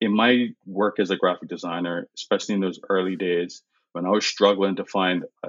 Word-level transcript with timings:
in 0.00 0.14
my 0.14 0.48
work 0.66 0.98
as 0.98 1.10
a 1.10 1.16
graphic 1.16 1.48
designer, 1.48 2.08
especially 2.14 2.54
in 2.54 2.60
those 2.60 2.80
early 2.88 3.16
days 3.16 3.62
when 3.92 4.04
I 4.04 4.10
was 4.10 4.26
struggling 4.26 4.76
to 4.76 4.84
find 4.84 5.24
a, 5.42 5.48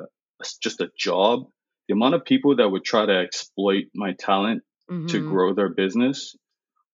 just 0.62 0.80
a 0.80 0.90
job, 0.98 1.48
the 1.88 1.94
amount 1.94 2.16
of 2.16 2.24
people 2.24 2.56
that 2.56 2.70
would 2.70 2.86
try 2.86 3.06
to 3.06 3.20
exploit 3.20 3.86
my 3.94 4.14
talent 4.14 4.64
mm-hmm. 4.90 5.08
to 5.08 5.30
grow 5.30 5.54
their 5.54 5.68
business 5.68 6.36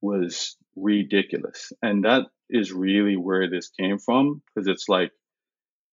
was 0.01 0.57
ridiculous. 0.75 1.71
And 1.81 2.05
that 2.05 2.23
is 2.49 2.71
really 2.71 3.17
where 3.17 3.49
this 3.49 3.69
came 3.69 3.99
from 3.99 4.41
because 4.47 4.67
it's 4.67 4.89
like 4.89 5.11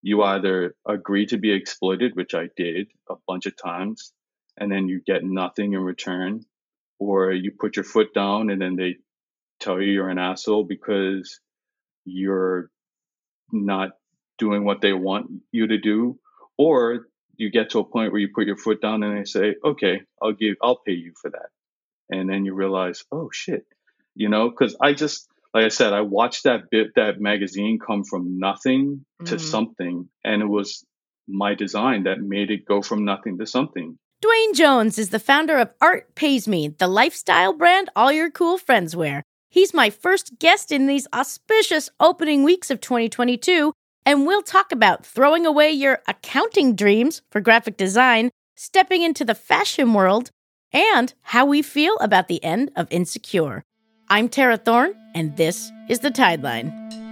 you 0.01 0.23
either 0.23 0.75
agree 0.89 1.27
to 1.27 1.37
be 1.37 1.53
exploited, 1.53 2.17
which 2.17 2.35
I 2.35 2.49
did 2.57 2.89
a 3.11 3.17
bunch 3.29 3.45
of 3.45 3.55
times, 3.55 4.13
and 4.57 4.73
then 4.73 4.89
you 4.89 5.03
get 5.07 5.25
nothing 5.25 5.75
in 5.75 5.81
return, 5.81 6.47
or 6.99 7.33
you 7.33 7.53
put 7.53 7.77
your 7.77 7.85
foot 7.85 8.15
down 8.15 8.49
and 8.49 8.61
then 8.63 8.77
they 8.77 8.97
tell 9.61 9.81
you 9.81 9.93
you're 9.93 10.09
an 10.09 10.19
asshole 10.19 10.65
because 10.65 11.39
you're 12.05 12.71
not 13.53 13.91
doing 14.39 14.65
what 14.65 14.81
they 14.81 14.93
want 14.93 15.31
you 15.53 15.67
to 15.69 15.79
do, 15.79 16.19
or 16.57 17.07
you 17.37 17.51
get 17.51 17.71
to 17.71 17.81
a 17.81 17.85
point 17.85 18.13
where 18.13 18.21
you 18.21 18.29
put 18.35 18.47
your 18.47 18.57
foot 18.57 18.81
down 18.81 19.03
and 19.03 19.19
they 19.19 19.25
say, 19.25 19.57
"Okay, 19.65 20.03
I'll 20.21 20.33
give, 20.33 20.57
I'll 20.63 20.77
pay 20.77 20.93
you 20.93 21.13
for 21.21 21.31
that," 21.31 21.51
and 22.09 22.29
then 22.29 22.45
you 22.45 22.55
realize, 22.55 23.05
"Oh 23.13 23.31
shit," 23.33 23.67
you 24.15 24.29
know, 24.29 24.51
because 24.51 24.77
I 24.81 24.95
just 24.95 25.29
like 25.55 25.65
I 25.65 25.69
said, 25.69 25.93
I 25.93 26.03
watched 26.03 26.45
that 26.45 26.71
bit 26.71 26.95
that 26.97 27.21
magazine 27.21 27.79
come 27.85 28.05
from 28.05 28.39
nothing 28.39 29.05
to 29.27 29.37
mm. 29.37 29.41
something, 29.41 30.09
and 30.25 30.43
it 30.43 30.47
was 30.47 30.85
my 31.29 31.55
design 31.55 32.05
that 32.05 32.21
made 32.21 32.51
it 32.51 32.65
go 32.65 32.83
from 32.83 33.05
nothing 33.05 33.39
to 33.39 33.47
something. 33.47 33.99
Dwayne 34.23 34.55
Jones 34.55 34.99
is 34.99 35.11
the 35.11 35.19
founder 35.19 35.59
of 35.59 35.71
Art 35.81 36.15
Pays 36.15 36.47
Me, 36.47 36.69
the 36.69 36.87
lifestyle 36.87 37.55
brand 37.55 37.89
all 37.97 38.13
your 38.13 38.31
cool 38.31 38.59
friends 38.59 38.95
wear. 38.95 39.23
He's 39.53 39.75
my 39.75 39.91
first 39.91 40.39
guest 40.39 40.71
in 40.71 40.87
these 40.87 41.09
auspicious 41.13 41.91
opening 41.99 42.45
weeks 42.45 42.71
of 42.71 42.81
2022, 42.81 43.73
and 44.07 44.25
we'll 44.25 44.43
talk 44.43 44.71
about 44.71 45.05
throwing 45.05 45.45
away 45.45 45.73
your 45.73 45.99
accounting 46.07 46.77
dreams 46.77 47.23
for 47.33 47.41
graphic 47.41 47.77
design, 47.77 48.31
stepping 48.57 49.03
into 49.03 49.25
the 49.25 49.35
fashion 49.35 49.93
world, 49.93 50.31
and 50.73 51.15
how 51.23 51.45
we 51.45 51.63
feel 51.63 51.97
about 51.97 52.29
the 52.29 52.43
end 52.45 52.71
of 52.77 52.87
Insecure. 52.93 53.65
I'm 54.09 54.29
Tara 54.29 54.57
Thorne, 54.57 54.95
and 55.17 55.37
this 55.37 55.73
is 55.89 55.99
the 55.99 56.13
Tideline. 56.13 57.10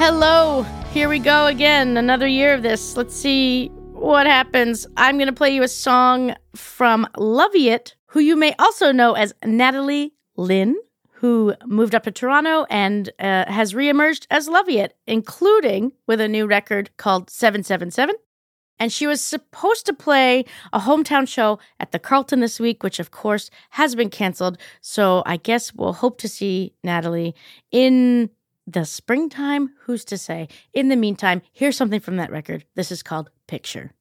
Hello, 0.00 0.62
here 0.94 1.10
we 1.10 1.18
go 1.18 1.44
again. 1.44 1.98
Another 1.98 2.26
year 2.26 2.54
of 2.54 2.62
this. 2.62 2.96
Let's 2.96 3.14
see 3.14 3.68
what 3.92 4.26
happens. 4.26 4.86
I'm 4.96 5.18
going 5.18 5.26
to 5.26 5.32
play 5.34 5.54
you 5.54 5.62
a 5.62 5.68
song 5.68 6.34
from 6.56 7.06
Loviet, 7.18 7.96
who 8.06 8.20
you 8.20 8.34
may 8.34 8.54
also 8.58 8.92
know 8.92 9.12
as 9.12 9.34
Natalie 9.44 10.14
Lynn, 10.38 10.74
who 11.10 11.54
moved 11.66 11.94
up 11.94 12.04
to 12.04 12.10
Toronto 12.10 12.64
and 12.70 13.10
uh, 13.18 13.44
has 13.52 13.74
reemerged 13.74 14.26
as 14.30 14.48
Loviet, 14.48 14.92
including 15.06 15.92
with 16.06 16.18
a 16.22 16.28
new 16.28 16.46
record 16.46 16.88
called 16.96 17.28
777. 17.28 18.14
And 18.78 18.90
she 18.90 19.06
was 19.06 19.20
supposed 19.20 19.84
to 19.84 19.92
play 19.92 20.46
a 20.72 20.80
hometown 20.80 21.28
show 21.28 21.58
at 21.78 21.92
the 21.92 21.98
Carlton 21.98 22.40
this 22.40 22.58
week, 22.58 22.82
which 22.82 23.00
of 23.00 23.10
course 23.10 23.50
has 23.68 23.94
been 23.94 24.08
canceled. 24.08 24.56
So 24.80 25.22
I 25.26 25.36
guess 25.36 25.74
we'll 25.74 25.92
hope 25.92 26.16
to 26.20 26.28
see 26.28 26.72
Natalie 26.82 27.34
in 27.70 28.30
the 28.72 28.84
springtime, 28.84 29.70
who's 29.82 30.04
to 30.06 30.18
say? 30.18 30.48
In 30.72 30.88
the 30.88 30.96
meantime, 30.96 31.42
here's 31.52 31.76
something 31.76 32.00
from 32.00 32.16
that 32.16 32.30
record. 32.30 32.64
This 32.74 32.92
is 32.92 33.02
called 33.02 33.30
Picture. 33.46 33.92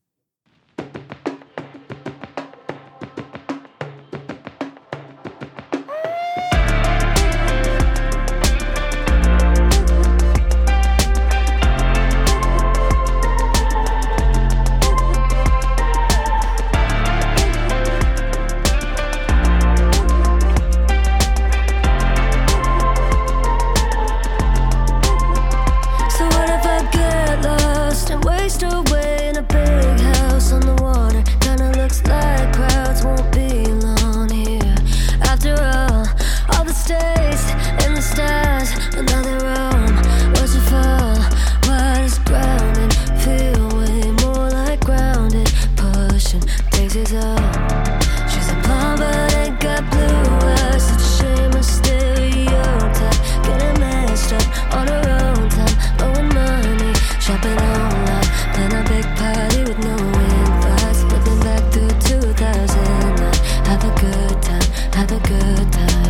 good 65.24 65.74
time. 65.74 66.09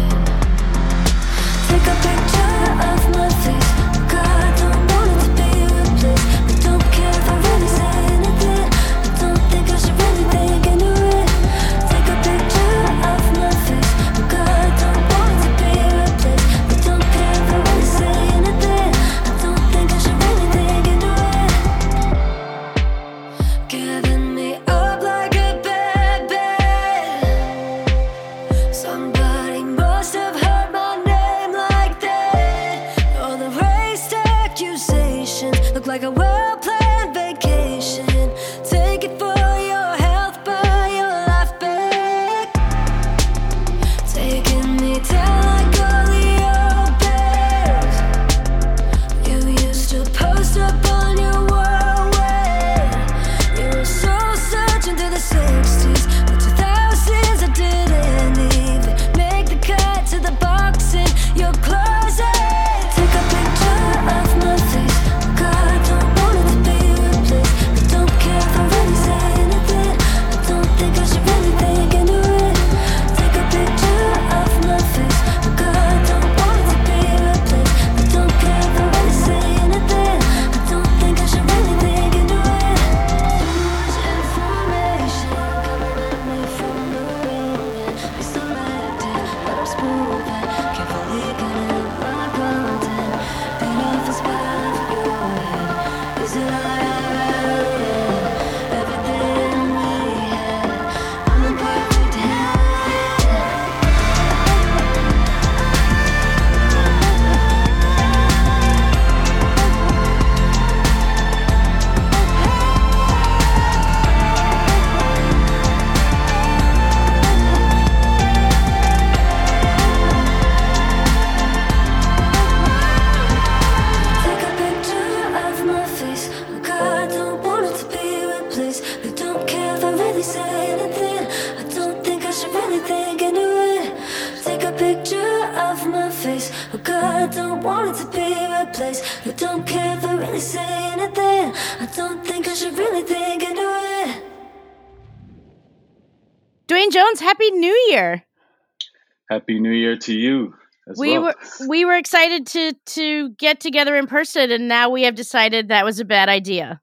Happy 149.39 149.57
New 149.57 149.71
Year 149.71 149.95
to 149.95 150.13
you. 150.13 150.53
we 150.97 151.17
well. 151.17 151.21
were 151.21 151.67
we 151.69 151.85
were 151.85 151.95
excited 151.95 152.45
to 152.47 152.73
to 152.87 153.29
get 153.35 153.61
together 153.61 153.95
in 153.95 154.05
person, 154.05 154.51
and 154.51 154.67
now 154.67 154.89
we 154.89 155.03
have 155.03 155.15
decided 155.15 155.69
that 155.69 155.85
was 155.85 156.01
a 156.01 156.05
bad 156.05 156.27
idea. 156.27 156.81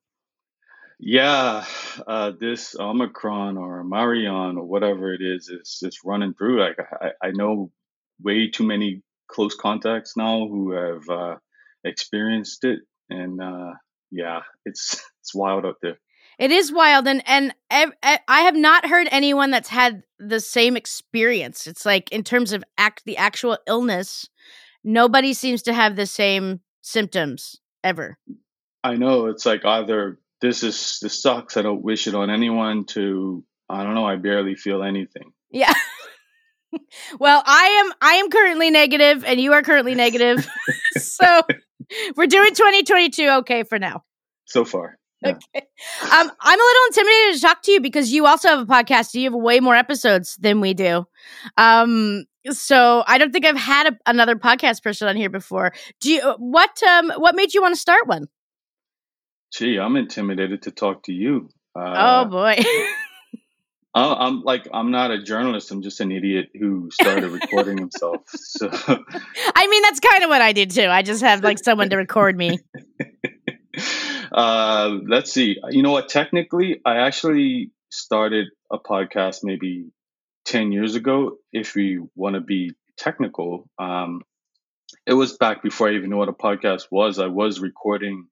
Yeah, 0.99 1.67
uh, 2.07 2.33
this 2.41 2.75
Omicron 2.75 3.59
or 3.59 3.85
Marion 3.85 4.57
or 4.57 4.65
whatever 4.65 5.13
it 5.13 5.21
is 5.21 5.51
is 5.51 5.79
just 5.83 6.03
running 6.03 6.33
through. 6.33 6.63
Like 6.63 6.79
I, 6.81 7.27
I 7.27 7.31
know 7.33 7.71
way 8.23 8.49
too 8.49 8.65
many 8.65 9.03
close 9.29 9.55
contacts 9.55 10.17
now 10.17 10.49
who 10.49 10.71
have 10.71 11.09
uh, 11.11 11.37
experienced 11.85 12.65
it, 12.65 12.79
and 13.11 13.39
uh, 13.39 13.75
yeah, 14.11 14.41
it's 14.65 14.95
it's 15.21 15.35
wild 15.35 15.67
out 15.67 15.77
there. 15.83 15.99
It 16.39 16.51
is 16.51 16.71
wild, 16.73 17.09
and 17.09 17.23
and 17.27 17.55
I 17.71 18.19
have 18.29 18.57
not 18.57 18.87
heard 18.87 19.09
anyone 19.11 19.51
that's 19.51 19.71
had 19.71 20.03
the 20.19 20.41
same 20.41 20.77
experience. 20.77 21.67
It's 21.67 21.87
like 21.87 22.13
in 22.13 22.25
terms 22.25 22.53
of 22.53 22.63
act 22.77 23.03
the 23.07 23.17
actual 23.17 23.57
illness, 23.67 24.29
nobody 24.85 25.33
seems 25.33 25.63
to 25.63 25.73
have 25.73 25.97
the 25.97 26.07
same 26.07 26.61
symptoms 26.83 27.61
ever. 27.83 28.19
I 28.85 28.97
know 28.97 29.27
it's 29.27 29.47
like 29.47 29.65
either 29.65 30.19
this 30.41 30.63
is 30.63 30.99
this 31.01 31.23
sucks. 31.23 31.57
I 31.57 31.63
don't 31.63 31.83
wish 31.83 32.07
it 32.07 32.15
on 32.15 32.31
anyone. 32.31 32.85
To 32.87 33.43
I 33.69 33.83
don't 33.83 33.95
know. 33.95 34.07
I 34.07 34.17
barely 34.17 34.57
feel 34.57 34.83
anything. 34.83 35.33
Yeah. 35.51 35.73
well, 37.19 37.43
I 37.47 37.83
am 37.83 37.93
I 38.03 38.15
am 38.17 38.31
currently 38.31 38.71
negative, 38.71 39.25
and 39.25 39.41
you 39.41 39.55
are 39.55 39.63
currently 39.63 39.95
negative. 40.05 40.47
so 40.99 41.43
we're 42.17 42.27
doing 42.27 42.51
2022 42.51 43.29
okay 43.39 43.63
for 43.63 43.79
now. 43.79 44.05
So 44.45 44.65
far. 44.65 44.99
Okay. 45.31 45.67
Um, 46.03 46.31
I'm 46.41 46.61
a 46.61 46.65
little 46.65 46.83
intimidated 46.89 47.35
to 47.35 47.41
talk 47.41 47.63
to 47.63 47.73
you 47.73 47.81
because 47.81 48.13
you 48.13 48.27
also 48.27 48.49
have 48.49 48.61
a 48.61 48.67
podcast. 48.67 49.15
You 49.15 49.25
have 49.25 49.35
way 49.35 49.61
more 49.61 49.75
episodes 49.75 50.37
than 50.37 50.61
we 50.61 50.75
do. 50.75 51.07
Um, 51.57 52.25
so 52.51 53.05
I 53.07 53.19
don't 53.19 53.33
think 53.33 53.45
I've 53.45 53.57
had 53.57 53.89
a, 53.89 53.99
another 54.07 54.37
podcast 54.37 54.83
person 54.83 55.09
on 55.09 55.17
here 55.17 55.31
before. 55.31 55.73
Do 56.01 56.13
you? 56.13 56.35
What 56.39 56.83
um, 56.83 57.13
What 57.17 57.35
made 57.35 57.55
you 57.55 57.63
want 57.63 57.75
to 57.75 57.81
start 57.81 58.07
one? 58.07 58.29
Gee, 59.53 59.79
I'm 59.79 59.97
intimidated 59.97 60.63
to 60.63 60.71
talk 60.71 61.05
to 61.05 61.13
you. 61.13 61.49
Uh, 61.75 62.25
oh 62.25 62.25
boy. 62.27 62.57
I'm 63.97 64.43
like 64.43 64.69
I'm 64.73 64.91
not 64.91 65.11
a 65.11 65.23
journalist. 65.23 65.71
I'm 65.71 65.83
just 65.83 66.01
an 66.01 66.13
idiot 66.13 66.51
who 66.59 66.91
started 66.91 67.31
recording 67.31 67.79
himself. 67.79 68.21
So 68.27 68.69
I 69.55 69.67
mean, 69.69 69.83
that's 69.83 70.01
kind 70.01 70.23
of 70.23 70.29
what 70.29 70.43
I 70.43 70.53
did 70.53 70.71
too. 70.71 70.87
I 70.87 71.03
just 71.03 71.23
have 71.23 71.43
like 71.43 71.59
someone 71.59 71.89
to 71.91 71.97
record 71.97 72.37
me. 72.37 72.59
Uh, 74.33 74.99
let's 75.07 75.33
see. 75.33 75.57
You 75.71 75.85
know 75.85 75.93
what? 75.93 76.09
Technically, 76.09 76.81
I 76.85 76.97
actually 76.97 77.71
started 77.91 78.49
a 78.73 78.79
podcast 78.79 79.45
maybe 79.45 79.87
10 80.47 80.73
years 80.73 80.97
ago, 80.97 81.37
if 81.53 81.77
we 81.77 82.01
want 82.17 82.35
to 82.35 82.41
be 82.41 82.73
technical. 82.97 83.69
Um, 83.79 84.23
it 85.07 85.13
was 85.13 85.37
back 85.37 85.63
before 85.63 85.89
I 85.89 85.95
even 85.95 86.11
knew 86.11 86.17
what 86.17 86.29
a 86.29 86.33
podcast 86.33 86.87
was. 86.91 87.19
I 87.19 87.27
was 87.27 87.61
recording 87.61 88.27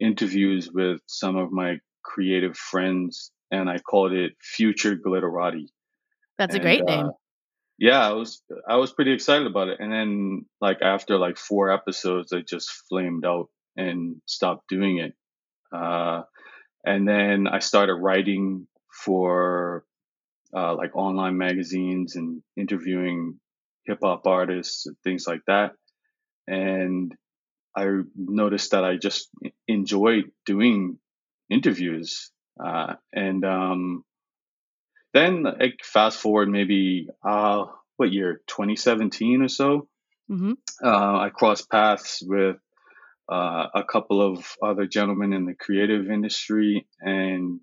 interviews 0.00 0.70
with 0.72 1.00
some 1.06 1.36
of 1.36 1.52
my 1.52 1.78
creative 2.02 2.56
friends, 2.56 3.30
and 3.50 3.68
I 3.68 3.78
called 3.78 4.12
it 4.12 4.32
Future 4.40 4.96
Glitterati. 4.96 5.66
That's 6.38 6.54
and, 6.54 6.62
a 6.62 6.64
great 6.64 6.82
uh, 6.82 6.84
name. 6.84 7.10
Yeah, 7.78 8.06
I 8.06 8.12
was 8.12 8.42
I 8.68 8.76
was 8.76 8.92
pretty 8.92 9.12
excited 9.12 9.46
about 9.46 9.68
it, 9.68 9.80
and 9.80 9.92
then 9.92 10.46
like 10.60 10.80
after 10.82 11.18
like 11.18 11.38
four 11.38 11.72
episodes, 11.72 12.32
I 12.32 12.40
just 12.40 12.70
flamed 12.88 13.24
out 13.24 13.48
and 13.76 14.16
stopped 14.26 14.68
doing 14.68 14.98
it. 14.98 15.14
Uh, 15.72 16.22
and 16.84 17.08
then 17.08 17.46
I 17.46 17.58
started 17.60 17.94
writing 17.94 18.66
for 18.90 19.84
uh, 20.54 20.74
like 20.74 20.94
online 20.94 21.36
magazines 21.36 22.16
and 22.16 22.42
interviewing 22.56 23.40
hip 23.86 23.98
hop 24.02 24.26
artists 24.26 24.86
and 24.86 24.96
things 25.02 25.26
like 25.26 25.42
that. 25.46 25.72
And 26.46 27.14
I 27.76 27.86
noticed 28.16 28.70
that 28.70 28.84
I 28.84 28.96
just 28.96 29.30
enjoyed 29.66 30.30
doing 30.46 30.98
interviews. 31.50 32.30
Uh, 32.62 32.94
and 33.12 33.44
um, 33.44 34.04
then, 35.12 35.42
like, 35.42 35.80
fast 35.82 36.18
forward 36.18 36.48
maybe 36.48 37.08
uh, 37.26 37.64
what 37.96 38.12
year, 38.12 38.42
2017 38.46 39.42
or 39.42 39.48
so, 39.48 39.88
mm-hmm. 40.30 40.52
uh, 40.84 41.18
I 41.18 41.30
crossed 41.30 41.70
paths 41.70 42.22
with 42.24 42.56
uh, 43.30 43.66
a 43.74 43.84
couple 43.84 44.20
of 44.20 44.44
other 44.62 44.86
gentlemen 44.86 45.32
in 45.32 45.46
the 45.46 45.54
creative 45.54 46.10
industry, 46.10 46.86
and 47.00 47.60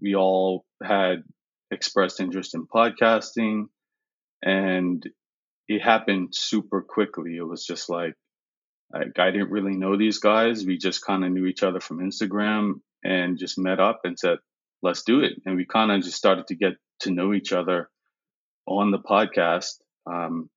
we 0.00 0.14
all 0.14 0.64
had 0.82 1.22
expressed 1.70 2.20
interest 2.20 2.54
in 2.54 2.66
podcasting. 2.66 3.66
And 4.42 5.08
it 5.68 5.80
happened 5.80 6.34
super 6.34 6.82
quickly. 6.82 7.36
It 7.36 7.46
was 7.46 7.64
just 7.64 7.88
like, 7.88 8.14
like 8.92 9.18
I 9.18 9.30
didn't 9.30 9.50
really 9.50 9.76
know 9.76 9.96
these 9.96 10.18
guys. 10.18 10.64
We 10.64 10.76
just 10.76 11.04
kind 11.04 11.24
of 11.24 11.30
knew 11.30 11.46
each 11.46 11.62
other 11.62 11.80
from 11.80 12.00
Instagram 12.00 12.80
and 13.04 13.38
just 13.38 13.58
met 13.58 13.80
up 13.80 14.00
and 14.04 14.18
said, 14.18 14.38
let's 14.82 15.02
do 15.02 15.20
it. 15.20 15.34
And 15.46 15.56
we 15.56 15.64
kind 15.64 15.92
of 15.92 16.02
just 16.02 16.16
started 16.16 16.48
to 16.48 16.56
get 16.56 16.74
to 17.00 17.10
know 17.10 17.32
each 17.32 17.52
other 17.52 17.88
on 18.66 18.90
the 18.90 18.98
podcast. 18.98 19.74
Um, 20.06 20.50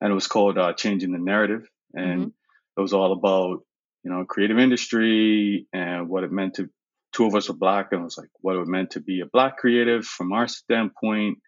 and 0.00 0.10
it 0.10 0.14
was 0.14 0.26
called 0.26 0.58
uh, 0.58 0.72
Changing 0.72 1.12
the 1.12 1.18
Narrative. 1.18 1.68
And 1.92 2.20
mm-hmm. 2.20 2.76
it 2.76 2.80
was 2.80 2.94
all 2.94 3.12
about 3.12 3.65
you 4.06 4.12
know, 4.12 4.24
creative 4.24 4.56
industry 4.56 5.66
and 5.72 6.08
what 6.08 6.22
it 6.22 6.30
meant 6.30 6.54
to, 6.54 6.70
two 7.12 7.26
of 7.26 7.34
us 7.34 7.48
were 7.48 7.56
black 7.56 7.88
and 7.90 8.02
it 8.02 8.04
was 8.04 8.16
like 8.16 8.28
what 8.40 8.54
it 8.54 8.64
meant 8.68 8.92
to 8.92 9.00
be 9.00 9.20
a 9.20 9.26
black 9.26 9.56
creative 9.56 10.04
from 10.04 10.32
our 10.32 10.46
standpoint. 10.46 11.38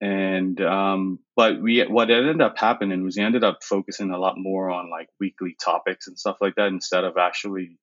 And, 0.00 0.60
um, 0.60 1.18
but 1.34 1.60
we, 1.60 1.82
what 1.82 2.08
ended 2.08 2.40
up 2.40 2.58
happening 2.58 3.02
was 3.02 3.16
we 3.16 3.24
ended 3.24 3.42
up 3.42 3.64
focusing 3.64 4.12
a 4.12 4.18
lot 4.20 4.36
more 4.38 4.70
on 4.70 4.88
like 4.88 5.08
weekly 5.18 5.56
topics 5.60 6.06
and 6.06 6.16
stuff 6.16 6.36
like 6.40 6.54
that 6.54 6.68
instead 6.68 7.02
of 7.02 7.16
actually 7.16 7.76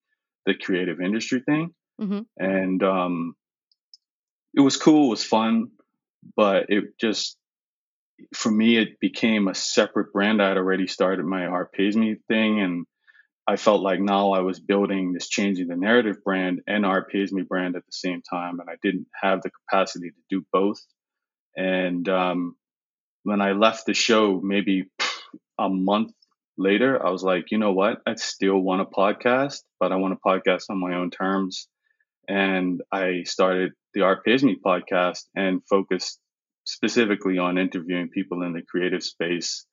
the 0.45 0.53
creative 0.53 1.01
industry 1.01 1.41
thing. 1.45 1.71
Mm-hmm. 1.99 2.21
And, 2.37 2.81
um, 2.81 3.35
it 4.55 4.61
was 4.61 4.77
cool, 4.77 5.07
it 5.07 5.09
was 5.09 5.25
fun, 5.25 5.71
but 6.37 6.67
it 6.69 6.97
just, 6.97 7.35
for 8.33 8.49
me, 8.49 8.77
it 8.77 9.01
became 9.01 9.49
a 9.49 9.53
separate 9.53 10.13
brand. 10.13 10.41
I 10.41 10.47
had 10.47 10.57
already 10.57 10.87
started 10.87 11.25
my 11.25 11.45
Art 11.45 11.73
Pays 11.73 11.97
Me 11.97 12.15
thing 12.29 12.61
and 12.61 12.85
I 13.45 13.57
felt 13.57 13.81
like 13.81 13.99
now 13.99 14.31
I 14.31 14.39
was 14.39 14.59
building 14.59 15.11
this 15.13 15.27
changing 15.27 15.67
the 15.67 15.75
narrative 15.75 16.23
brand 16.23 16.61
and 16.65 16.85
Art 16.85 17.09
Pays 17.09 17.33
Me 17.33 17.41
brand 17.41 17.75
at 17.75 17.85
the 17.85 17.91
same 17.91 18.21
time, 18.21 18.59
and 18.59 18.69
I 18.69 18.75
didn't 18.81 19.07
have 19.21 19.41
the 19.41 19.51
capacity 19.51 20.11
to 20.11 20.21
do 20.29 20.45
both. 20.53 20.79
And 21.57 22.07
um, 22.07 22.55
when 23.23 23.41
I 23.41 23.51
left 23.51 23.85
the 23.85 23.93
show, 23.93 24.39
maybe 24.41 24.85
a 25.59 25.69
month 25.69 26.13
later, 26.57 27.05
I 27.05 27.09
was 27.09 27.23
like, 27.23 27.51
you 27.51 27.57
know 27.57 27.73
what? 27.73 28.01
I 28.07 28.15
still 28.15 28.59
want 28.59 28.81
a 28.81 28.85
podcast, 28.85 29.61
but 29.79 29.91
I 29.91 29.97
want 29.97 30.13
a 30.13 30.27
podcast 30.27 30.63
on 30.69 30.79
my 30.79 30.95
own 30.95 31.11
terms. 31.11 31.67
And 32.27 32.81
I 32.91 33.23
started 33.23 33.73
the 33.93 34.01
Art 34.03 34.23
Pays 34.23 34.43
Me 34.43 34.57
podcast 34.65 35.25
and 35.35 35.61
focused 35.69 36.19
specifically 36.63 37.37
on 37.37 37.57
interviewing 37.57 38.09
people 38.09 38.43
in 38.43 38.53
the 38.53 38.61
creative 38.61 39.03
space 39.03 39.65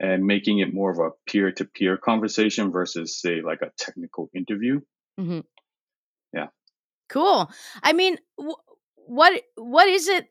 and 0.00 0.24
making 0.24 0.58
it 0.60 0.72
more 0.72 0.90
of 0.90 0.98
a 0.98 1.10
peer 1.30 1.52
to 1.52 1.64
peer 1.64 1.98
conversation 1.98 2.72
versus, 2.72 3.20
say, 3.20 3.42
like 3.42 3.60
a 3.60 3.70
technical 3.78 4.30
interview. 4.34 4.80
Mm-hmm. 5.20 5.40
Yeah. 6.32 6.46
Cool. 7.10 7.50
I 7.82 7.92
mean, 7.92 8.16
what 8.94 9.42
what 9.56 9.88
is 9.88 10.08
it 10.08 10.28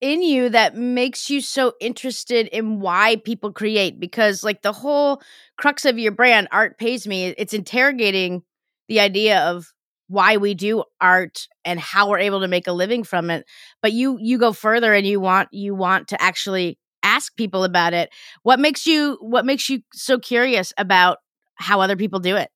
in 0.00 0.22
you 0.22 0.48
that 0.48 0.74
makes 0.74 1.28
you 1.28 1.42
so 1.42 1.74
interested 1.80 2.48
in 2.48 2.80
why 2.80 3.16
people 3.16 3.52
create? 3.52 4.00
Because 4.00 4.42
like 4.42 4.62
the 4.62 4.72
whole 4.72 5.20
crux 5.58 5.84
of 5.84 5.98
your 5.98 6.12
brand, 6.12 6.48
art 6.50 6.78
pays 6.78 7.06
me. 7.06 7.34
It's 7.36 7.52
interrogating 7.52 8.42
the 8.88 9.00
idea 9.00 9.40
of 9.40 9.72
why 10.08 10.38
we 10.38 10.54
do 10.54 10.82
art 11.00 11.46
and 11.64 11.78
how 11.78 12.08
we're 12.08 12.18
able 12.18 12.40
to 12.40 12.48
make 12.48 12.66
a 12.66 12.72
living 12.72 13.04
from 13.04 13.30
it 13.30 13.46
but 13.80 13.92
you 13.92 14.18
you 14.20 14.38
go 14.38 14.52
further 14.52 14.92
and 14.92 15.06
you 15.06 15.20
want 15.20 15.48
you 15.52 15.72
want 15.72 16.08
to 16.08 16.20
actually 16.20 16.76
ask 17.02 17.34
people 17.36 17.64
about 17.64 17.94
it. 17.94 18.10
What 18.42 18.60
makes 18.60 18.86
you 18.86 19.18
what 19.20 19.44
makes 19.44 19.68
you 19.68 19.82
so 19.92 20.18
curious 20.18 20.72
about 20.76 21.18
how 21.54 21.80
other 21.80 21.96
people 21.96 22.20
do 22.20 22.36
it? 22.36 22.50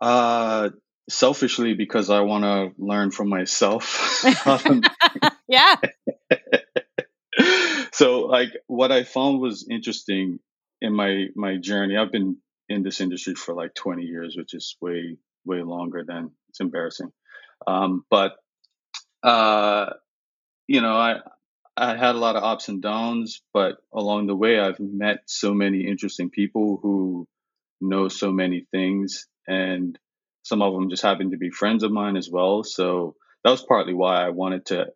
Uh 0.00 0.70
selfishly 1.08 1.74
because 1.74 2.10
I 2.10 2.20
want 2.20 2.44
to 2.44 2.82
learn 2.82 3.10
from 3.10 3.28
myself. 3.28 4.24
yeah. 5.48 5.76
so 7.92 8.20
like 8.20 8.50
what 8.66 8.92
I 8.92 9.04
found 9.04 9.40
was 9.40 9.66
interesting 9.70 10.38
in 10.80 10.92
my 10.92 11.26
my 11.34 11.56
journey. 11.56 11.96
I've 11.96 12.12
been 12.12 12.38
in 12.68 12.82
this 12.82 13.00
industry 13.00 13.34
for 13.34 13.54
like 13.54 13.74
20 13.74 14.02
years, 14.02 14.36
which 14.36 14.54
is 14.54 14.76
way 14.80 15.16
way 15.44 15.62
longer 15.62 16.04
than 16.06 16.32
it's 16.48 16.60
embarrassing. 16.60 17.12
Um, 17.66 18.04
but 18.10 18.32
uh, 19.22 19.90
you 20.66 20.80
know, 20.80 20.96
I 20.96 21.20
I 21.76 21.96
had 21.96 22.14
a 22.14 22.18
lot 22.18 22.36
of 22.36 22.42
ups 22.42 22.68
and 22.68 22.80
downs, 22.80 23.42
but 23.52 23.76
along 23.92 24.26
the 24.26 24.36
way, 24.36 24.58
I've 24.58 24.80
met 24.80 25.18
so 25.26 25.52
many 25.52 25.86
interesting 25.86 26.30
people 26.30 26.78
who 26.82 27.28
know 27.80 28.08
so 28.08 28.32
many 28.32 28.66
things, 28.70 29.26
and 29.46 29.98
some 30.42 30.62
of 30.62 30.72
them 30.72 30.88
just 30.88 31.02
happen 31.02 31.32
to 31.32 31.36
be 31.36 31.50
friends 31.50 31.82
of 31.82 31.92
mine 31.92 32.16
as 32.16 32.30
well. 32.30 32.62
So 32.64 33.14
that 33.44 33.50
was 33.50 33.62
partly 33.62 33.94
why 33.94 34.24
I 34.24 34.30
wanted 34.30 34.66
to 34.66 34.86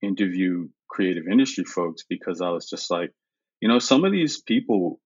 interview 0.00 0.68
creative 0.88 1.24
industry 1.30 1.64
folks 1.64 2.04
because 2.08 2.40
I 2.40 2.50
was 2.50 2.68
just 2.68 2.90
like, 2.90 3.10
you 3.60 3.68
know, 3.68 3.78
some 3.78 4.04
of 4.04 4.12
these 4.12 4.40
people 4.40 5.00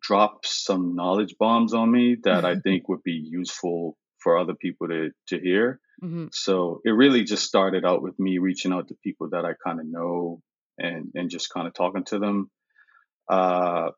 drop 0.00 0.44
some 0.44 0.94
knowledge 0.96 1.36
bombs 1.38 1.74
on 1.74 1.90
me 1.90 2.16
that 2.24 2.44
I 2.44 2.56
think 2.64 2.88
would 2.88 3.02
be 3.02 3.22
useful 3.24 3.96
for 4.18 4.36
other 4.36 4.54
people 4.54 4.88
to 4.88 5.10
to 5.28 5.38
hear. 5.38 5.80
Mm-hmm. 6.02 6.26
So 6.32 6.80
it 6.84 6.90
really 6.90 7.24
just 7.24 7.44
started 7.44 7.84
out 7.84 8.02
with 8.02 8.18
me 8.18 8.38
reaching 8.38 8.72
out 8.72 8.88
to 8.88 8.96
people 9.02 9.30
that 9.30 9.44
I 9.44 9.52
kind 9.64 9.80
of 9.80 9.86
know 9.86 10.42
and 10.78 11.12
and 11.14 11.30
just 11.30 11.52
kind 11.52 11.66
of 11.66 11.74
talking 11.74 12.04
to 12.04 12.18
them. 12.18 12.50
Uh, 13.28 13.90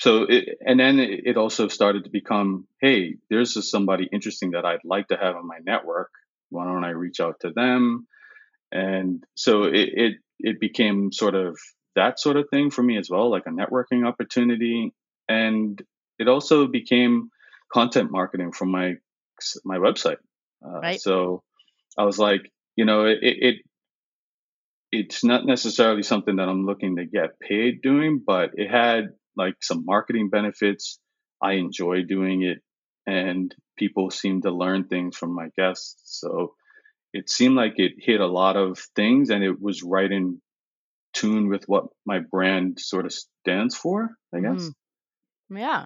so 0.00 0.24
it, 0.28 0.58
and 0.60 0.78
then 0.78 1.00
it 1.00 1.36
also 1.36 1.66
started 1.68 2.04
to 2.04 2.10
become, 2.10 2.66
hey, 2.80 3.16
there's 3.30 3.54
just 3.54 3.70
somebody 3.70 4.08
interesting 4.12 4.52
that 4.52 4.64
I'd 4.64 4.84
like 4.84 5.08
to 5.08 5.16
have 5.16 5.34
on 5.34 5.46
my 5.46 5.58
network. 5.64 6.10
Why 6.50 6.64
don't 6.64 6.84
I 6.84 6.90
reach 6.90 7.20
out 7.20 7.40
to 7.40 7.50
them? 7.50 8.06
And 8.70 9.24
so 9.34 9.64
it 9.64 9.88
it, 9.92 10.12
it 10.38 10.60
became 10.60 11.10
sort 11.12 11.34
of 11.34 11.58
that 11.96 12.20
sort 12.20 12.36
of 12.36 12.48
thing 12.50 12.70
for 12.70 12.82
me 12.82 12.96
as 12.96 13.10
well, 13.10 13.30
like 13.30 13.46
a 13.46 13.50
networking 13.50 14.06
opportunity. 14.06 14.94
And 15.28 15.82
it 16.18 16.28
also 16.28 16.66
became 16.68 17.30
content 17.72 18.10
marketing 18.10 18.52
from 18.52 18.70
my 18.70 18.94
my 19.64 19.78
website. 19.78 20.18
Uh, 20.64 20.80
right. 20.80 21.00
So 21.00 21.42
I 21.98 22.04
was 22.04 22.18
like, 22.18 22.42
you 22.76 22.84
know, 22.84 23.04
it, 23.06 23.18
it 23.22 23.56
it's 24.90 25.24
not 25.24 25.44
necessarily 25.44 26.02
something 26.02 26.36
that 26.36 26.48
I'm 26.48 26.64
looking 26.64 26.96
to 26.96 27.04
get 27.04 27.40
paid 27.40 27.82
doing, 27.82 28.22
but 28.24 28.50
it 28.54 28.70
had 28.70 29.10
like 29.36 29.56
some 29.60 29.84
marketing 29.84 30.30
benefits. 30.30 30.98
I 31.42 31.54
enjoy 31.54 32.02
doing 32.02 32.42
it, 32.42 32.58
and 33.06 33.54
people 33.76 34.10
seem 34.10 34.42
to 34.42 34.50
learn 34.50 34.84
things 34.84 35.16
from 35.16 35.34
my 35.34 35.48
guests. 35.56 36.00
So 36.04 36.54
it 37.12 37.30
seemed 37.30 37.54
like 37.54 37.74
it 37.76 37.92
hit 37.98 38.20
a 38.20 38.26
lot 38.26 38.56
of 38.56 38.78
things, 38.96 39.30
and 39.30 39.44
it 39.44 39.60
was 39.60 39.82
right 39.82 40.10
in 40.10 40.40
tune 41.14 41.48
with 41.48 41.64
what 41.66 41.84
my 42.04 42.20
brand 42.20 42.80
sort 42.80 43.06
of 43.06 43.12
stands 43.12 43.76
for. 43.76 44.10
I 44.34 44.40
guess. 44.40 44.62
Mm. 44.62 44.72
Yeah. 45.50 45.84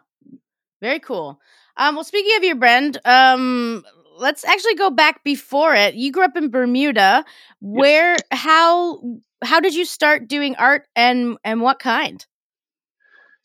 Very 0.81 0.99
cool. 0.99 1.41
Um, 1.77 1.95
well, 1.95 2.05
speaking 2.05 2.37
of 2.37 2.45
your 2.45 2.57
brand, 2.57 2.99
um, 3.05 3.85
let's 4.23 4.45
actually 4.45 4.77
go 4.77 4.89
back 4.89 5.25
before 5.25 5.75
it. 5.75 5.95
You 5.95 6.13
grew 6.13 6.25
up 6.25 6.37
in 6.37 6.51
Bermuda. 6.51 7.25
Where, 7.61 8.13
yes. 8.13 8.23
how, 8.31 9.03
how 9.43 9.61
did 9.61 9.75
you 9.75 9.85
start 9.85 10.29
doing 10.29 10.57
art, 10.57 10.87
and 10.97 11.37
and 11.45 11.61
what 11.61 11.79
kind? 11.79 12.25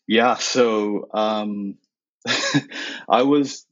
Yeah, 0.06 0.36
so 0.36 1.08
um, 1.12 1.76
I 3.08 3.22
was 3.22 3.66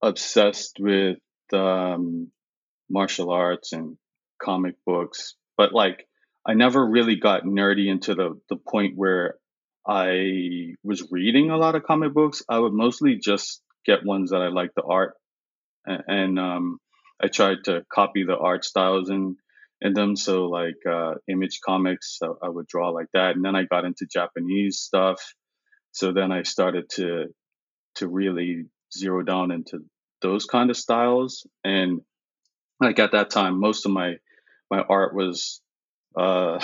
obsessed 0.00 0.78
with 0.80 1.18
um, 1.52 2.30
martial 2.88 3.30
arts 3.30 3.72
and 3.72 3.98
comic 4.40 4.76
books, 4.86 5.34
but 5.56 5.74
like 5.74 6.06
I 6.46 6.54
never 6.54 6.88
really 6.88 7.16
got 7.16 7.42
nerdy 7.44 7.88
into 7.88 8.14
the 8.14 8.40
the 8.48 8.56
point 8.56 8.96
where 8.96 9.34
I 9.86 10.76
was 10.82 11.06
reading 11.10 11.50
a 11.50 11.56
lot 11.56 11.74
of 11.74 11.82
comic 11.82 12.14
books. 12.14 12.42
I 12.48 12.58
would 12.58 12.72
mostly 12.72 13.16
just 13.16 13.60
get 13.84 14.06
ones 14.06 14.30
that 14.30 14.42
I 14.42 14.48
liked 14.48 14.74
the 14.74 14.82
art, 14.82 15.14
and, 16.06 16.38
um, 16.38 16.78
I 17.22 17.28
tried 17.28 17.64
to 17.64 17.84
copy 17.92 18.24
the 18.24 18.36
art 18.36 18.64
styles 18.64 19.10
in 19.10 19.36
in 19.80 19.92
them. 19.94 20.16
So 20.16 20.46
like 20.46 20.76
uh, 20.88 21.14
image 21.28 21.60
comics, 21.64 22.18
I, 22.22 22.46
I 22.46 22.48
would 22.48 22.66
draw 22.66 22.90
like 22.90 23.08
that, 23.12 23.36
and 23.36 23.44
then 23.44 23.56
I 23.56 23.64
got 23.64 23.84
into 23.84 24.06
Japanese 24.06 24.78
stuff. 24.78 25.20
So 25.92 26.12
then 26.12 26.32
I 26.32 26.42
started 26.42 26.88
to 26.90 27.26
to 27.96 28.08
really 28.08 28.66
zero 28.96 29.22
down 29.22 29.50
into 29.50 29.80
those 30.22 30.44
kind 30.46 30.70
of 30.70 30.76
styles, 30.76 31.46
and 31.64 32.00
like 32.80 32.98
at 32.98 33.12
that 33.12 33.30
time, 33.30 33.60
most 33.60 33.86
of 33.86 33.92
my 33.92 34.14
my 34.70 34.80
art 34.80 35.14
was 35.14 35.60
uh, 36.16 36.60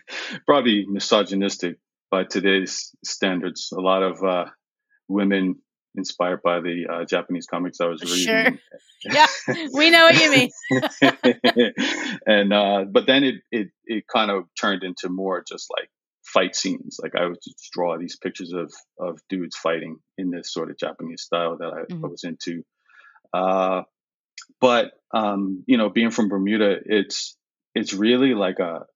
probably 0.46 0.86
misogynistic 0.88 1.78
by 2.10 2.24
today's 2.24 2.94
standards. 3.04 3.72
A 3.76 3.80
lot 3.80 4.02
of 4.02 4.22
uh, 4.22 4.46
women 5.08 5.56
inspired 5.96 6.42
by 6.42 6.60
the 6.60 6.86
uh, 6.90 7.04
Japanese 7.04 7.46
comics 7.46 7.80
I 7.80 7.86
was 7.86 8.02
reading. 8.02 8.26
Sure. 8.26 8.58
yeah, 9.04 9.26
we 9.72 9.90
know 9.90 10.04
what 10.04 10.20
you 10.20 10.30
mean. 10.30 11.72
and 12.26 12.52
uh, 12.52 12.84
but 12.90 13.06
then 13.06 13.24
it 13.24 13.34
it 13.50 13.68
it 13.84 14.04
kind 14.06 14.30
of 14.30 14.44
turned 14.60 14.82
into 14.82 15.08
more 15.08 15.44
just 15.46 15.68
like 15.70 15.88
fight 16.24 16.56
scenes. 16.56 16.98
Like 17.02 17.14
I 17.14 17.26
would 17.26 17.38
just 17.42 17.70
draw 17.72 17.98
these 17.98 18.16
pictures 18.16 18.52
of 18.52 18.72
of 18.98 19.20
dudes 19.28 19.56
fighting 19.56 19.98
in 20.18 20.30
this 20.30 20.52
sort 20.52 20.70
of 20.70 20.78
Japanese 20.78 21.22
style 21.22 21.58
that 21.58 21.72
I, 21.72 21.92
mm-hmm. 21.92 22.04
I 22.04 22.08
was 22.08 22.24
into. 22.24 22.62
Uh, 23.32 23.82
but 24.60 24.92
um, 25.12 25.64
you 25.66 25.78
know, 25.78 25.88
being 25.88 26.10
from 26.10 26.28
Bermuda, 26.28 26.76
it's 26.84 27.36
it's 27.74 27.92
really 27.92 28.34
like 28.34 28.58
a 28.58 28.86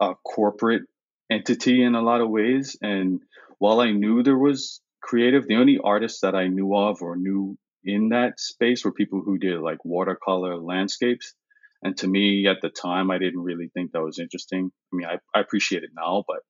a 0.00 0.14
corporate 0.24 0.82
entity 1.30 1.82
in 1.82 1.94
a 1.94 2.02
lot 2.02 2.20
of 2.20 2.30
ways. 2.30 2.76
And 2.80 3.20
while 3.58 3.80
I 3.80 3.92
knew 3.92 4.22
there 4.22 4.38
was 4.38 4.80
creative, 5.08 5.48
the 5.48 5.56
only 5.56 5.78
artists 5.82 6.20
that 6.20 6.34
I 6.34 6.48
knew 6.48 6.76
of 6.76 7.00
or 7.00 7.16
knew 7.16 7.56
in 7.82 8.10
that 8.10 8.38
space 8.38 8.84
were 8.84 8.92
people 8.92 9.22
who 9.24 9.38
did 9.38 9.58
like 9.60 9.82
watercolor 9.84 10.56
landscapes. 10.56 11.34
And 11.82 11.96
to 11.98 12.06
me 12.06 12.46
at 12.46 12.58
the 12.60 12.68
time, 12.68 13.10
I 13.10 13.18
didn't 13.18 13.40
really 13.40 13.70
think 13.72 13.92
that 13.92 14.02
was 14.02 14.18
interesting. 14.18 14.70
I 14.92 14.96
mean, 14.96 15.06
I, 15.06 15.18
I 15.34 15.40
appreciate 15.40 15.82
it 15.82 15.90
now, 15.96 16.24
but 16.28 16.40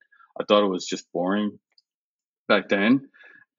I 0.41 0.45
thought 0.45 0.65
it 0.65 0.71
was 0.71 0.87
just 0.87 1.07
boring 1.13 1.59
back 2.49 2.69
then. 2.69 3.09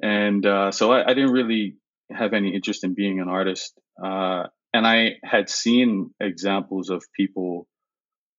And 0.02 0.46
uh, 0.46 0.72
so 0.72 0.92
I, 0.92 1.10
I, 1.10 1.14
didn't 1.14 1.32
really 1.32 1.76
have 2.12 2.34
any 2.34 2.54
interest 2.56 2.84
in 2.84 2.94
being 2.94 3.20
an 3.20 3.30
artist. 3.30 3.80
Uh, 4.04 4.48
and 4.74 4.86
I 4.88 5.16
had 5.24 5.50
seen 5.50 6.14
examples 6.20 6.90
of 6.90 7.04
people 7.16 7.68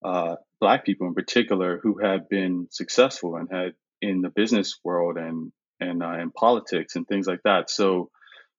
uh, 0.05 0.37
black 0.61 0.85
people 0.85 1.07
in 1.07 1.15
particular 1.15 1.79
who 1.83 1.99
had 1.99 2.29
been 2.29 2.67
successful 2.71 3.37
and 3.37 3.49
had 3.51 3.73
in 4.01 4.23
the 4.23 4.31
business 4.31 4.79
world 4.83 5.17
and 5.19 5.53
and 5.81 6.03
uh, 6.03 6.19
in 6.19 6.31
politics 6.31 6.97
and 6.97 7.07
things 7.07 7.27
like 7.27 7.43
that. 7.45 7.71
So 7.71 8.11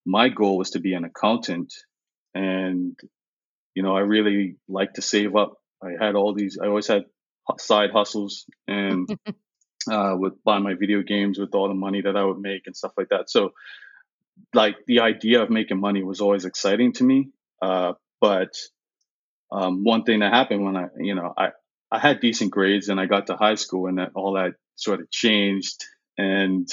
my 0.06 0.30
goal 0.30 0.58
was 0.58 0.72
to 0.72 0.80
be 0.80 0.94
an 0.94 1.06
accountant, 1.06 1.74
and 2.34 3.00
you 3.76 3.84
know 3.84 3.96
I 3.96 4.02
really 4.02 4.56
like 4.68 4.94
to 4.94 5.02
save 5.02 5.36
up. 5.36 5.54
I 5.84 5.92
had 6.04 6.16
all 6.16 6.34
these. 6.34 6.58
I 6.62 6.68
always 6.68 6.88
had 6.88 7.06
side 7.60 7.92
hustles 7.92 8.46
and 8.68 9.08
uh, 9.90 10.16
would 10.18 10.44
buy 10.44 10.60
my 10.60 10.74
video 10.74 11.02
games 11.02 11.40
with 11.40 11.54
all 11.56 11.68
the 11.68 11.74
money 11.74 12.02
that 12.02 12.16
I 12.16 12.24
would 12.24 12.40
make 12.40 12.68
and 12.68 12.76
stuff 12.76 12.94
like 12.98 13.10
that. 13.10 13.30
So 13.30 13.52
like 14.54 14.78
the 14.88 15.02
idea 15.02 15.42
of 15.42 15.50
making 15.50 15.80
money 15.80 16.04
was 16.04 16.22
always 16.22 16.46
exciting 16.46 16.94
to 16.94 17.04
me. 17.04 17.30
Uh, 17.62 17.94
but 18.20 18.54
um, 19.52 19.84
one 19.84 20.04
thing 20.04 20.20
that 20.20 20.34
happened 20.34 20.64
when 20.64 20.78
I, 20.78 20.88
you 20.98 21.16
know, 21.16 21.34
I, 21.38 21.50
I 21.92 22.00
had 22.00 22.22
decent 22.22 22.52
grades 22.52 22.90
and 22.90 23.00
I 23.00 23.06
got 23.06 23.28
to 23.28 23.36
high 23.36 23.56
school 23.56 23.88
and 23.88 23.98
that 23.98 24.12
all 24.16 24.34
that 24.34 24.54
sort 24.76 25.02
of 25.02 25.12
changed. 25.12 25.86
And 26.18 26.68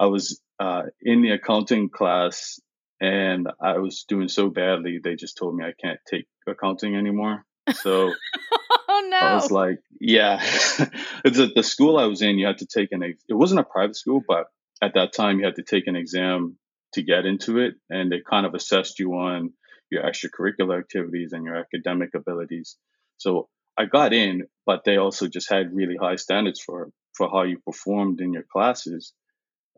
I 0.00 0.06
was 0.06 0.40
uh, 0.60 0.82
in 1.02 1.22
the 1.22 1.30
accounting 1.30 1.88
class 1.90 2.60
and 3.00 3.48
I 3.60 3.78
was 3.78 4.04
doing 4.08 4.28
so 4.28 4.50
badly, 4.50 4.98
they 5.02 5.14
just 5.14 5.36
told 5.36 5.56
me 5.56 5.64
I 5.64 5.72
can't 5.80 6.00
take 6.10 6.26
accounting 6.46 6.96
anymore. 6.96 7.44
So 7.74 8.12
oh, 8.88 9.08
no. 9.08 9.16
I 9.16 9.34
was 9.34 9.50
like, 9.50 9.78
yeah, 10.00 10.38
it's 11.24 11.38
a, 11.38 11.46
the 11.46 11.62
school 11.62 11.96
I 11.96 12.06
was 12.06 12.22
in. 12.22 12.38
You 12.38 12.46
had 12.46 12.58
to 12.58 12.66
take 12.66 12.92
an, 12.92 13.02
it 13.02 13.34
wasn't 13.34 13.60
a 13.60 13.64
private 13.64 13.96
school, 13.96 14.22
but 14.26 14.46
at 14.82 14.94
that 14.94 15.12
time 15.12 15.38
you 15.38 15.44
had 15.44 15.56
to 15.56 15.62
take 15.62 15.86
an 15.86 15.96
exam 15.96 16.56
to 16.94 17.02
get 17.02 17.26
into 17.26 17.58
it. 17.58 17.74
And 17.90 18.10
they 18.10 18.20
kind 18.28 18.46
of 18.46 18.54
assessed 18.54 18.98
you 18.98 19.12
on 19.14 19.52
your 19.90 20.02
extracurricular 20.02 20.78
activities 20.78 21.32
and 21.32 21.44
your 21.44 21.56
academic 21.56 22.14
abilities. 22.14 22.76
So 23.16 23.48
I 23.76 23.84
got 23.84 24.12
in, 24.12 24.46
but 24.66 24.82
they 24.84 24.96
also 24.96 25.28
just 25.28 25.50
had 25.50 25.74
really 25.74 25.96
high 25.96 26.16
standards 26.16 26.60
for 26.60 26.90
for 27.14 27.28
how 27.28 27.42
you 27.42 27.58
performed 27.58 28.20
in 28.20 28.32
your 28.32 28.44
classes. 28.44 29.12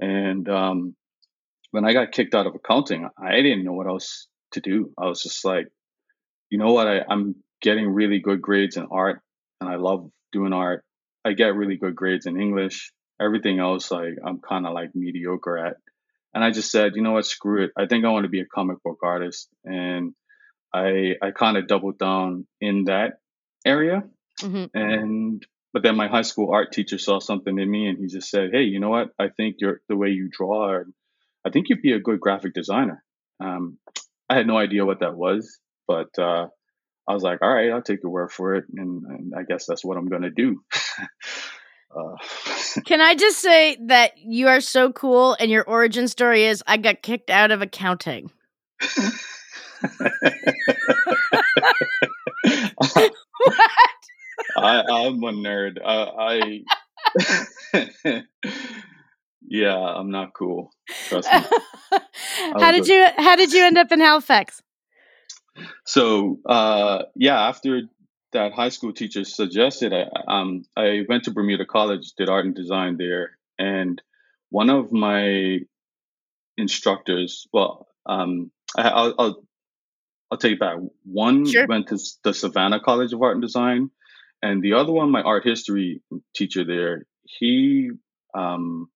And 0.00 0.48
um, 0.48 0.96
when 1.70 1.84
I 1.84 1.92
got 1.92 2.12
kicked 2.12 2.34
out 2.34 2.46
of 2.46 2.54
accounting, 2.54 3.08
I 3.18 3.36
didn't 3.42 3.64
know 3.64 3.72
what 3.72 3.86
else 3.86 4.28
to 4.52 4.60
do. 4.60 4.92
I 4.98 5.06
was 5.06 5.22
just 5.22 5.44
like, 5.44 5.68
you 6.48 6.58
know 6.58 6.72
what? 6.72 6.88
I, 6.88 7.02
I'm 7.08 7.36
getting 7.60 7.88
really 7.88 8.18
good 8.18 8.40
grades 8.40 8.76
in 8.76 8.86
art, 8.90 9.20
and 9.60 9.68
I 9.68 9.76
love 9.76 10.10
doing 10.32 10.52
art. 10.52 10.84
I 11.24 11.32
get 11.34 11.54
really 11.54 11.76
good 11.76 11.94
grades 11.94 12.26
in 12.26 12.40
English. 12.40 12.92
Everything 13.20 13.58
else, 13.58 13.90
like 13.90 14.14
I'm 14.24 14.40
kind 14.40 14.66
of 14.66 14.72
like 14.72 14.94
mediocre 14.94 15.58
at. 15.58 15.76
And 16.32 16.42
I 16.42 16.50
just 16.50 16.70
said, 16.70 16.92
you 16.94 17.02
know 17.02 17.12
what? 17.12 17.26
Screw 17.26 17.64
it. 17.64 17.72
I 17.76 17.86
think 17.86 18.04
I 18.04 18.08
want 18.08 18.24
to 18.24 18.30
be 18.30 18.40
a 18.40 18.46
comic 18.46 18.82
book 18.82 19.00
artist, 19.02 19.48
and 19.64 20.14
I 20.72 21.16
I 21.20 21.30
kind 21.32 21.56
of 21.56 21.68
doubled 21.68 21.98
down 21.98 22.46
in 22.60 22.84
that 22.84 23.18
area. 23.64 24.04
Mm-hmm. 24.40 24.76
And 24.76 25.46
but 25.72 25.82
then 25.82 25.96
my 25.96 26.08
high 26.08 26.22
school 26.22 26.52
art 26.52 26.72
teacher 26.72 26.98
saw 26.98 27.20
something 27.20 27.58
in 27.58 27.70
me 27.70 27.86
and 27.86 27.98
he 27.98 28.06
just 28.06 28.30
said, 28.30 28.50
Hey, 28.52 28.62
you 28.62 28.80
know 28.80 28.90
what? 28.90 29.10
I 29.18 29.28
think 29.28 29.56
you're 29.58 29.80
the 29.88 29.96
way 29.96 30.08
you 30.08 30.28
draw, 30.30 30.82
I 31.44 31.50
think 31.50 31.68
you'd 31.68 31.82
be 31.82 31.92
a 31.92 32.00
good 32.00 32.20
graphic 32.20 32.54
designer. 32.54 33.02
Um, 33.40 33.78
I 34.28 34.36
had 34.36 34.46
no 34.46 34.58
idea 34.58 34.84
what 34.84 35.00
that 35.00 35.16
was, 35.16 35.58
but 35.88 36.10
uh, 36.18 36.48
I 37.08 37.14
was 37.14 37.22
like, 37.22 37.42
all 37.42 37.52
right, 37.52 37.70
I'll 37.70 37.82
take 37.82 38.02
your 38.02 38.12
word 38.12 38.30
for 38.30 38.54
it. 38.54 38.64
And, 38.76 39.04
and 39.04 39.32
I 39.36 39.42
guess 39.42 39.66
that's 39.66 39.84
what 39.84 39.96
I'm 39.96 40.08
going 40.08 40.22
to 40.22 40.30
do. 40.30 40.62
Uh, 41.92 42.14
Can 42.86 43.00
I 43.00 43.16
just 43.16 43.40
say 43.40 43.76
that 43.86 44.16
you 44.18 44.46
are 44.48 44.60
so 44.60 44.92
cool 44.92 45.36
and 45.40 45.50
your 45.50 45.64
origin 45.64 46.06
story 46.06 46.44
is 46.44 46.62
I 46.66 46.76
got 46.76 47.02
kicked 47.02 47.30
out 47.30 47.50
of 47.50 47.62
accounting. 47.62 48.30
I, 54.60 55.06
I'm 55.06 55.22
a 55.22 55.32
nerd. 55.32 55.78
I, 55.84 56.64
I 57.74 58.24
yeah, 59.46 59.76
I'm 59.76 60.10
not 60.10 60.34
cool. 60.34 60.70
Trust 61.08 61.32
me. 61.32 61.40
how 62.52 62.72
did 62.72 62.86
you 62.86 63.06
How 63.16 63.36
did 63.36 63.52
you 63.52 63.64
end 63.64 63.78
up 63.78 63.92
in 63.92 64.00
Halifax? 64.00 64.62
So 65.84 66.38
uh, 66.46 67.04
yeah, 67.16 67.48
after 67.48 67.82
that 68.32 68.52
high 68.52 68.68
school 68.68 68.92
teacher 68.92 69.24
suggested, 69.24 69.92
I 69.92 70.06
um 70.28 70.62
I 70.76 71.04
went 71.08 71.24
to 71.24 71.32
Bermuda 71.32 71.66
College, 71.66 72.12
did 72.16 72.28
art 72.28 72.46
and 72.46 72.54
design 72.54 72.96
there, 72.96 73.38
and 73.58 74.00
one 74.50 74.70
of 74.70 74.92
my 74.92 75.60
instructors, 76.56 77.46
well, 77.52 77.88
um, 78.06 78.50
I, 78.76 79.02
will 79.02 79.14
I'll 79.18 79.44
I'll 80.30 80.38
take 80.38 80.54
it 80.54 80.60
back. 80.60 80.78
One 81.04 81.46
Sure. 81.46 81.66
went 81.66 81.88
to 81.88 81.98
the 82.22 82.34
Savannah 82.34 82.80
College 82.80 83.12
of 83.12 83.22
Art 83.22 83.34
and 83.34 83.42
Design, 83.42 83.90
and 84.42 84.62
the 84.62 84.74
other 84.74 84.92
one, 84.92 85.10
my 85.10 85.22
art 85.22 85.44
history 85.44 86.02
teacher 86.34 86.64
there, 86.64 87.04
he 87.24 87.90
um, 88.34 88.88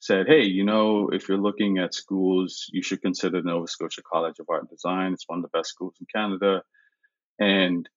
said, 0.00 0.26
"Hey, 0.26 0.44
you 0.44 0.64
know, 0.64 1.10
if 1.12 1.28
you're 1.28 1.38
looking 1.38 1.78
at 1.78 1.94
schools, 1.94 2.66
you 2.72 2.82
should 2.82 3.02
consider 3.02 3.42
Nova 3.42 3.66
Scotia 3.66 4.02
College 4.10 4.38
of 4.38 4.46
Art 4.48 4.62
and 4.62 4.70
Design. 4.70 5.12
It's 5.12 5.28
one 5.28 5.38
of 5.38 5.42
the 5.42 5.56
best 5.56 5.70
schools 5.70 5.94
in 6.00 6.06
Canada." 6.12 6.62
And 7.38 7.88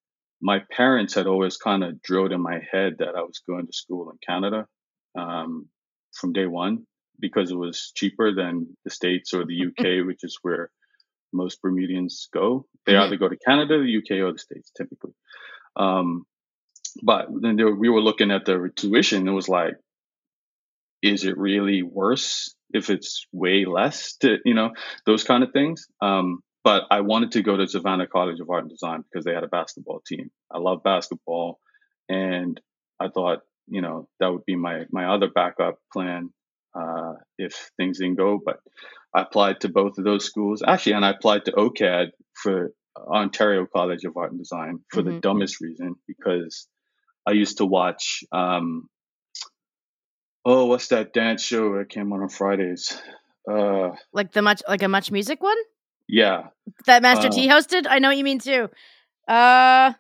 my 0.41 0.62
parents 0.71 1.13
had 1.13 1.27
always 1.27 1.57
kind 1.57 1.83
of 1.83 2.01
drilled 2.01 2.31
in 2.31 2.41
my 2.41 2.60
head 2.71 2.98
that 3.00 3.15
I 3.15 3.21
was 3.21 3.41
going 3.48 3.67
to 3.67 3.74
school 3.74 4.10
in 4.12 4.17
Canada 4.25 4.67
um, 5.17 5.67
from 6.13 6.33
day 6.33 6.48
one 6.48 6.86
because 7.19 7.51
it 7.51 7.55
was 7.55 7.91
cheaper 7.95 8.33
than 8.33 8.75
the 8.83 8.89
States 8.89 9.33
or 9.33 9.45
the 9.45 9.67
UK, 9.67 10.05
which 10.05 10.24
is 10.24 10.39
where 10.41 10.71
most 11.31 11.62
Bermudians 11.62 12.27
go. 12.33 12.65
They 12.86 12.95
either 12.98 13.15
go 13.15 13.29
to 13.29 13.38
Canada, 13.38 13.79
the 13.79 13.98
UK, 13.98 14.24
or 14.24 14.33
the 14.33 14.39
States 14.39 14.71
typically. 14.75 15.13
Um, 15.75 16.25
but 17.03 17.27
then 17.41 17.55
there, 17.55 17.74
we 17.74 17.89
were 17.89 18.01
looking 18.01 18.31
at 18.31 18.45
the 18.45 18.69
tuition. 18.75 19.27
It 19.27 19.31
was 19.31 19.50
like, 19.50 19.75
is 21.01 21.25
it 21.25 21.38
really 21.38 21.81
worse 21.83 22.53
if 22.74 22.89
it's 22.89 23.25
way 23.31 23.65
less 23.65 24.15
to, 24.17 24.38
you 24.45 24.53
know, 24.53 24.71
those 25.05 25.24
kind 25.24 25.43
of 25.43 25.51
things? 25.51 25.88
Um, 26.01 26.39
but 26.63 26.83
I 26.91 27.01
wanted 27.01 27.31
to 27.31 27.41
go 27.41 27.57
to 27.57 27.67
Savannah 27.67 28.07
College 28.07 28.39
of 28.39 28.50
Art 28.50 28.62
and 28.63 28.69
Design 28.69 29.03
because 29.12 29.25
they 29.25 29.33
had 29.33 29.43
a 29.43 29.48
basketball 29.48 30.01
team. 30.05 30.29
I 30.51 30.60
love 30.60 30.83
basketball. 30.83 31.60
And 32.07 32.60
I 33.00 33.07
thought, 33.07 33.39
you 33.67 33.81
know, 33.81 34.07
that 34.19 34.31
would 34.31 34.45
be 34.45 34.55
my, 34.55 34.83
my 34.91 35.05
other 35.05 35.29
backup 35.33 35.79
plan 35.91 36.29
uh, 36.80 37.13
if 37.39 37.71
things 37.77 37.97
didn't 37.97 38.17
go. 38.17 38.39
But 38.43 38.58
I 39.15 39.21
applied 39.21 39.62
to 39.62 39.69
both 39.69 39.97
of 39.97 40.04
those 40.04 40.25
schools 40.25 40.62
actually, 40.65 40.93
and 40.93 41.06
I 41.06 41.10
applied 41.12 41.45
to 41.45 41.51
OCAD 41.54 42.08
for 42.43 42.71
Ontario 42.95 43.65
College 43.65 44.04
of 44.06 44.15
Art 44.17 44.32
and 44.32 44.39
Design 44.39 44.80
for 44.91 45.01
the 45.01 45.12
Mhm. 45.12 45.21
dumbest 45.21 45.62
reason 45.62 45.95
because 46.08 46.67
I 47.25 47.31
used 47.31 47.57
to 47.57 47.65
watch. 47.65 48.23
Um, 48.31 48.89
oh, 50.45 50.65
what's 50.65 50.88
that 50.89 51.13
dance 51.13 51.43
show 51.43 51.77
that 51.77 51.89
came 51.89 52.12
on 52.13 52.21
on 52.21 52.29
Fridays? 52.29 52.97
Uh, 53.49 53.91
Like 54.13 54.31
the 54.31 54.41
much 54.41 54.62
like 54.67 54.84
a 54.84 54.86
MuchMusic 54.86 55.38
one 55.39 55.57
yeah, 56.07 56.47
that 56.88 57.01
Master 57.01 57.27
Uh, 57.27 57.31
T 57.31 57.47
hosted. 57.47 57.88
I 57.89 57.99
know 57.99 58.10
what 58.10 58.17
you 58.17 58.23
mean 58.25 58.39
too. 58.39 58.69
Uh, 59.27 59.93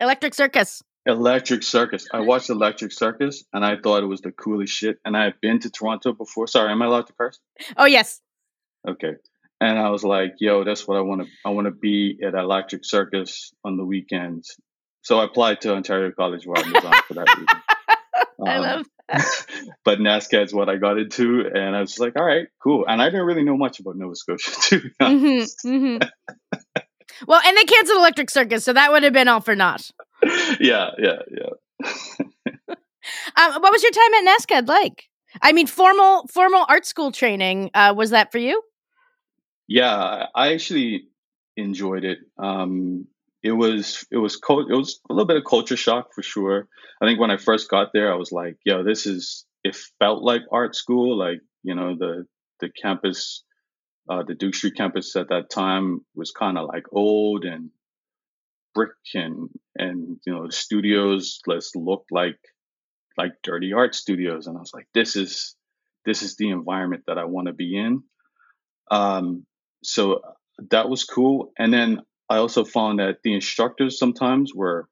Electric 0.00 0.34
Circus. 0.34 0.82
Electric 1.06 1.62
Circus. 1.62 2.06
I 2.12 2.20
watched 2.20 2.50
Electric 2.50 2.92
Circus 2.92 3.44
and 3.52 3.64
I 3.64 3.76
thought 3.76 4.02
it 4.02 4.06
was 4.06 4.20
the 4.20 4.32
coolest 4.32 4.72
shit. 4.74 4.98
And 5.04 5.16
I've 5.16 5.40
been 5.40 5.60
to 5.60 5.70
Toronto 5.70 6.12
before. 6.12 6.48
Sorry, 6.48 6.70
am 6.70 6.82
I 6.82 6.86
allowed 6.86 7.06
to 7.06 7.12
curse? 7.12 7.38
Oh 7.76 7.86
yes. 7.86 8.20
Okay. 8.86 9.14
And 9.60 9.78
I 9.78 9.90
was 9.90 10.04
like, 10.04 10.34
yo, 10.38 10.64
that's 10.64 10.86
what 10.86 10.98
I 10.98 11.00
want 11.00 11.22
to, 11.22 11.28
I 11.44 11.50
want 11.50 11.66
to 11.66 11.72
be 11.72 12.18
at 12.24 12.34
Electric 12.34 12.84
Circus 12.84 13.52
on 13.64 13.76
the 13.76 13.84
weekends. 13.84 14.56
So 15.08 15.20
I 15.20 15.24
applied 15.24 15.62
to 15.62 15.74
Ontario 15.74 16.10
College 16.10 16.44
of 16.44 16.50
Art 16.50 16.66
and 16.66 16.74
Design 16.74 16.92
for 17.08 17.14
that 17.14 17.34
reason. 17.34 17.46
I 18.46 18.56
Um, 18.56 18.62
love. 18.62 18.86
but 19.86 20.00
NSCAD's 20.00 20.52
what 20.52 20.68
I 20.68 20.76
got 20.76 20.98
into. 20.98 21.46
And 21.46 21.74
I 21.74 21.80
was 21.80 21.98
like, 21.98 22.12
all 22.14 22.26
right, 22.26 22.46
cool. 22.62 22.84
And 22.86 23.00
I 23.00 23.06
didn't 23.06 23.24
really 23.24 23.42
know 23.42 23.56
much 23.56 23.80
about 23.80 23.96
Nova 23.96 24.14
Scotia, 24.14 24.50
too. 24.60 24.90
hmm 25.00 25.44
hmm 25.62 25.96
well, 27.26 27.40
and 27.42 27.56
they 27.56 27.64
canceled 27.64 28.00
Electric 28.00 28.28
Circus, 28.28 28.64
so 28.64 28.74
that 28.74 28.92
would 28.92 29.02
have 29.02 29.14
been 29.14 29.28
all 29.28 29.40
for 29.40 29.56
naught. 29.56 29.90
yeah, 30.60 30.90
yeah, 30.98 31.20
yeah. 31.30 31.90
Um, 33.34 33.62
what 33.62 33.72
was 33.72 33.82
your 33.82 33.92
time 33.92 34.12
at 34.26 34.38
NSCAD 34.40 34.68
like? 34.68 35.08
I 35.40 35.52
mean, 35.52 35.66
formal 35.66 36.26
formal 36.30 36.66
art 36.68 36.84
school 36.84 37.12
training. 37.12 37.70
Uh, 37.72 37.94
was 37.96 38.10
that 38.10 38.30
for 38.30 38.36
you? 38.36 38.60
Yeah, 39.68 39.96
I 39.96 40.26
I 40.34 40.52
actually 40.52 41.08
enjoyed 41.56 42.04
it. 42.04 42.18
Um, 42.36 43.06
it 43.42 43.52
was 43.52 44.04
it 44.10 44.16
was 44.16 44.36
cul- 44.36 44.68
it 44.68 44.74
was 44.74 45.00
a 45.08 45.12
little 45.12 45.26
bit 45.26 45.36
of 45.36 45.44
culture 45.44 45.76
shock 45.76 46.14
for 46.14 46.22
sure. 46.22 46.68
I 47.00 47.06
think 47.06 47.20
when 47.20 47.30
I 47.30 47.36
first 47.36 47.70
got 47.70 47.92
there, 47.92 48.12
I 48.12 48.16
was 48.16 48.32
like, 48.32 48.56
"Yo, 48.64 48.82
this 48.82 49.06
is." 49.06 49.44
It 49.64 49.76
felt 49.98 50.22
like 50.22 50.42
art 50.52 50.76
school, 50.76 51.18
like 51.18 51.40
you 51.62 51.74
know 51.74 51.96
the 51.96 52.26
the 52.60 52.70
campus, 52.70 53.44
uh, 54.08 54.22
the 54.22 54.34
Duke 54.34 54.54
Street 54.54 54.76
campus 54.76 55.14
at 55.16 55.28
that 55.28 55.50
time 55.50 56.04
was 56.14 56.30
kind 56.30 56.56
of 56.56 56.68
like 56.68 56.84
old 56.92 57.44
and 57.44 57.70
brick 58.74 58.92
and 59.14 59.48
and 59.76 60.18
you 60.26 60.32
know 60.32 60.46
the 60.46 60.52
studios 60.52 61.40
just 61.48 61.76
looked 61.76 62.12
like 62.12 62.38
like 63.16 63.32
dirty 63.42 63.72
art 63.72 63.94
studios, 63.94 64.46
and 64.46 64.56
I 64.56 64.60
was 64.60 64.72
like, 64.74 64.86
"This 64.94 65.16
is 65.16 65.56
this 66.04 66.22
is 66.22 66.36
the 66.36 66.50
environment 66.50 67.04
that 67.06 67.18
I 67.18 67.24
want 67.24 67.48
to 67.48 67.52
be 67.52 67.76
in." 67.76 68.02
Um, 68.90 69.44
so 69.82 70.22
that 70.70 70.88
was 70.88 71.04
cool. 71.04 71.52
And 71.58 71.72
then 71.72 72.02
I 72.28 72.36
also 72.36 72.64
found 72.64 72.98
that 72.98 73.18
the 73.22 73.34
instructors 73.34 73.98
sometimes 73.98 74.54
were 74.54 74.88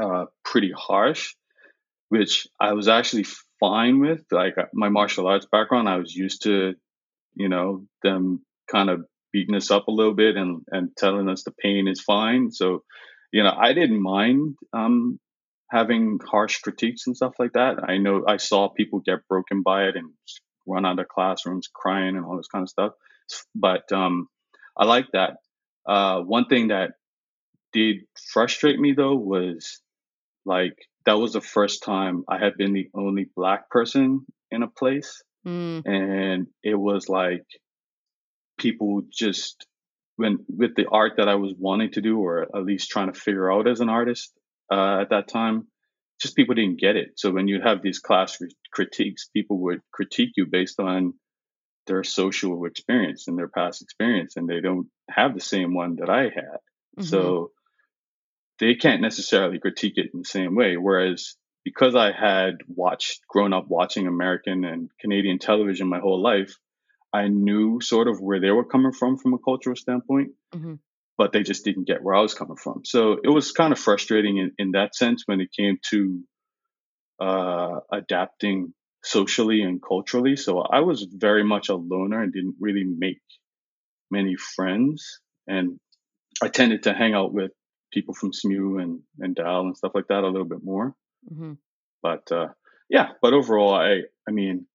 uh, 0.00 0.26
pretty 0.44 0.72
harsh, 0.76 1.34
which 2.08 2.46
I 2.60 2.72
was 2.72 2.88
actually 2.88 3.26
fine 3.60 4.00
with. 4.00 4.24
Like 4.30 4.56
uh, 4.58 4.66
my 4.72 4.88
martial 4.88 5.26
arts 5.26 5.46
background, 5.50 5.88
I 5.88 5.96
was 5.96 6.14
used 6.14 6.42
to, 6.42 6.74
you 7.34 7.48
know, 7.48 7.86
them 8.02 8.44
kind 8.70 8.90
of 8.90 9.04
beating 9.32 9.56
us 9.56 9.70
up 9.70 9.88
a 9.88 9.92
little 9.92 10.14
bit 10.14 10.36
and, 10.36 10.62
and 10.70 10.96
telling 10.96 11.28
us 11.28 11.42
the 11.42 11.52
pain 11.52 11.88
is 11.88 12.00
fine. 12.00 12.52
So, 12.52 12.84
you 13.32 13.42
know, 13.42 13.52
I 13.56 13.72
didn't 13.72 14.00
mind 14.00 14.56
um, 14.72 15.18
having 15.70 16.20
harsh 16.24 16.60
critiques 16.60 17.06
and 17.06 17.16
stuff 17.16 17.34
like 17.38 17.54
that. 17.54 17.82
I 17.88 17.98
know 17.98 18.24
I 18.28 18.36
saw 18.36 18.68
people 18.68 19.00
get 19.00 19.26
broken 19.28 19.62
by 19.62 19.84
it 19.84 19.96
and 19.96 20.10
run 20.66 20.86
out 20.86 21.00
of 21.00 21.08
classrooms 21.08 21.68
crying 21.72 22.16
and 22.16 22.24
all 22.24 22.36
this 22.36 22.46
kind 22.46 22.62
of 22.62 22.68
stuff. 22.68 22.92
But 23.56 23.90
um, 23.90 24.28
I 24.76 24.84
like 24.84 25.06
that. 25.12 25.38
Uh, 25.86 26.20
one 26.20 26.46
thing 26.46 26.68
that 26.68 26.92
did 27.72 27.96
frustrate 28.32 28.78
me 28.78 28.92
though 28.92 29.14
was 29.16 29.80
like 30.44 30.76
that 31.06 31.14
was 31.18 31.32
the 31.34 31.40
first 31.40 31.82
time 31.82 32.24
I 32.28 32.38
had 32.38 32.56
been 32.56 32.72
the 32.72 32.88
only 32.94 33.28
black 33.36 33.68
person 33.70 34.24
in 34.50 34.62
a 34.62 34.68
place, 34.68 35.22
Mm. 35.46 35.82
and 35.84 36.46
it 36.62 36.74
was 36.74 37.08
like 37.10 37.44
people 38.58 39.02
just 39.12 39.66
when 40.16 40.38
with 40.48 40.74
the 40.76 40.86
art 40.88 41.14
that 41.18 41.28
I 41.28 41.34
was 41.34 41.52
wanting 41.58 41.90
to 41.92 42.00
do, 42.00 42.18
or 42.18 42.42
at 42.42 42.64
least 42.64 42.90
trying 42.90 43.12
to 43.12 43.18
figure 43.18 43.52
out 43.52 43.68
as 43.68 43.80
an 43.80 43.88
artist 43.88 44.32
uh, 44.72 45.00
at 45.02 45.10
that 45.10 45.28
time, 45.28 45.66
just 46.20 46.36
people 46.36 46.54
didn't 46.54 46.80
get 46.80 46.96
it. 46.96 47.12
So 47.16 47.32
when 47.32 47.48
you 47.48 47.60
have 47.60 47.82
these 47.82 47.98
class 47.98 48.36
cri- 48.38 48.54
critiques, 48.72 49.28
people 49.28 49.58
would 49.64 49.80
critique 49.92 50.32
you 50.36 50.46
based 50.46 50.78
on 50.80 51.14
their 51.86 52.04
social 52.04 52.64
experience 52.64 53.28
and 53.28 53.38
their 53.38 53.48
past 53.48 53.82
experience, 53.82 54.36
and 54.36 54.48
they 54.48 54.60
don't 54.60 54.88
have 55.10 55.34
the 55.34 55.40
same 55.40 55.74
one 55.74 55.96
that 55.96 56.10
I 56.10 56.24
had. 56.24 56.58
Mhm. 56.98 57.04
So 57.04 57.52
they 58.58 58.74
can't 58.74 59.02
necessarily 59.02 59.58
critique 59.58 59.98
it 59.98 60.10
in 60.14 60.20
the 60.20 60.24
same 60.24 60.54
way. 60.54 60.76
Whereas 60.76 61.36
because 61.64 61.94
I 61.94 62.12
had 62.12 62.58
watched, 62.68 63.26
grown 63.26 63.52
up 63.52 63.68
watching 63.68 64.06
American 64.06 64.64
and 64.64 64.90
Canadian 65.00 65.38
television 65.38 65.88
my 65.88 65.98
whole 65.98 66.22
life, 66.22 66.56
I 67.12 67.28
knew 67.28 67.80
sort 67.80 68.08
of 68.08 68.20
where 68.20 68.40
they 68.40 68.50
were 68.50 68.64
coming 68.64 68.92
from 68.92 69.16
from 69.16 69.34
a 69.34 69.38
cultural 69.38 69.76
standpoint, 69.76 70.32
Mhm. 70.54 70.78
but 71.16 71.32
they 71.32 71.42
just 71.42 71.64
didn't 71.64 71.84
get 71.86 72.02
where 72.02 72.14
I 72.14 72.20
was 72.20 72.34
coming 72.34 72.56
from. 72.56 72.84
So 72.84 73.12
it 73.22 73.28
was 73.28 73.52
kind 73.52 73.72
of 73.72 73.78
frustrating 73.78 74.38
in, 74.38 74.52
in 74.58 74.72
that 74.72 74.94
sense 74.94 75.22
when 75.26 75.40
it 75.40 75.52
came 75.52 75.78
to 75.90 76.24
uh, 77.20 77.78
adapting 77.92 78.74
socially 79.04 79.62
and 79.62 79.82
culturally. 79.82 80.34
So 80.34 80.60
I 80.60 80.80
was 80.80 81.06
very 81.10 81.44
much 81.44 81.68
a 81.68 81.74
loner 81.76 82.22
and 82.22 82.32
didn't 82.32 82.56
really 82.58 82.84
make 82.84 83.20
many 84.10 84.34
friends. 84.34 85.20
And 85.46 85.78
I 86.42 86.48
tended 86.48 86.84
to 86.84 86.94
hang 86.94 87.14
out 87.14 87.32
with 87.32 87.52
people 87.92 88.14
from 88.14 88.32
SMU 88.32 88.78
and, 88.78 89.00
and 89.20 89.36
Dal 89.36 89.60
and 89.60 89.76
stuff 89.76 89.92
like 89.94 90.08
that 90.08 90.24
a 90.24 90.28
little 90.28 90.48
bit 90.48 90.64
more. 90.64 90.94
Mhm. 91.30 91.58
But 92.02 92.30
uh, 92.32 92.48
yeah, 92.88 93.10
but 93.22 93.32
overall, 93.32 93.74
I 93.74 94.02
I 94.28 94.30
mean, 94.30 94.66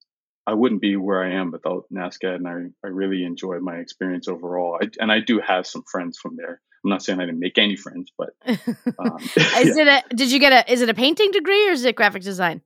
I 0.47 0.53
wouldn't 0.53 0.81
be 0.81 0.95
where 0.95 1.23
I 1.23 1.33
am 1.33 1.51
without 1.51 1.85
NSCAD, 1.93 2.35
and 2.35 2.47
I, 2.47 2.87
I 2.87 2.89
really 2.89 3.23
enjoyed 3.23 3.61
my 3.61 3.75
experience 3.75 4.27
overall. 4.27 4.79
I, 4.81 4.87
and 4.99 5.11
I 5.11 5.19
do 5.19 5.39
have 5.39 5.67
some 5.67 5.83
friends 5.91 6.17
from 6.17 6.37
there. 6.37 6.59
I'm 6.83 6.89
not 6.89 7.03
saying 7.03 7.19
I 7.19 7.25
didn't 7.25 7.39
make 7.39 7.57
any 7.59 7.75
friends, 7.75 8.11
but 8.17 8.29
um, 8.47 9.17
Is 9.35 9.77
it 9.77 9.87
a? 9.87 10.03
Did 10.15 10.31
you 10.31 10.39
get 10.39 10.53
a? 10.53 10.71
Is 10.71 10.81
it 10.81 10.89
a 10.89 10.93
painting 10.93 11.31
degree 11.31 11.69
or 11.69 11.73
is 11.73 11.85
it 11.85 11.95
graphic 11.95 12.23
design? 12.23 12.61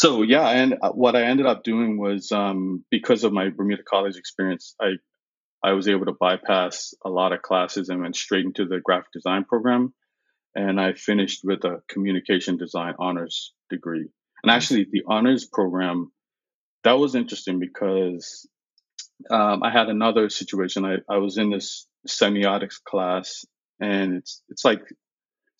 So 0.00 0.22
yeah, 0.22 0.48
and 0.48 0.78
uh, 0.80 0.92
what 0.92 1.14
I 1.14 1.24
ended 1.24 1.44
up 1.44 1.62
doing 1.62 1.98
was 1.98 2.32
um, 2.32 2.86
because 2.90 3.22
of 3.22 3.34
my 3.34 3.50
Bermuda 3.50 3.82
College 3.82 4.16
experience, 4.16 4.74
I 4.80 4.92
I 5.62 5.72
was 5.72 5.88
able 5.88 6.06
to 6.06 6.16
bypass 6.18 6.94
a 7.04 7.10
lot 7.10 7.34
of 7.34 7.42
classes 7.42 7.90
and 7.90 8.00
went 8.00 8.16
straight 8.16 8.46
into 8.46 8.64
the 8.64 8.80
graphic 8.82 9.12
design 9.12 9.44
program, 9.44 9.92
and 10.54 10.80
I 10.80 10.94
finished 10.94 11.42
with 11.44 11.64
a 11.64 11.82
communication 11.86 12.56
design 12.56 12.94
honors 12.98 13.52
degree. 13.68 14.08
And 14.42 14.50
actually, 14.50 14.86
the 14.90 15.02
honors 15.06 15.44
program 15.44 16.10
that 16.82 16.98
was 16.98 17.14
interesting 17.14 17.60
because 17.60 18.48
um, 19.30 19.62
I 19.62 19.70
had 19.70 19.90
another 19.90 20.30
situation. 20.30 20.86
I, 20.86 21.00
I 21.10 21.18
was 21.18 21.36
in 21.36 21.50
this 21.50 21.86
semiotics 22.08 22.82
class, 22.82 23.44
and 23.80 24.14
it's 24.14 24.42
it's 24.48 24.64
like 24.64 24.80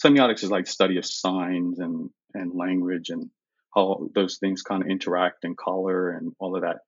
semiotics 0.03 0.45
is 0.45 0.51
like 0.51 0.67
study 0.67 0.97
of 0.97 1.05
signs 1.05 1.79
and 1.79 2.09
and 2.33 2.55
language 2.55 3.11
and 3.11 3.29
how 3.75 4.09
those 4.15 4.39
things 4.39 4.63
kind 4.63 4.83
of 4.83 4.89
interact 4.89 5.45
and 5.45 5.57
color 5.57 6.11
and 6.11 6.33
all 6.39 6.57
of 6.57 6.63
that. 6.63 6.79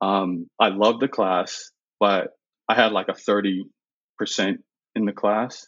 Um, 0.00 0.48
I 0.60 0.68
loved 0.68 1.00
the 1.00 1.08
class, 1.08 1.70
but 2.00 2.28
I 2.68 2.74
had 2.74 2.92
like 2.92 3.08
a 3.08 3.14
thirty 3.14 3.64
percent 4.18 4.60
in 4.94 5.04
the 5.04 5.12
class, 5.12 5.66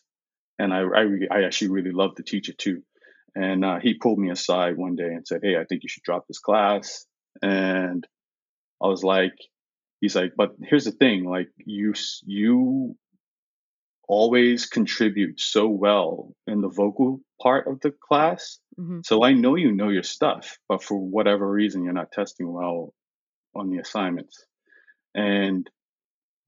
and 0.58 0.72
I 0.72 0.80
I, 0.80 1.04
I 1.30 1.42
actually 1.44 1.70
really 1.70 1.92
loved 1.92 2.16
the 2.16 2.22
teacher 2.24 2.52
too. 2.56 2.82
And 3.34 3.64
uh, 3.64 3.78
he 3.80 3.94
pulled 3.94 4.18
me 4.18 4.30
aside 4.30 4.76
one 4.76 4.96
day 4.96 5.08
and 5.08 5.26
said, 5.26 5.40
"Hey, 5.42 5.56
I 5.56 5.64
think 5.64 5.82
you 5.82 5.88
should 5.88 6.02
drop 6.02 6.26
this 6.26 6.40
class." 6.40 7.06
And 7.42 8.06
I 8.82 8.86
was 8.86 9.04
like, 9.04 9.34
he's 10.00 10.16
like, 10.16 10.32
but 10.36 10.54
here's 10.62 10.84
the 10.84 10.92
thing, 10.92 11.24
like 11.24 11.48
you, 11.56 11.94
you 12.24 12.96
always 14.08 14.66
contribute 14.66 15.40
so 15.40 15.68
well 15.68 16.32
in 16.46 16.60
the 16.60 16.68
vocal 16.68 17.20
part 17.40 17.68
of 17.68 17.80
the 17.80 17.92
class. 18.08 18.58
Mm-hmm. 18.80 19.00
So 19.04 19.22
I 19.22 19.32
know 19.32 19.56
you 19.56 19.72
know 19.72 19.88
your 19.88 20.02
stuff, 20.02 20.58
but 20.68 20.82
for 20.82 20.98
whatever 20.98 21.50
reason, 21.50 21.84
you're 21.84 21.92
not 21.92 22.12
testing 22.12 22.50
well 22.50 22.94
on 23.54 23.70
the 23.70 23.78
assignments. 23.78 24.44
And, 25.14 25.68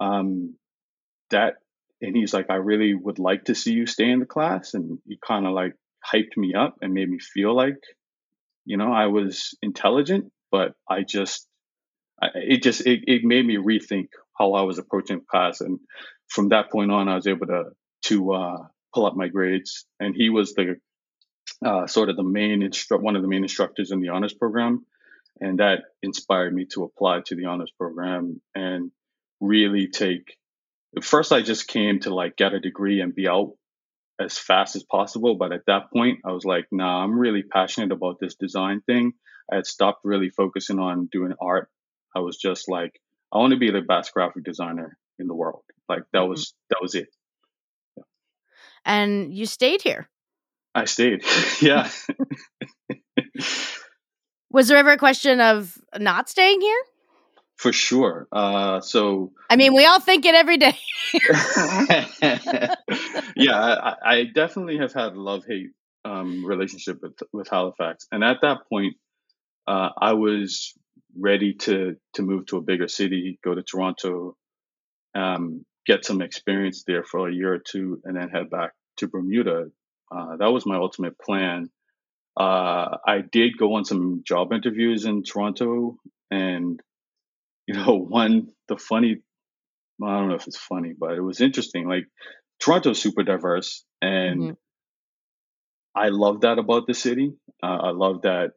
um, 0.01 0.57
that, 1.31 1.55
and 2.01 2.17
he's 2.17 2.33
like, 2.33 2.51
I 2.51 2.57
really 2.57 2.95
would 2.95 3.19
like 3.19 3.45
to 3.45 3.55
see 3.55 3.73
you 3.73 3.87
stay 3.87 4.11
in 4.11 4.21
the 4.21 4.27
class. 4.27 4.75
And 4.75 4.99
he 5.07 5.19
kind 5.25 5.47
of 5.47 5.53
like 5.53 5.75
hyped 6.13 6.37
me 6.37 6.55
up 6.55 6.77
and 6.81 6.95
made 6.95 7.11
me 7.11 7.19
feel 7.19 7.55
like, 7.55 7.79
you 8.65 8.77
know, 8.77 8.93
I 8.93 9.07
was 9.07 9.57
intelligent, 9.63 10.33
but 10.51 10.75
I 10.89 11.03
just 11.03 11.47
it 12.35 12.63
just 12.63 12.87
it, 12.87 13.01
it 13.07 13.25
made 13.25 13.45
me 13.45 13.57
rethink 13.57 14.09
how 14.39 14.53
I 14.53 14.63
was 14.63 14.79
approaching 14.79 15.21
class, 15.29 15.61
and 15.61 15.81
from 16.29 16.51
that 16.51 16.71
point 16.71 16.91
on, 16.91 17.09
I 17.09 17.17
was 17.17 17.27
able 17.27 17.47
to 17.47 17.65
to 18.05 18.33
uh, 18.33 18.57
pull 18.95 19.07
up 19.07 19.17
my 19.17 19.29
grades. 19.29 19.87
And 20.01 20.15
he 20.15 20.31
was 20.31 20.55
the 20.55 20.77
uh, 21.65 21.87
sort 21.87 22.09
of 22.09 22.17
the 22.17 22.23
main 22.23 22.61
instru- 22.61 23.01
one 23.01 23.17
of 23.17 23.23
the 23.23 23.29
main 23.29 23.43
instructors 23.43 23.91
in 23.91 24.01
the 24.01 24.11
honors 24.11 24.35
program, 24.35 24.85
and 25.41 25.59
that 25.59 25.81
inspired 26.03 26.55
me 26.55 26.67
to 26.73 26.85
apply 26.85 27.21
to 27.27 27.37
the 27.37 27.47
honors 27.47 27.73
program 27.77 28.41
and 28.55 28.91
really 29.41 29.89
take. 29.89 30.37
First, 31.03 31.33
I 31.33 31.43
just 31.43 31.69
came 31.69 32.01
to 32.01 32.15
like 32.15 32.37
get 32.37 32.53
a 32.53 32.61
degree 32.61 33.01
and 33.01 33.15
be 33.15 33.29
out 33.29 33.53
as 34.21 34.39
fast 34.39 34.77
as 34.77 34.83
possible. 34.83 35.37
But 35.37 35.53
at 35.53 35.67
that 35.67 35.91
point, 35.91 36.21
I 36.25 36.33
was 36.33 36.45
like, 36.45 36.67
nah, 36.71 37.03
I'm 37.03 37.19
really 37.19 37.43
passionate 37.43 37.93
about 37.93 38.19
this 38.21 38.35
design 38.35 38.83
thing. 38.83 39.13
I 39.51 39.57
had 39.57 39.67
stopped 39.67 40.01
really 40.05 40.29
focusing 40.31 40.79
on 40.79 41.09
doing 41.11 41.33
art 41.41 41.71
I 42.15 42.21
was 42.21 42.37
just 42.37 42.69
like, 42.69 43.01
I 43.33 43.39
want 43.39 43.53
to 43.53 43.59
be 43.59 43.71
the 43.71 43.81
best 43.81 44.13
graphic 44.13 44.45
designer 44.45 44.97
in 45.19 45.27
the 45.27 45.35
world. 45.35 45.63
Like 45.89 46.03
that 46.13 46.21
mm-hmm. 46.21 46.31
was 46.31 46.55
that 46.71 46.79
was 46.81 46.95
it. 46.95 47.09
Yeah. 47.97 48.05
And 48.85 49.35
you 49.35 49.47
stayed 49.47 49.83
here. 49.83 50.09
I 50.75 50.85
stayed. 50.87 51.25
yeah. 51.61 51.91
was 54.51 54.69
there 54.69 54.79
ever 54.79 54.93
a 54.93 54.97
question 54.97 55.41
of 55.41 55.77
not 55.99 56.29
staying 56.29 56.61
here? 56.61 56.83
For 57.57 57.73
sure. 57.73 58.27
Uh, 58.33 58.81
so 58.81 59.33
I 59.49 59.57
mean, 59.57 59.75
we 59.75 59.87
all 59.87 60.01
think 60.01 60.25
it 60.25 60.35
every 60.35 60.57
day. 60.57 60.77
yeah, 63.37 63.57
I, 63.57 63.95
I, 64.05 64.25
definitely 64.25 64.79
have 64.79 64.93
had 64.93 65.13
a 65.13 65.21
love 65.21 65.45
hate 65.47 65.71
um, 66.05 66.45
relationship 66.45 67.01
with 67.01 67.21
with 67.33 67.49
Halifax, 67.49 68.09
and 68.11 68.25
at 68.25 68.39
that 68.43 68.69
point, 68.69 68.97
uh, 69.69 69.91
I 69.97 70.15
was 70.15 70.73
ready 71.17 71.55
to 71.55 71.97
to 72.15 72.23
move 72.23 72.47
to 72.47 72.57
a 72.57 72.63
bigger 72.63 72.89
city, 72.89 73.39
go 73.45 73.55
to 73.55 73.63
Toronto, 73.63 74.37
um, 75.15 75.65
get 75.87 76.05
some 76.05 76.23
experience 76.23 76.85
there 76.85 77.05
for 77.05 77.29
a 77.29 77.33
year 77.33 77.55
or 77.55 77.59
two, 77.59 78.01
and 78.05 78.17
then 78.17 78.29
head 78.29 78.51
back 78.51 78.73
to 78.97 79.09
Bermuda. 79.09 79.67
Uh, 80.13 80.37
that 80.37 80.53
was 80.53 80.67
my 80.67 80.77
ultimate 80.77 81.19
plan. 81.19 81.71
Uh, 82.39 82.97
I 83.07 83.21
did 83.31 83.59
go 83.59 83.75
on 83.75 83.85
some 83.85 84.23
job 84.27 84.53
interviews 84.53 85.05
in 85.05 85.23
Toronto, 85.23 85.97
and 86.31 86.81
you 87.67 87.75
know, 87.75 87.97
one 88.09 88.49
the 88.69 88.77
funny, 88.77 89.19
well, 89.99 90.11
I 90.11 90.19
don't 90.19 90.29
know 90.29 90.35
if 90.35 90.47
it's 90.47 90.59
funny, 90.59 90.93
but 90.99 91.13
it 91.13 91.21
was 91.21 91.41
interesting. 91.41 91.89
Like 91.89 92.07
Toronto's 92.61 93.01
super 93.01 93.23
diverse, 93.23 93.85
and 94.01 94.41
mm-hmm. 94.41 94.53
I 95.95 96.09
love 96.09 96.43
that 96.43 96.59
about 96.59 96.87
the 96.87 96.95
city. 96.95 97.33
Uh, 97.63 97.67
I 97.67 97.91
love 97.91 98.23
that, 98.23 98.53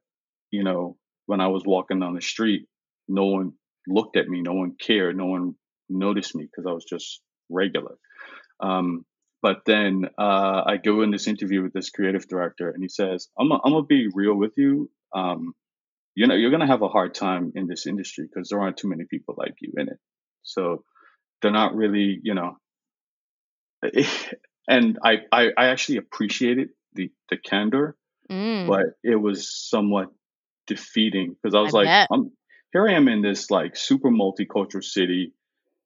you 0.52 0.64
know, 0.64 0.98
when 1.26 1.42
I 1.42 1.48
was 1.48 1.64
walking 1.66 2.00
down 2.00 2.16
the 2.16 2.22
street, 2.22 2.68
no 3.08 3.26
one 3.26 3.54
looked 3.88 4.18
at 4.18 4.28
me, 4.28 4.42
no 4.42 4.54
one 4.54 4.76
cared, 4.80 5.18
no 5.18 5.26
one 5.26 5.56
noticed 5.90 6.36
me 6.36 6.46
because 6.46 6.66
I 6.68 6.74
was 6.74 6.86
just 6.86 7.22
regular. 7.50 7.96
Um, 8.60 9.06
but 9.46 9.62
then 9.64 10.10
uh, 10.18 10.64
I 10.66 10.78
go 10.84 11.04
in 11.04 11.12
this 11.12 11.28
interview 11.28 11.62
with 11.62 11.72
this 11.72 11.92
creative 11.92 12.28
director, 12.28 12.72
and 12.72 12.82
he 12.82 12.90
says, 12.90 13.28
"I'm 13.40 13.52
I'm 13.52 13.74
gonna 13.74 13.84
be 13.84 14.10
real 14.12 14.34
with 14.34 14.54
you. 14.58 14.90
Um, 15.14 15.54
you 16.16 16.26
know, 16.26 16.34
you're 16.34 16.50
gonna 16.50 16.66
have 16.66 16.82
a 16.82 16.88
hard 16.88 17.14
time 17.14 17.52
in 17.54 17.68
this 17.68 17.86
industry 17.86 18.26
because 18.28 18.50
there 18.50 18.60
aren't 18.60 18.78
too 18.78 18.90
many 18.90 19.04
people 19.08 19.36
like 19.38 19.54
you 19.62 19.74
in 19.78 19.88
it. 19.90 20.00
So 20.42 20.84
they're 21.44 21.52
not 21.52 21.76
really, 21.76 22.20
you 22.24 22.34
know." 22.34 22.58
and 24.68 24.98
I, 25.04 25.18
I, 25.32 25.50
I 25.56 25.66
actually 25.68 25.98
appreciated 25.98 26.70
the 26.94 27.12
the 27.30 27.38
candor, 27.38 27.96
mm. 28.32 28.66
but 28.66 28.98
it 29.04 29.16
was 29.16 29.56
somewhat 29.56 30.08
defeating 30.66 31.36
because 31.36 31.54
I 31.54 31.62
was 31.62 31.76
I 31.76 31.84
like, 31.84 32.08
I'm, 32.12 32.32
here 32.74 32.90
I 32.90 32.94
am 32.94 33.08
in 33.08 33.22
this 33.22 33.52
like 33.52 33.76
super 33.76 34.10
multicultural 34.10 34.84
city. 34.84 35.35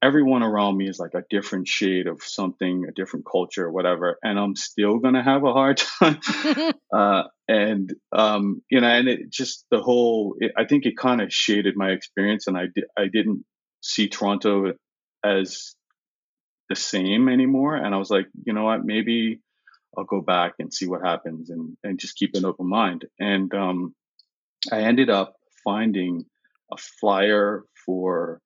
Everyone 0.02 0.44
around 0.44 0.78
me 0.78 0.88
is 0.88 0.98
like 0.98 1.14
a 1.14 1.26
different 1.30 1.68
shade 1.68 2.08
of 2.08 2.22
something, 2.24 2.86
a 2.88 2.94
different 2.94 3.26
culture, 3.30 3.70
whatever, 3.70 4.18
and 4.24 4.40
I'm 4.40 4.56
still 4.56 5.00
gonna 5.00 5.24
have 5.24 5.44
a 5.44 5.52
hard 5.52 5.78
time. 6.00 6.20
uh, 6.94 7.24
and 7.48 7.94
um, 8.14 8.62
you 8.70 8.80
know, 8.80 8.88
and 8.88 9.10
it 9.10 9.30
just 9.30 9.66
the 9.72 9.82
whole. 9.82 10.36
It, 10.40 10.54
I 10.58 10.66
think 10.66 10.86
it 10.86 10.98
kind 10.98 11.22
of 11.22 11.34
shaded 11.34 11.76
my 11.76 11.90
experience, 11.90 12.48
and 12.48 12.58
I 12.58 12.68
di- 12.74 12.84
I 12.98 13.08
didn't 13.12 13.44
see 13.82 14.08
Toronto 14.08 14.74
as 15.24 15.76
the 16.70 16.76
same 16.76 17.28
anymore. 17.28 17.76
And 17.76 17.94
I 17.94 17.98
was 17.98 18.10
like, 18.10 18.28
you 18.46 18.54
know 18.54 18.64
what, 18.64 18.86
maybe 18.86 19.42
I'll 19.98 20.06
go 20.06 20.22
back 20.22 20.54
and 20.60 20.74
see 20.74 20.88
what 20.88 21.02
happens, 21.06 21.50
and 21.50 21.76
and 21.84 22.00
just 22.00 22.16
keep 22.16 22.36
an 22.36 22.46
open 22.46 22.70
mind. 22.70 23.06
And 23.20 23.54
um, 23.54 23.96
I 24.72 24.82
ended 24.82 25.10
up 25.10 25.34
finding 25.64 26.26
a 26.72 26.78
flyer 26.78 27.64
for 27.86 28.42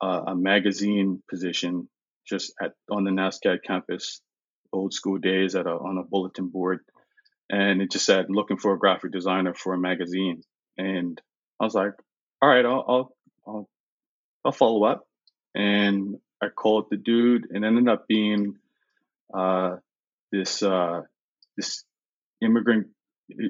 uh, 0.00 0.22
a 0.28 0.34
magazine 0.34 1.22
position 1.28 1.88
just 2.26 2.52
at 2.60 2.72
on 2.90 3.04
the 3.04 3.10
NSCAD 3.10 3.62
campus, 3.64 4.20
old 4.72 4.92
school 4.92 5.18
days 5.18 5.54
at 5.54 5.66
a, 5.66 5.70
on 5.70 5.98
a 5.98 6.02
bulletin 6.02 6.48
board, 6.48 6.80
and 7.50 7.80
it 7.80 7.90
just 7.90 8.04
said 8.04 8.26
looking 8.28 8.58
for 8.58 8.74
a 8.74 8.78
graphic 8.78 9.12
designer 9.12 9.54
for 9.54 9.74
a 9.74 9.78
magazine, 9.78 10.42
and 10.76 11.20
I 11.60 11.64
was 11.64 11.74
like, 11.74 11.92
all 12.42 12.48
right, 12.48 12.64
I'll 12.64 12.84
I'll 12.88 13.16
I'll, 13.46 13.68
I'll 14.44 14.52
follow 14.52 14.84
up, 14.84 15.06
and 15.54 16.16
I 16.42 16.48
called 16.48 16.86
the 16.90 16.96
dude, 16.96 17.46
and 17.50 17.64
ended 17.64 17.88
up 17.88 18.06
being 18.06 18.56
uh, 19.34 19.76
this 20.30 20.62
uh, 20.62 21.02
this 21.56 21.84
immigrant 22.42 22.88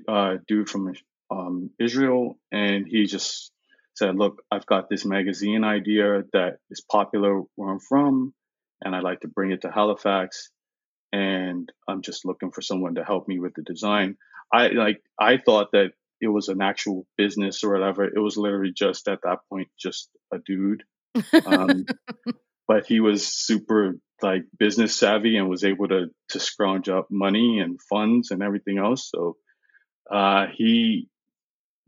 uh, 0.09 0.37
dude 0.47 0.69
from 0.69 0.95
um, 1.31 1.71
Israel, 1.79 2.39
and 2.53 2.87
he 2.87 3.05
just 3.07 3.53
said, 3.99 4.17
"Look, 4.17 4.43
I've 4.51 4.67
got 4.67 4.89
this 4.89 5.05
magazine 5.05 5.65
idea 5.65 6.25
that 6.33 6.59
is 6.71 6.81
popular 6.81 7.43
where 7.57 7.71
I'm 7.71 7.81
from, 7.81 8.33
and 8.83 8.95
I'd 8.95 9.03
like 9.03 9.21
to 9.21 9.29
bring 9.29 9.51
it 9.51 9.63
to 9.63 9.71
Halifax, 9.71 10.51
and 11.13 11.71
I'm 11.89 12.03
just 12.03 12.25
looking 12.25 12.51
for 12.51 12.63
someone 12.63 12.95
to 12.95 13.05
help 13.05 13.29
me 13.29 13.39
with 13.39 13.55
the 13.55 13.63
design." 13.63 14.17
I 14.53 14.69
like 14.69 15.03
I 15.19 15.37
thought 15.39 15.73
that 15.73 15.93
it 16.21 16.29
was 16.29 16.49
an 16.49 16.63
actual 16.63 17.07
business 17.17 17.63
or 17.63 17.73
whatever. 17.73 18.05
It 18.05 18.19
was 18.19 18.37
literally 18.37 18.73
just 18.73 19.09
at 19.09 19.21
that 19.23 19.39
point 19.51 19.69
just 19.79 20.09
a 20.33 20.39
dude, 20.39 20.85
um, 21.47 21.85
but 22.69 22.87
he 22.87 23.01
was 23.01 23.27
super 23.27 23.99
like 24.23 24.45
business 24.59 24.97
savvy 24.97 25.37
and 25.37 25.49
was 25.49 25.65
able 25.65 25.89
to 25.89 26.07
to 26.31 26.41
scrounge 26.41 26.89
up 26.89 27.09
money 27.11 27.61
and 27.61 27.81
funds 27.89 28.31
and 28.31 28.43
everything 28.43 28.79
else. 28.79 29.11
So 29.11 29.37
uh, 30.11 30.47
he 30.55 31.09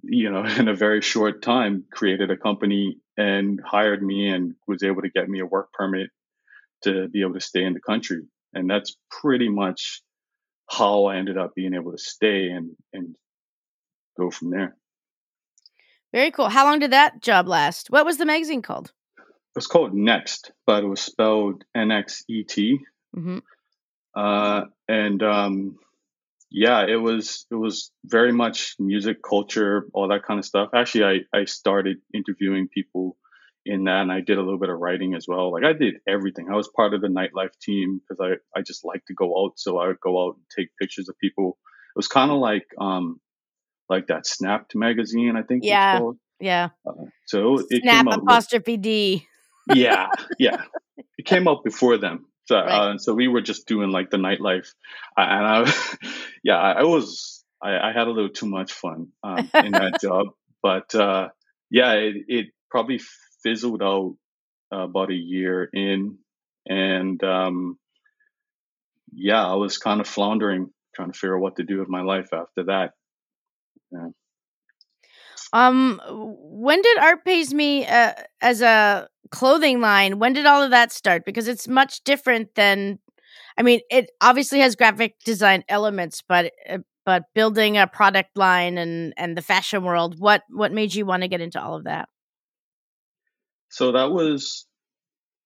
you 0.03 0.31
know, 0.31 0.45
in 0.59 0.69
a 0.69 0.75
very 0.75 1.01
short 1.01 1.43
time, 1.43 1.85
created 1.91 2.31
a 2.31 2.37
company 2.37 2.99
and 3.17 3.61
hired 3.65 4.03
me 4.03 4.29
and 4.29 4.55
was 4.67 4.83
able 4.83 5.03
to 5.03 5.11
get 5.11 5.29
me 5.29 5.41
a 5.41 5.47
work 5.47 5.73
permit 5.73 6.11
to 6.85 7.09
be 7.09 7.23
able 7.23 7.35
to 7.35 7.41
stay 7.41 7.65
in 7.65 7.75
the 7.75 7.81
country. 7.81 8.23
And 8.55 8.69
that's 8.69 8.97
pretty 9.11 9.49
much 9.49 10.03
how 10.69 11.07
I 11.07 11.17
ended 11.17 11.37
up 11.37 11.55
being 11.55 11.75
able 11.75 11.93
to 11.93 11.99
stay 11.99 12.49
and, 12.49 12.71
and 12.93 13.17
go 14.19 14.31
from 14.31 14.51
there. 14.51 14.77
Very 16.13 16.31
cool. 16.31 16.49
How 16.49 16.65
long 16.65 16.79
did 16.81 16.93
that 16.93 17.23
job 17.23 17.47
last? 17.47 17.89
What 17.91 18.05
was 18.05 18.17
the 18.17 18.27
magazine 18.27 18.63
called? 18.63 18.93
It 19.19 19.57
was 19.57 19.67
called 19.67 19.95
Next, 19.95 20.53
but 20.67 20.83
it 20.83 20.87
was 20.87 21.01
spelled 21.01 21.65
N 21.75 21.91
X 21.91 22.25
E 22.29 22.45
T. 22.45 22.79
Mm-hmm. 23.17 23.39
Uh, 24.15 24.63
and 24.89 25.23
um, 25.23 25.79
yeah, 26.51 26.85
it 26.87 26.97
was 26.97 27.47
it 27.51 27.55
was 27.55 27.93
very 28.05 28.33
much 28.33 28.75
music, 28.79 29.19
culture, 29.23 29.87
all 29.95 30.09
that 30.09 30.25
kind 30.25 30.39
of 30.39 30.45
stuff. 30.45 30.71
Actually, 30.75 31.25
I 31.33 31.39
I 31.39 31.45
started 31.45 31.99
interviewing 32.13 32.69
people 32.69 33.17
in 33.65 33.85
that, 33.85 34.03
and 34.03 34.13
I 34.13 34.21
did 34.21 34.39
a 34.39 34.43
little 34.43 34.59
bit 34.59 34.69
of 34.69 34.79
writing 34.79 35.15
as 35.15 35.27
well. 35.29 35.53
Like 35.53 35.65
I 35.65 35.73
did 35.73 35.97
everything. 36.09 36.49
I 36.51 36.57
was 36.57 36.69
part 36.69 36.93
of 36.93 37.03
the 37.03 37.09
nightlife 37.09 37.57
team 37.63 38.01
because 38.01 38.21
I 38.21 38.59
I 38.59 38.63
just 38.63 38.85
like 38.85 39.05
to 39.07 39.15
go 39.15 39.45
out, 39.45 39.53
so 39.57 39.79
I 39.79 39.87
would 39.87 40.01
go 40.01 40.27
out 40.27 40.37
and 40.37 40.45
take 40.57 40.77
pictures 40.81 41.09
of 41.09 41.19
people. 41.19 41.59
It 41.95 41.99
was 41.99 42.09
kind 42.09 42.31
of 42.31 42.39
like 42.39 42.67
um 42.81 43.21
like 43.89 44.09
that 44.09 44.27
Snapped 44.27 44.75
magazine, 44.75 45.37
I 45.37 45.43
think. 45.43 45.63
Yeah, 45.65 46.01
yeah. 46.41 46.71
Uh, 46.87 46.93
so 47.27 47.59
it 47.69 47.83
Snap 47.83 48.05
came 48.05 48.09
out 48.09 48.23
apostrophe 48.23 48.77
D. 48.77 49.27
Yeah, 49.73 50.09
yeah. 50.39 50.63
It 51.17 51.27
came 51.27 51.47
out 51.47 51.63
before 51.65 51.99
them. 51.99 52.27
So, 52.47 52.57
Right. 52.57 52.87
uh, 52.95 52.99
so 52.99 53.15
we 53.15 53.29
were 53.29 53.41
just 53.43 53.67
doing 53.67 53.91
like 53.91 54.11
the 54.11 54.17
nightlife, 54.17 54.69
uh, 55.17 55.21
and 55.21 55.47
I, 55.47 55.73
yeah, 56.45 56.59
I, 56.59 56.73
I 56.73 56.83
was, 56.83 57.45
I, 57.63 57.79
I 57.79 57.93
had 57.93 58.09
a 58.09 58.11
little 58.11 58.31
too 58.31 58.47
much 58.47 58.73
fun 58.73 59.09
um, 59.23 59.53
in 59.61 59.77
that 59.77 59.99
job, 60.01 60.29
but 60.63 60.95
uh, 60.95 61.29
yeah, 61.71 61.93
it, 61.95 62.17
it 62.29 62.47
probably 62.71 63.01
fizzled 63.43 63.83
out 63.83 64.17
uh, 64.73 64.81
about 64.81 65.11
a 65.11 65.15
year 65.15 65.69
in, 65.73 66.19
and 66.67 67.23
um, 67.23 67.79
yeah, 69.13 69.47
I 69.47 69.55
was 69.55 69.79
kind 69.79 70.01
of 70.01 70.09
floundering, 70.09 70.71
trying 70.95 71.13
to 71.13 71.19
figure 71.19 71.37
out 71.37 71.43
what 71.43 71.57
to 71.57 71.65
do 71.65 71.79
with 71.79 71.89
my 71.89 72.03
life 72.03 72.33
after 72.33 72.65
that. 72.65 72.93
Um, 75.53 76.01
when 76.09 76.83
did 76.83 76.99
Art 76.99 77.25
Pays 77.25 77.53
Me 77.53 77.87
uh, 77.87 78.13
as 78.41 78.63
a 78.63 79.09
clothing 79.31 79.81
line? 79.81 80.19
When 80.19 80.33
did 80.33 80.47
all 80.47 80.63
of 80.63 80.71
that 80.71 80.93
start? 80.93 81.25
Because 81.25 81.49
it's 81.49 81.69
much 81.69 82.03
different 82.05 82.55
than, 82.55 82.99
I 83.59 83.63
mean, 83.63 83.81
it 83.91 84.11
obviously 84.21 84.61
has 84.61 84.77
graphic 84.77 85.17
design 85.25 85.65
elements, 85.69 86.23
but 86.27 86.53
uh, 86.69 86.79
but 87.07 87.25
building 87.35 87.77
a 87.79 87.87
product 87.87 88.37
line 88.37 88.79
and 88.79 89.15
and 89.17 89.37
the 89.37 89.43
fashion 89.43 89.83
world. 89.85 90.17
What 90.19 90.43
what 90.51 90.73
made 90.73 90.95
you 90.95 91.07
want 91.07 91.23
to 91.23 91.29
get 91.29 91.41
into 91.41 91.63
all 91.63 91.75
of 91.77 91.85
that? 91.85 92.09
So 93.71 93.93
that 93.93 94.11
was 94.11 94.67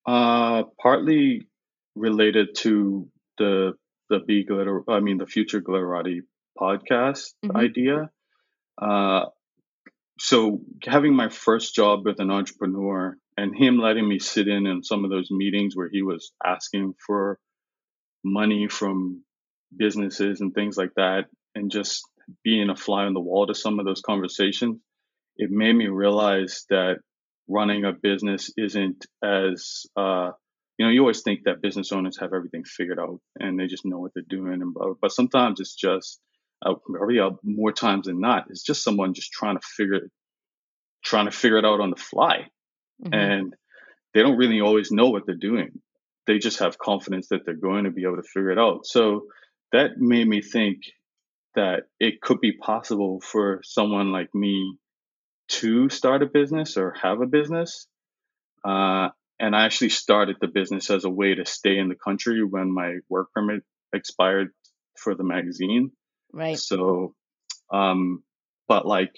uh, 0.06 0.64
partly 0.80 1.46
related 1.94 2.54
to 2.56 3.08
the 3.38 3.74
the 4.10 4.20
Be 4.20 4.44
Glitter, 4.44 4.82
I 4.88 5.00
mean 5.00 5.18
the 5.18 5.26
Future 5.26 5.60
Glitterati 5.62 6.20
podcast 6.58 7.32
Mhm. 7.44 7.56
idea. 7.56 8.10
Uh, 8.80 9.26
so 10.18 10.60
having 10.84 11.14
my 11.14 11.28
first 11.28 11.74
job 11.74 12.04
with 12.04 12.20
an 12.20 12.30
entrepreneur 12.30 13.16
and 13.36 13.56
him 13.56 13.78
letting 13.78 14.08
me 14.08 14.18
sit 14.18 14.48
in 14.48 14.66
in 14.66 14.82
some 14.82 15.04
of 15.04 15.10
those 15.10 15.30
meetings 15.30 15.74
where 15.76 15.88
he 15.90 16.02
was 16.02 16.32
asking 16.44 16.94
for 17.04 17.38
money 18.24 18.68
from 18.68 19.22
businesses 19.76 20.40
and 20.40 20.54
things 20.54 20.76
like 20.76 20.92
that, 20.96 21.24
and 21.54 21.70
just 21.70 22.02
being 22.42 22.70
a 22.70 22.76
fly 22.76 23.04
on 23.04 23.14
the 23.14 23.20
wall 23.20 23.46
to 23.46 23.54
some 23.54 23.78
of 23.78 23.84
those 23.84 24.00
conversations, 24.00 24.80
it 25.36 25.50
made 25.50 25.74
me 25.74 25.88
realize 25.88 26.64
that 26.70 26.98
running 27.48 27.84
a 27.84 27.92
business 27.92 28.50
isn't 28.56 29.04
as 29.22 29.84
uh, 29.96 30.30
you 30.78 30.86
know 30.86 30.90
you 30.90 31.00
always 31.00 31.22
think 31.22 31.40
that 31.44 31.60
business 31.60 31.92
owners 31.92 32.18
have 32.18 32.32
everything 32.32 32.64
figured 32.64 32.98
out 32.98 33.20
and 33.38 33.58
they 33.58 33.66
just 33.66 33.84
know 33.84 33.98
what 33.98 34.12
they're 34.14 34.24
doing 34.28 34.62
and 34.62 34.72
blah, 34.72 34.94
but 35.00 35.12
sometimes 35.12 35.60
it's 35.60 35.74
just 35.74 36.20
uh, 36.64 36.74
probably 36.86 37.18
more 37.42 37.72
times 37.72 38.06
than 38.06 38.20
not. 38.20 38.46
It's 38.48 38.62
just 38.62 38.82
someone 38.82 39.12
just 39.12 39.32
trying 39.32 39.58
to 39.58 39.66
figure 39.66 40.08
trying 41.04 41.26
to 41.26 41.30
figure 41.30 41.58
it 41.58 41.66
out 41.66 41.80
on 41.80 41.90
the 41.90 41.96
fly 41.96 42.48
Mhm. 43.02 43.12
and 43.12 43.54
they 44.12 44.22
don't 44.22 44.36
really 44.36 44.60
always 44.60 44.90
know 44.90 45.10
what 45.10 45.26
they're 45.26 45.34
doing 45.34 45.80
they 46.26 46.38
just 46.38 46.60
have 46.60 46.78
confidence 46.78 47.28
that 47.28 47.44
they're 47.44 47.54
going 47.54 47.84
to 47.84 47.90
be 47.90 48.04
able 48.04 48.16
to 48.16 48.22
figure 48.22 48.50
it 48.50 48.58
out 48.58 48.86
so 48.86 49.26
that 49.72 49.98
made 49.98 50.26
me 50.26 50.40
think 50.40 50.78
that 51.54 51.84
it 52.00 52.20
could 52.20 52.40
be 52.40 52.52
possible 52.52 53.20
for 53.20 53.60
someone 53.62 54.12
like 54.12 54.34
me 54.34 54.76
to 55.48 55.88
start 55.88 56.22
a 56.22 56.26
business 56.26 56.76
or 56.76 56.94
have 57.00 57.20
a 57.20 57.26
business. 57.26 57.86
Uh, 58.64 59.08
and 59.38 59.54
I 59.54 59.64
actually 59.64 59.90
started 59.90 60.36
the 60.40 60.48
business 60.48 60.90
as 60.90 61.04
a 61.04 61.10
way 61.10 61.34
to 61.34 61.44
stay 61.44 61.78
in 61.78 61.88
the 61.88 61.94
country 61.96 62.42
when 62.42 62.72
my 62.72 62.98
work 63.08 63.32
permit 63.34 63.62
expired 63.92 64.50
for 64.96 65.14
the 65.14 65.24
magazine. 65.24 65.90
Right. 66.32 66.58
So, 66.58 67.14
um, 67.72 68.22
but 68.68 68.86
like, 68.86 69.12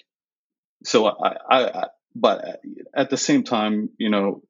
so 0.83 1.07
I, 1.07 1.37
I, 1.49 1.63
I, 1.65 1.83
but 2.19 2.59
at 2.95 3.09
the 3.09 3.17
same 3.17 3.43
time, 3.43 3.89
you 3.97 4.09
know, 4.09 4.43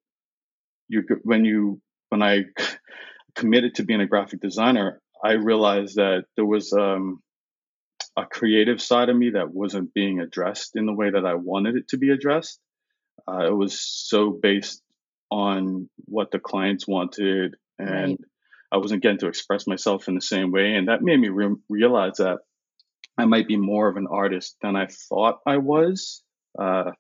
you 0.88 1.04
when 1.24 1.46
you 1.46 1.82
when 2.10 2.24
I 2.24 2.46
committed 3.36 3.76
to 3.76 3.84
being 3.84 4.02
a 4.02 4.08
graphic 4.08 4.42
designer, 4.42 5.02
I 5.24 5.34
realized 5.34 5.96
that 5.96 6.26
there 6.36 6.46
was 6.46 6.74
um, 6.74 7.22
a 8.16 8.26
creative 8.26 8.82
side 8.82 9.10
of 9.10 9.18
me 9.18 9.32
that 9.32 9.52
wasn't 9.54 9.94
being 9.94 10.20
addressed 10.20 10.76
in 10.76 10.86
the 10.86 10.94
way 10.94 11.10
that 11.12 11.26
I 11.26 11.36
wanted 11.36 11.76
it 11.76 11.90
to 11.90 11.98
be 11.98 12.12
addressed. 12.12 12.60
Uh, 13.28 13.48
it 13.48 13.56
was 13.56 13.80
so 13.80 14.32
based 14.32 14.82
on 15.32 15.90
what 16.06 16.32
the 16.32 16.40
clients 16.40 16.88
wanted, 16.88 17.56
and 17.80 18.18
Right. 18.20 18.20
I 18.72 18.78
wasn't 18.78 19.04
getting 19.04 19.20
to 19.20 19.28
express 19.28 19.68
myself 19.68 20.08
in 20.08 20.16
the 20.16 20.22
same 20.22 20.52
way. 20.52 20.76
And 20.76 20.88
that 20.88 21.02
made 21.02 21.20
me 21.20 21.30
re- 21.30 21.56
realize 21.70 22.18
that 22.18 22.40
I 23.18 23.26
might 23.26 23.48
be 23.48 23.58
more 23.58 23.88
of 23.88 23.98
an 23.98 24.08
artist 24.10 24.58
than 24.62 24.76
I 24.76 24.88
thought 24.88 25.40
I 25.46 25.58
was. 25.58 26.24
Uh, 26.58 26.92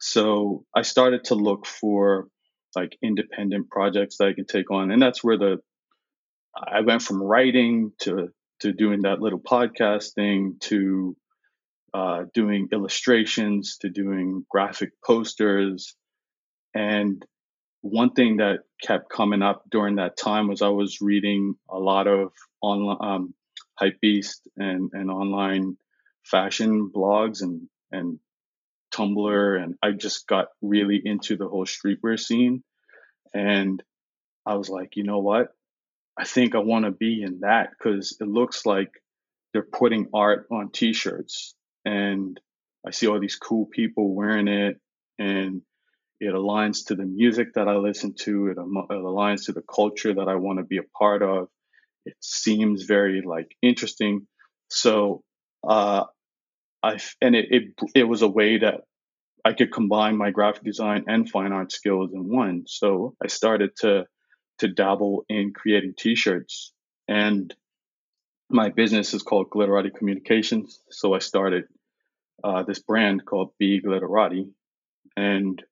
so 0.00 0.64
I 0.74 0.82
started 0.82 1.24
to 1.24 1.34
look 1.34 1.66
for 1.66 2.28
like 2.76 2.96
independent 3.02 3.70
projects 3.70 4.18
that 4.18 4.28
I 4.28 4.32
can 4.32 4.46
take 4.46 4.70
on, 4.70 4.90
and 4.90 5.00
that's 5.00 5.22
where 5.24 5.38
the 5.38 5.58
I 6.56 6.80
went 6.80 7.02
from 7.02 7.22
writing 7.22 7.92
to 8.00 8.28
to 8.60 8.72
doing 8.72 9.02
that 9.02 9.20
little 9.20 9.40
podcast 9.40 10.14
thing 10.14 10.56
to 10.60 11.16
uh, 11.94 12.24
doing 12.34 12.68
illustrations 12.72 13.78
to 13.80 13.88
doing 13.88 14.44
graphic 14.50 14.90
posters. 15.04 15.94
And 16.74 17.24
one 17.80 18.10
thing 18.10 18.38
that 18.38 18.60
kept 18.82 19.10
coming 19.10 19.42
up 19.42 19.62
during 19.70 19.96
that 19.96 20.16
time 20.16 20.48
was 20.48 20.62
I 20.62 20.68
was 20.68 20.98
reading 21.00 21.54
a 21.70 21.78
lot 21.78 22.06
of 22.06 22.32
online 22.60 22.98
um, 23.00 23.34
hypebeast 23.80 24.40
and 24.56 24.90
and 24.92 25.10
online 25.10 25.76
fashion 26.24 26.90
blogs 26.94 27.42
and 27.42 27.68
and 27.92 28.18
Tumblr, 28.92 29.62
and 29.62 29.74
I 29.82 29.92
just 29.92 30.26
got 30.26 30.48
really 30.62 31.00
into 31.04 31.36
the 31.36 31.48
whole 31.48 31.66
streetwear 31.66 32.18
scene. 32.18 32.62
And 33.34 33.82
I 34.46 34.54
was 34.54 34.68
like, 34.68 34.96
you 34.96 35.04
know 35.04 35.18
what? 35.18 35.48
I 36.18 36.24
think 36.24 36.54
I 36.54 36.58
want 36.58 36.84
to 36.84 36.90
be 36.90 37.22
in 37.22 37.40
that 37.40 37.70
because 37.70 38.16
it 38.20 38.26
looks 38.26 38.66
like 38.66 38.90
they're 39.52 39.62
putting 39.62 40.08
art 40.12 40.46
on 40.50 40.70
t-shirts 40.70 41.54
and 41.84 42.40
I 42.86 42.90
see 42.90 43.06
all 43.06 43.20
these 43.20 43.36
cool 43.36 43.66
people 43.66 44.14
wearing 44.14 44.48
it 44.48 44.80
and 45.18 45.62
it 46.20 46.34
aligns 46.34 46.86
to 46.86 46.96
the 46.96 47.04
music 47.04 47.54
that 47.54 47.68
I 47.68 47.76
listen 47.76 48.14
to. 48.22 48.48
It, 48.48 48.52
it 48.52 48.58
aligns 48.58 49.46
to 49.46 49.52
the 49.52 49.62
culture 49.62 50.14
that 50.14 50.28
I 50.28 50.34
want 50.34 50.58
to 50.58 50.64
be 50.64 50.78
a 50.78 50.98
part 50.98 51.22
of. 51.22 51.48
It 52.04 52.16
seems 52.20 52.84
very 52.84 53.22
like 53.22 53.54
interesting. 53.62 54.26
So, 54.68 55.22
uh, 55.66 56.04
I, 56.82 56.98
and 57.20 57.34
it, 57.34 57.46
it, 57.50 57.62
it 57.94 58.04
was 58.04 58.22
a 58.22 58.28
way 58.28 58.58
that 58.58 58.82
I 59.44 59.52
could 59.52 59.72
combine 59.72 60.16
my 60.16 60.30
graphic 60.30 60.64
design 60.64 61.04
and 61.08 61.28
fine 61.28 61.52
art 61.52 61.72
skills 61.72 62.12
in 62.12 62.28
one. 62.28 62.64
So 62.66 63.14
I 63.22 63.28
started 63.28 63.76
to, 63.80 64.06
to 64.58 64.68
dabble 64.68 65.24
in 65.28 65.52
creating 65.54 65.94
t-shirts 65.96 66.72
and 67.08 67.54
my 68.50 68.68
business 68.70 69.14
is 69.14 69.22
called 69.22 69.50
Glitterati 69.50 69.94
Communications. 69.94 70.80
So 70.90 71.14
I 71.14 71.18
started 71.18 71.64
uh, 72.42 72.62
this 72.62 72.78
brand 72.78 73.24
called 73.24 73.52
Be 73.58 73.80
Glitterati. 73.80 74.48
And 75.16 75.62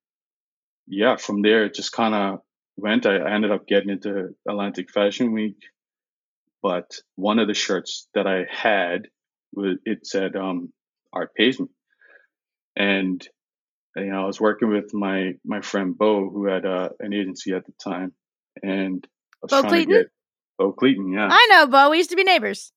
yeah, 0.87 1.17
from 1.17 1.43
there, 1.43 1.65
it 1.65 1.75
just 1.75 1.93
kind 1.93 2.15
of 2.15 2.41
went. 2.77 3.07
I, 3.07 3.17
I 3.17 3.35
ended 3.35 3.51
up 3.51 3.67
getting 3.67 3.91
into 3.91 4.35
Atlantic 4.49 4.91
Fashion 4.91 5.33
Week. 5.33 5.57
But 6.63 6.99
one 7.15 7.39
of 7.39 7.49
the 7.49 7.55
shirts 7.55 8.09
that 8.15 8.27
I 8.27 8.47
had, 8.51 9.09
it 9.55 10.07
said 10.07 10.37
um, 10.37 10.73
Art 11.17 11.35
Pays 11.35 11.59
Me. 11.59 11.67
And 12.77 13.27
you 13.97 14.07
know, 14.07 14.25
I 14.25 14.27
was 14.27 14.41
working 14.41 14.69
with 14.69 14.93
my 14.93 15.35
my 15.45 15.63
friend 15.63 15.97
Bo, 15.97 16.29
who 16.29 16.47
had 16.47 16.67
uh, 16.67 16.91
an 17.01 17.15
agency 17.15 17.53
at 17.53 17.65
the 17.65 17.73
time, 17.83 18.13
and 18.63 19.07
I 19.35 19.39
was 19.43 19.51
Bo 19.51 19.69
Cleaton? 19.69 19.89
to 19.89 19.99
get 20.03 20.11
Bo 20.59 20.73
Cleaton, 20.73 21.13
yeah. 21.13 21.29
I 21.31 21.49
know, 21.51 21.67
Bo. 21.67 21.91
We 21.91 21.99
used 21.99 22.11
to 22.11 22.17
be 22.17 22.25
neighbors. 22.25 22.73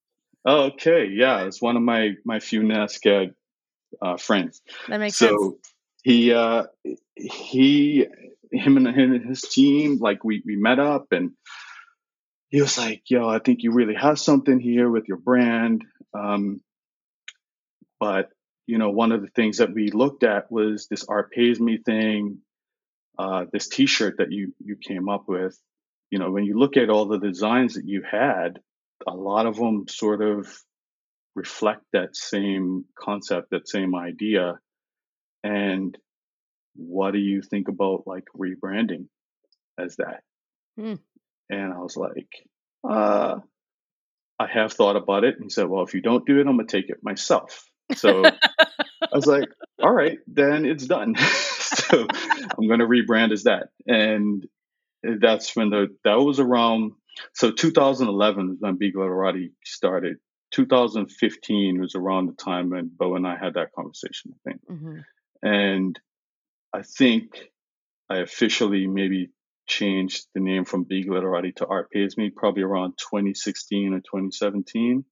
Oh, 0.46 0.68
okay, 0.68 1.08
yeah, 1.12 1.44
it's 1.44 1.62
one 1.62 1.76
of 1.76 1.82
my 1.82 2.12
my 2.26 2.40
few 2.40 2.62
NSCAD 2.62 3.34
uh, 4.02 4.18
friends. 4.18 4.62
That 4.88 5.00
makes 5.00 5.18
so 5.18 5.28
sense. 5.28 5.74
he 6.04 6.34
uh, 6.34 6.64
he 7.16 8.08
him 8.52 8.78
and 8.78 8.88
him 8.88 9.14
and 9.14 9.26
his 9.26 9.42
team 9.42 9.98
like 10.00 10.24
we 10.24 10.42
we 10.46 10.56
met 10.56 10.80
up 10.80 11.08
and 11.12 11.32
he 12.50 12.62
was 12.62 12.78
like, 12.78 13.04
"Yo, 13.10 13.28
I 13.28 13.40
think 13.40 13.60
you 13.62 13.72
really 13.72 13.96
have 13.96 14.20
something 14.20 14.60
here 14.60 14.90
with 14.90 15.08
your 15.08 15.18
brand." 15.18 15.86
Um, 16.14 16.62
but 18.00 18.30
you 18.68 18.78
know, 18.78 18.92
one 18.92 19.12
of 19.12 19.22
the 19.22 19.30
things 19.36 19.58
that 19.58 19.74
we 19.74 19.90
looked 19.90 20.24
at 20.24 20.52
was 20.52 20.88
this 20.88 21.04
art 21.06 21.32
pays 21.32 21.60
me 21.60 21.80
thing, 21.84 22.38
uh, 23.18 23.46
this 23.52 23.68
T-shirt 23.68 24.18
that 24.20 24.32
you 24.32 24.54
you 24.64 24.76
came 24.76 25.10
up 25.10 25.26
with. 25.28 25.60
You 26.12 26.20
know, 26.20 26.32
when 26.32 26.44
you 26.44 26.58
look 26.58 26.78
at 26.78 26.90
all 26.90 27.08
the 27.08 27.20
designs 27.20 27.76
that 27.76 27.88
you 27.88 28.04
had, 28.04 28.60
a 29.08 29.14
lot 29.14 29.46
of 29.46 29.56
them 29.56 29.88
sort 29.88 30.22
of 30.22 30.48
reflect 31.36 31.82
that 31.94 32.16
same 32.16 32.86
concept, 32.98 33.52
that 33.52 33.68
same 33.68 33.96
idea. 33.96 34.60
And 35.44 35.98
what 36.76 37.12
do 37.12 37.20
you 37.20 37.42
think 37.42 37.68
about 37.68 38.04
like 38.06 38.26
rebranding 38.38 39.08
as 39.80 39.96
that? 39.98 40.22
Mm. 40.80 41.00
And 41.50 41.74
I 41.74 41.80
was 41.80 41.98
like, 41.98 42.30
uh, 42.88 43.40
I 44.40 44.48
have 44.48 44.74
thought 44.74 44.96
about 44.96 45.24
it. 45.24 45.36
And 45.36 45.46
he 45.46 45.50
said, 45.50 45.68
Well, 45.68 45.84
if 45.84 45.94
you 45.94 46.02
don't 46.02 46.26
do 46.26 46.40
it, 46.40 46.48
I'm 46.48 46.58
gonna 46.58 46.66
take 46.68 46.90
it 46.90 47.00
myself. 47.04 47.69
So 47.96 48.24
I 48.26 49.16
was 49.16 49.26
like, 49.26 49.50
all 49.82 49.92
right, 49.92 50.18
then 50.28 50.66
it's 50.66 50.86
done. 50.86 51.16
so 51.60 52.08
I'm 52.58 52.68
gonna 52.68 52.88
rebrand 52.88 53.32
as 53.32 53.44
that. 53.44 53.70
And 53.88 54.46
that's 55.04 55.56
when 55.56 55.70
the 55.70 55.88
that 56.04 56.16
was 56.16 56.40
around 56.40 56.94
so 57.34 57.52
2011 57.52 58.58
when 58.60 58.78
Be 58.78 58.92
Glitterati 58.92 59.52
started. 59.64 60.18
2015 60.52 61.80
was 61.80 61.94
around 61.96 62.26
the 62.26 62.34
time 62.34 62.72
when 62.72 62.90
Bo 62.92 63.16
and 63.16 63.28
I 63.28 63.38
had 63.38 63.54
that 63.54 63.72
conversation, 63.76 64.34
I 64.34 64.50
think. 64.50 64.62
Mm-hmm. 64.70 65.00
And 65.44 66.00
I 66.74 66.82
think 66.82 67.52
I 68.10 68.18
officially 68.18 68.88
maybe 68.88 69.30
changed 69.68 70.26
the 70.34 70.42
name 70.42 70.66
from 70.66 70.84
Be 70.84 71.06
Glitterati 71.06 71.56
to 71.58 71.68
Art 71.68 71.92
Pays 71.92 72.18
Me 72.18 72.32
probably 72.36 72.64
around 72.64 72.94
2016 72.98 73.94
or 73.94 74.00
2017. 74.00 75.06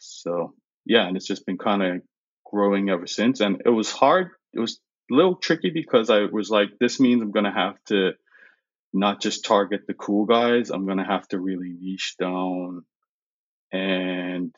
So 0.00 0.54
yeah, 0.84 1.06
and 1.06 1.16
it's 1.16 1.26
just 1.26 1.46
been 1.46 1.58
kind 1.58 1.82
of 1.82 2.02
growing 2.44 2.90
ever 2.90 3.06
since. 3.06 3.40
And 3.40 3.62
it 3.64 3.70
was 3.70 3.90
hard. 3.90 4.30
It 4.52 4.60
was 4.60 4.80
a 5.10 5.14
little 5.14 5.36
tricky 5.36 5.70
because 5.70 6.10
I 6.10 6.24
was 6.24 6.50
like, 6.50 6.68
this 6.78 7.00
means 7.00 7.22
I'm 7.22 7.32
going 7.32 7.44
to 7.44 7.52
have 7.52 7.76
to 7.86 8.12
not 8.92 9.20
just 9.20 9.44
target 9.44 9.82
the 9.86 9.94
cool 9.94 10.26
guys. 10.26 10.70
I'm 10.70 10.84
going 10.84 10.98
to 10.98 11.04
have 11.04 11.26
to 11.28 11.40
really 11.40 11.74
niche 11.80 12.16
down 12.18 12.84
and 13.72 14.54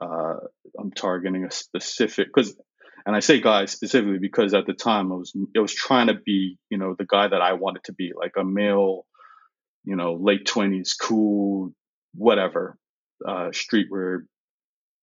uh, 0.00 0.36
I'm 0.78 0.92
targeting 0.92 1.44
a 1.44 1.50
specific 1.50 2.28
because 2.32 2.56
and 3.04 3.16
I 3.16 3.20
say 3.20 3.40
guys 3.40 3.72
specifically 3.72 4.18
because 4.18 4.54
at 4.54 4.66
the 4.66 4.74
time 4.74 5.12
I 5.12 5.16
was 5.16 5.32
I 5.56 5.60
was 5.60 5.74
trying 5.74 6.06
to 6.06 6.14
be 6.14 6.56
you 6.70 6.78
know 6.78 6.94
the 6.96 7.06
guy 7.06 7.26
that 7.26 7.42
I 7.42 7.54
wanted 7.54 7.84
to 7.84 7.92
be 7.92 8.12
like 8.16 8.34
a 8.38 8.44
male 8.44 9.06
you 9.84 9.96
know 9.96 10.14
late 10.14 10.46
twenties 10.46 10.94
cool 10.94 11.72
whatever 12.14 12.76
uh, 13.26 13.50
streetwear 13.50 14.20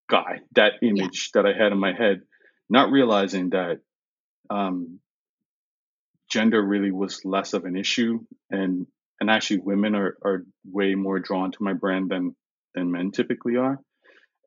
guy 0.09 0.39
that 0.53 0.73
image 0.81 1.31
yeah. 1.33 1.41
that 1.41 1.49
I 1.49 1.57
had 1.57 1.71
in 1.71 1.79
my 1.79 1.93
head 1.93 2.21
not 2.69 2.91
realizing 2.91 3.51
that 3.51 3.79
um, 4.49 4.99
gender 6.29 6.61
really 6.61 6.91
was 6.91 7.23
less 7.25 7.53
of 7.53 7.65
an 7.65 7.75
issue 7.75 8.19
and 8.49 8.87
and 9.19 9.29
actually 9.29 9.59
women 9.59 9.95
are, 9.95 10.17
are 10.23 10.43
way 10.65 10.95
more 10.95 11.19
drawn 11.19 11.51
to 11.51 11.63
my 11.63 11.73
brand 11.73 12.09
than 12.09 12.35
than 12.73 12.91
men 12.91 13.11
typically 13.11 13.55
are 13.57 13.79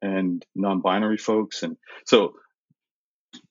and 0.02 0.44
non-binary 0.54 1.18
folks 1.18 1.62
and 1.62 1.76
so 2.06 2.34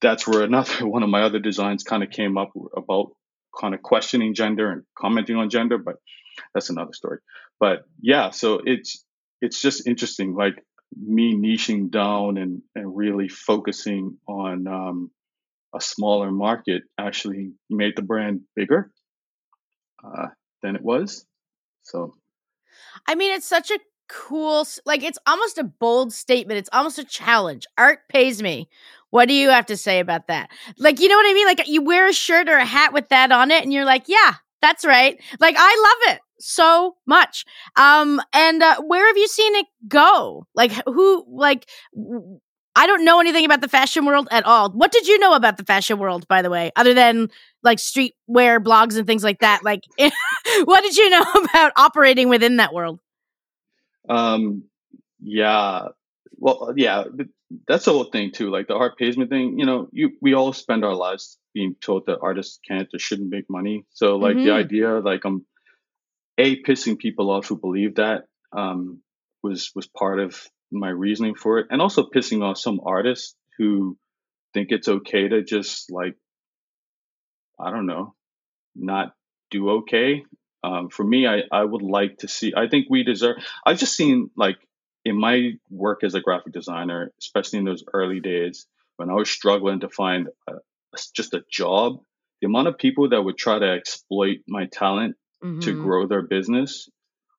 that's 0.01 0.27
where 0.27 0.43
another 0.43 0.85
one 0.87 1.03
of 1.03 1.09
my 1.09 1.23
other 1.23 1.39
designs 1.39 1.83
kind 1.83 2.03
of 2.03 2.09
came 2.09 2.37
up 2.37 2.51
about 2.75 3.11
kind 3.59 3.73
of 3.73 3.81
questioning 3.81 4.33
gender 4.33 4.71
and 4.71 4.83
commenting 4.97 5.35
on 5.35 5.49
gender 5.49 5.77
but 5.77 5.95
that's 6.53 6.69
another 6.69 6.93
story 6.93 7.19
but 7.59 7.83
yeah 7.99 8.29
so 8.29 8.61
it's 8.63 9.03
it's 9.41 9.61
just 9.61 9.87
interesting 9.87 10.35
like 10.35 10.63
me 10.95 11.35
niching 11.35 11.89
down 11.89 12.37
and 12.37 12.61
and 12.75 12.95
really 12.95 13.29
focusing 13.29 14.17
on 14.27 14.67
um, 14.67 15.11
a 15.75 15.81
smaller 15.81 16.31
market 16.31 16.83
actually 16.97 17.51
made 17.69 17.95
the 17.95 18.01
brand 18.01 18.41
bigger 18.55 18.91
uh, 20.03 20.27
than 20.61 20.75
it 20.75 20.81
was. 20.81 21.25
So 21.83 22.15
i 23.07 23.15
mean 23.15 23.31
it's 23.31 23.45
such 23.45 23.71
a 23.71 23.79
cool 24.07 24.65
like 24.85 25.03
it's 25.03 25.19
almost 25.27 25.57
a 25.57 25.63
bold 25.63 26.13
statement. 26.13 26.57
It's 26.57 26.69
almost 26.71 26.99
a 26.99 27.03
challenge. 27.03 27.65
Art 27.77 28.07
pays 28.09 28.41
me. 28.41 28.69
What 29.09 29.27
do 29.27 29.33
you 29.33 29.49
have 29.49 29.67
to 29.67 29.77
say 29.77 29.99
about 29.99 30.27
that? 30.27 30.49
Like 30.77 30.99
you 30.99 31.09
know 31.09 31.15
what 31.15 31.29
i 31.29 31.33
mean? 31.33 31.47
Like 31.47 31.67
you 31.67 31.83
wear 31.83 32.07
a 32.07 32.13
shirt 32.13 32.49
or 32.49 32.57
a 32.57 32.65
hat 32.65 32.93
with 32.93 33.09
that 33.09 33.31
on 33.31 33.51
it 33.51 33.63
and 33.63 33.73
you're 33.73 33.85
like 33.85 34.05
yeah 34.07 34.35
that's 34.61 34.85
right 34.85 35.21
like 35.39 35.55
i 35.57 36.03
love 36.07 36.15
it 36.15 36.21
so 36.39 36.95
much 37.05 37.45
um 37.77 38.21
and 38.33 38.61
uh, 38.61 38.79
where 38.81 39.07
have 39.07 39.17
you 39.17 39.27
seen 39.27 39.55
it 39.55 39.65
go 39.87 40.45
like 40.55 40.71
who 40.85 41.25
like 41.29 41.67
I 42.77 42.85
don't 42.85 43.03
know 43.03 43.19
anything 43.19 43.43
about 43.43 43.61
the 43.61 43.67
fashion 43.67 44.05
world 44.05 44.27
at 44.29 44.45
all. 44.45 44.69
What 44.69 44.91
did 44.91 45.07
you 45.07 45.17
know 45.17 45.33
about 45.33 45.57
the 45.57 45.65
fashion 45.65 45.97
world, 45.97 46.27
by 46.27 46.43
the 46.43 46.51
way, 46.51 46.71
other 46.75 46.93
than 46.93 47.29
like 47.63 47.79
streetwear 47.79 48.59
blogs 48.59 48.95
and 48.95 49.07
things 49.07 49.23
like 49.23 49.39
that? 49.39 49.63
Like, 49.63 49.81
what 50.65 50.83
did 50.83 50.95
you 50.95 51.09
know 51.09 51.23
about 51.43 51.71
operating 51.75 52.29
within 52.29 52.57
that 52.57 52.75
world? 52.75 52.99
Um, 54.07 54.65
yeah. 55.19 55.87
Well, 56.31 56.73
yeah, 56.75 57.03
that's 57.67 57.85
the 57.85 57.91
whole 57.91 58.05
thing 58.05 58.31
too. 58.31 58.49
Like 58.49 58.67
the 58.67 58.75
art 58.75 58.97
pays 58.97 59.17
me 59.17 59.27
thing, 59.27 59.59
you 59.59 59.65
know, 59.65 59.87
you 59.91 60.11
we 60.21 60.33
all 60.33 60.53
spend 60.53 60.83
our 60.83 60.95
lives 60.95 61.37
being 61.53 61.75
told 61.81 62.05
that 62.07 62.19
artists 62.21 62.59
can't 62.67 62.87
or 62.93 62.99
shouldn't 62.99 63.29
make 63.29 63.45
money. 63.49 63.85
So 63.91 64.17
like 64.17 64.35
mm-hmm. 64.35 64.45
the 64.45 64.53
idea, 64.53 64.99
like 64.99 65.25
I'm 65.25 65.45
a 66.37 66.61
pissing 66.63 66.97
people 66.97 67.31
off 67.31 67.47
who 67.47 67.57
believe 67.57 67.95
that 67.95 68.25
um, 68.55 69.01
was 69.43 69.71
was 69.75 69.87
part 69.87 70.19
of 70.19 70.39
my 70.71 70.89
reasoning 70.89 71.35
for 71.35 71.59
it, 71.59 71.67
and 71.69 71.81
also 71.81 72.09
pissing 72.13 72.43
off 72.43 72.57
some 72.57 72.81
artists 72.85 73.35
who 73.57 73.97
think 74.53 74.67
it's 74.71 74.87
okay 74.87 75.27
to 75.27 75.43
just 75.43 75.91
like 75.91 76.15
I 77.59 77.71
don't 77.71 77.87
know, 77.87 78.13
not 78.75 79.13
do 79.49 79.69
okay 79.69 80.23
um, 80.63 80.89
for 80.89 81.03
me, 81.03 81.27
I, 81.27 81.43
I 81.51 81.63
would 81.63 81.81
like 81.81 82.17
to 82.19 82.27
see, 82.27 82.53
I 82.55 82.67
think 82.67 82.87
we 82.89 83.03
deserve, 83.03 83.37
I've 83.65 83.79
just 83.79 83.95
seen 83.95 84.29
like 84.35 84.57
in 85.07 85.17
my 85.17 85.53
work 85.69 86.03
as 86.03 86.15
a 86.15 86.21
graphic 86.21 86.51
designer, 86.51 87.13
especially 87.19 87.59
in 87.59 87.65
those 87.65 87.83
early 87.93 88.19
days 88.19 88.67
when 88.97 89.09
I 89.09 89.13
was 89.13 89.29
struggling 89.29 89.79
to 89.79 89.89
find 89.89 90.27
a, 90.49 90.53
just 91.13 91.33
a 91.33 91.43
job, 91.49 92.01
the 92.41 92.47
amount 92.47 92.67
of 92.67 92.77
people 92.77 93.09
that 93.09 93.21
would 93.21 93.37
try 93.37 93.57
to 93.57 93.71
exploit 93.71 94.39
my 94.47 94.65
talent 94.65 95.15
mm-hmm. 95.41 95.61
to 95.61 95.81
grow 95.81 96.07
their 96.07 96.23
business 96.23 96.89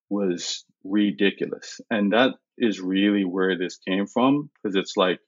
was 0.08 0.64
ridiculous. 0.82 1.80
And 1.90 2.12
that 2.12 2.36
is 2.56 2.80
really 2.80 3.24
where 3.24 3.58
this 3.58 3.78
came 3.86 4.06
from 4.06 4.50
because 4.54 4.74
it's 4.74 4.96
like 4.96 5.20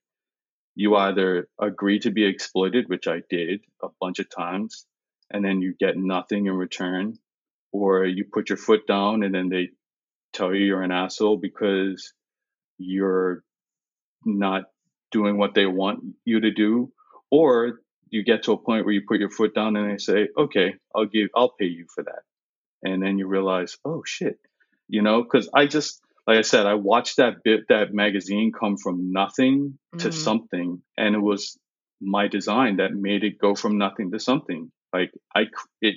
you 0.75 0.97
either 0.97 1.47
agree 1.61 1.99
to 2.01 2.11
be 2.11 2.25
exploited, 2.25 2.89
which 2.89 3.07
I 3.07 3.23
did 3.29 3.61
a 3.83 3.89
bunch 4.01 4.19
of 4.19 4.31
times, 4.31 4.87
and 5.31 5.45
then 5.45 5.61
you 5.61 5.75
get 5.79 5.99
nothing 5.99 6.47
in 6.47 6.55
return, 6.55 7.19
or 7.71 8.07
you 8.07 8.25
put 8.25 8.49
your 8.49 8.57
foot 8.57 8.87
down 8.87 9.25
and 9.25 9.35
then 9.35 9.51
they 9.51 9.69
tell 10.33 10.55
you 10.55 10.65
you're 10.65 10.83
an 10.83 10.93
asshole 10.93 11.37
because 11.37 12.15
you're 12.81 13.43
not 14.25 14.65
doing 15.11 15.39
what 15.39 15.55
they 15.55 15.67
want 15.67 16.01
you 16.25 16.41
to 16.41 16.51
do 16.51 16.93
or 17.31 17.81
you 18.09 18.25
get 18.25 18.45
to 18.45 18.53
a 18.53 18.57
point 18.59 18.85
where 18.85 18.95
you 18.95 19.03
put 19.07 19.21
your 19.21 19.31
foot 19.31 19.55
down 19.55 19.77
and 19.77 19.91
they 19.91 19.99
say 19.99 20.29
okay 20.37 20.75
i'll 20.95 21.07
give 21.07 21.29
i'll 21.35 21.55
pay 21.59 21.67
you 21.67 21.87
for 21.95 22.05
that 22.05 22.23
and 22.83 23.03
then 23.03 23.19
you 23.19 23.27
realize 23.27 23.77
oh 23.85 24.03
shit 24.05 24.39
you 24.89 25.03
know 25.03 25.23
because 25.23 25.49
i 25.55 25.67
just 25.67 26.01
like 26.27 26.39
i 26.39 26.43
said 26.43 26.67
i 26.67 26.75
watched 26.75 27.17
that 27.17 27.43
bit 27.45 27.61
that 27.69 27.93
magazine 27.93 28.53
come 28.53 28.77
from 28.77 29.13
nothing 29.13 29.79
to 29.99 30.09
mm. 30.09 30.15
something 30.15 30.83
and 30.97 31.15
it 31.15 31.21
was 31.21 31.59
my 32.01 32.29
design 32.29 32.77
that 32.77 32.93
made 32.93 33.25
it 33.25 33.39
go 33.39 33.55
from 33.55 33.79
nothing 33.79 34.11
to 34.11 34.21
something 34.21 34.71
like 34.93 35.13
i 35.35 35.45
it 35.81 35.97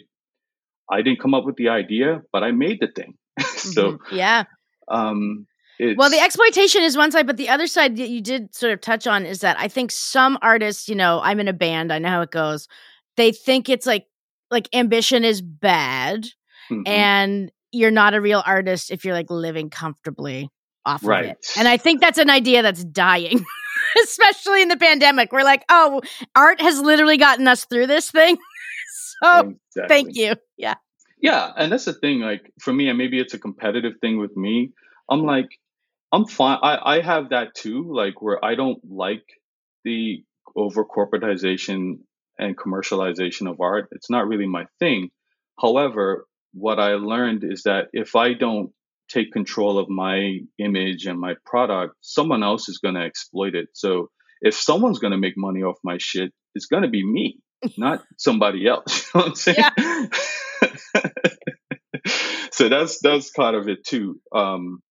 I 0.90 1.02
didn't 1.02 1.20
come 1.20 1.34
up 1.34 1.46
with 1.46 1.56
the 1.56 1.70
idea, 1.70 2.22
but 2.32 2.44
I 2.44 2.52
made 2.52 2.80
the 2.80 2.88
thing. 2.88 3.16
so 3.56 3.94
mm-hmm. 3.94 4.16
yeah. 4.16 4.44
Um, 4.88 5.48
well, 5.80 6.10
the 6.10 6.20
exploitation 6.20 6.84
is 6.84 6.96
one 6.96 7.12
side, 7.12 7.28
but 7.28 7.38
the 7.38 7.50
other 7.50 7.68
side 7.68 7.98
that 7.98 8.10
you 8.10 8.22
did 8.22 8.56
sort 8.56 8.74
of 8.74 8.82
touch 8.82 9.08
on 9.08 9.26
is 9.26 9.42
that 9.42 9.60
I 9.60 9.68
think 9.68 9.92
some 9.92 10.38
artists, 10.42 10.88
you 10.88 10.96
know, 10.96 11.20
I'm 11.24 11.40
in 11.40 11.48
a 11.48 11.54
band, 11.54 11.92
I 11.92 12.00
know 12.00 12.10
how 12.10 12.22
it 12.22 12.32
goes. 12.32 12.68
They 13.18 13.32
think 13.32 13.70
it's 13.70 13.86
like 13.86 14.08
like 14.52 14.70
ambition 14.74 15.24
is 15.24 15.42
bad, 15.42 16.26
mm-hmm. 16.70 16.82
and 16.86 17.52
you're 17.72 17.92
not 17.92 18.14
a 18.14 18.22
real 18.22 18.44
artist 18.46 18.92
if 18.92 19.04
you're 19.04 19.16
like 19.16 19.30
living 19.30 19.70
comfortably 19.70 20.50
off 20.86 21.04
right. 21.04 21.26
of 21.26 21.32
it. 21.32 21.48
And 21.58 21.68
I 21.68 21.78
think 21.78 22.02
that's 22.02 22.18
an 22.18 22.30
idea 22.30 22.62
that's 22.62 22.84
dying, 22.84 23.44
especially 24.04 24.62
in 24.62 24.68
the 24.68 24.78
pandemic. 24.78 25.32
We're 25.32 25.44
like, 25.44 25.66
oh, 25.70 26.02
art 26.36 26.62
has 26.62 26.80
literally 26.80 27.18
gotten 27.18 27.48
us 27.48 27.66
through 27.66 27.88
this 27.88 28.12
thing. 28.12 28.38
so 29.24 29.40
exactly. 29.40 29.88
thank 29.88 30.16
you. 30.16 30.36
Yeah. 30.58 30.76
Yeah, 31.20 31.54
and 31.56 31.72
that's 31.72 31.86
the 31.86 31.94
thing. 31.94 32.20
Like 32.20 32.52
for 32.60 32.74
me, 32.74 32.90
and 32.90 32.98
maybe 32.98 33.20
it's 33.20 33.34
a 33.34 33.40
competitive 33.40 33.94
thing 34.02 34.18
with 34.18 34.36
me. 34.36 34.72
I'm 35.10 35.24
like, 35.24 35.58
I'm 36.14 36.26
fine. 36.26 36.60
I 36.62 36.98
I 36.98 37.02
have 37.02 37.30
that 37.30 37.56
too. 37.56 37.92
Like 37.92 38.22
where 38.22 38.44
I 38.46 38.54
don't 38.54 38.80
like 38.88 39.26
the 39.84 40.24
over 40.56 40.86
corporatization 40.86 42.02
and 42.38 42.56
commercialization 42.56 43.50
of 43.50 43.60
art. 43.60 43.90
It's 43.92 44.12
not 44.12 44.28
really 44.28 44.48
my 44.48 44.66
thing. 44.80 45.10
However, 45.60 46.28
what 46.54 46.80
I 46.80 46.94
learned 46.94 47.44
is 47.44 47.64
that 47.64 47.88
if 47.94 48.16
I 48.16 48.34
don't 48.34 48.72
take 49.10 49.32
control 49.32 49.80
of 49.80 49.90
my 49.90 50.40
image 50.60 51.08
and 51.08 51.20
my 51.20 51.34
product, 51.46 51.96
someone 52.02 52.44
else 52.44 52.70
is 52.70 52.78
going 52.78 52.96
to 52.96 53.02
exploit 53.02 53.56
it. 53.56 53.70
So 53.74 54.10
if 54.42 54.54
someone's 54.54 55.00
going 55.00 55.12
to 55.12 55.18
make 55.18 55.34
money 55.36 55.64
off 55.64 55.78
my 55.84 55.98
shit, 56.00 56.32
it's 56.54 56.68
going 56.68 56.84
to 56.84 56.90
be 56.90 57.06
me, 57.06 57.40
not 57.78 58.04
somebody 58.18 58.68
else. 58.68 59.10
You 59.14 59.20
know 59.20 59.26
what 59.26 59.30
I'm 59.30 59.36
saying? 59.36 59.58
Yeah. 59.58 60.08
so 62.52 62.70
that's 62.70 63.00
that's 63.00 63.32
kind 63.32 63.56
of 63.56 63.68
it 63.68 63.84
too. 63.86 64.20
Um, 64.34 64.82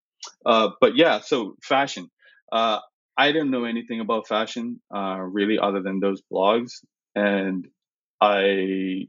uh, 0.44 0.70
but 0.80 0.96
yeah, 0.96 1.20
so 1.20 1.56
fashion. 1.62 2.10
Uh, 2.50 2.78
I 3.16 3.32
didn't 3.32 3.50
know 3.50 3.64
anything 3.64 4.00
about 4.00 4.28
fashion 4.28 4.80
uh, 4.94 5.18
really, 5.20 5.58
other 5.58 5.82
than 5.82 6.00
those 6.00 6.22
blogs, 6.32 6.72
and 7.14 7.66
I 8.20 9.08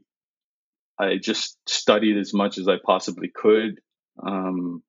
I 0.98 1.16
just 1.16 1.58
studied 1.68 2.18
as 2.18 2.32
much 2.34 2.58
as 2.58 2.68
I 2.68 2.76
possibly 2.84 3.30
could. 3.34 3.80
Um, 4.24 4.82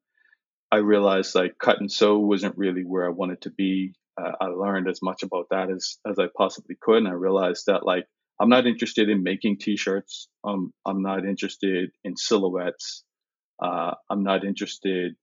I 0.72 0.78
realized 0.78 1.36
like 1.36 1.58
cut 1.60 1.80
and 1.80 1.92
sew 1.92 2.20
wasn't 2.20 2.58
really 2.58 2.84
where 2.84 3.06
I 3.06 3.10
wanted 3.10 3.42
to 3.42 3.50
be. 3.52 3.94
Uh, 4.22 4.32
I 4.40 4.46
learned 4.48 4.90
as 4.90 5.02
much 5.02 5.24
about 5.24 5.48
that 5.52 5.70
as 5.70 5.98
as 6.08 6.20
I 6.20 6.28
possibly 6.38 6.76
could, 6.80 6.98
and 6.98 7.08
I 7.08 7.14
realized 7.14 7.66
that 7.68 7.86
like 7.86 8.06
I'm 8.40 8.50
not 8.50 8.68
interested 8.68 9.10
in 9.10 9.24
making 9.24 9.60
t-shirts. 9.60 10.28
Um, 10.44 10.74
I'm 10.86 11.02
not 11.02 11.26
interested 11.26 11.92
in 12.04 12.18
silhouettes. 12.18 13.04
Uh, 13.62 13.94
I'm 14.10 14.24
not 14.24 14.44
interested 14.44 15.16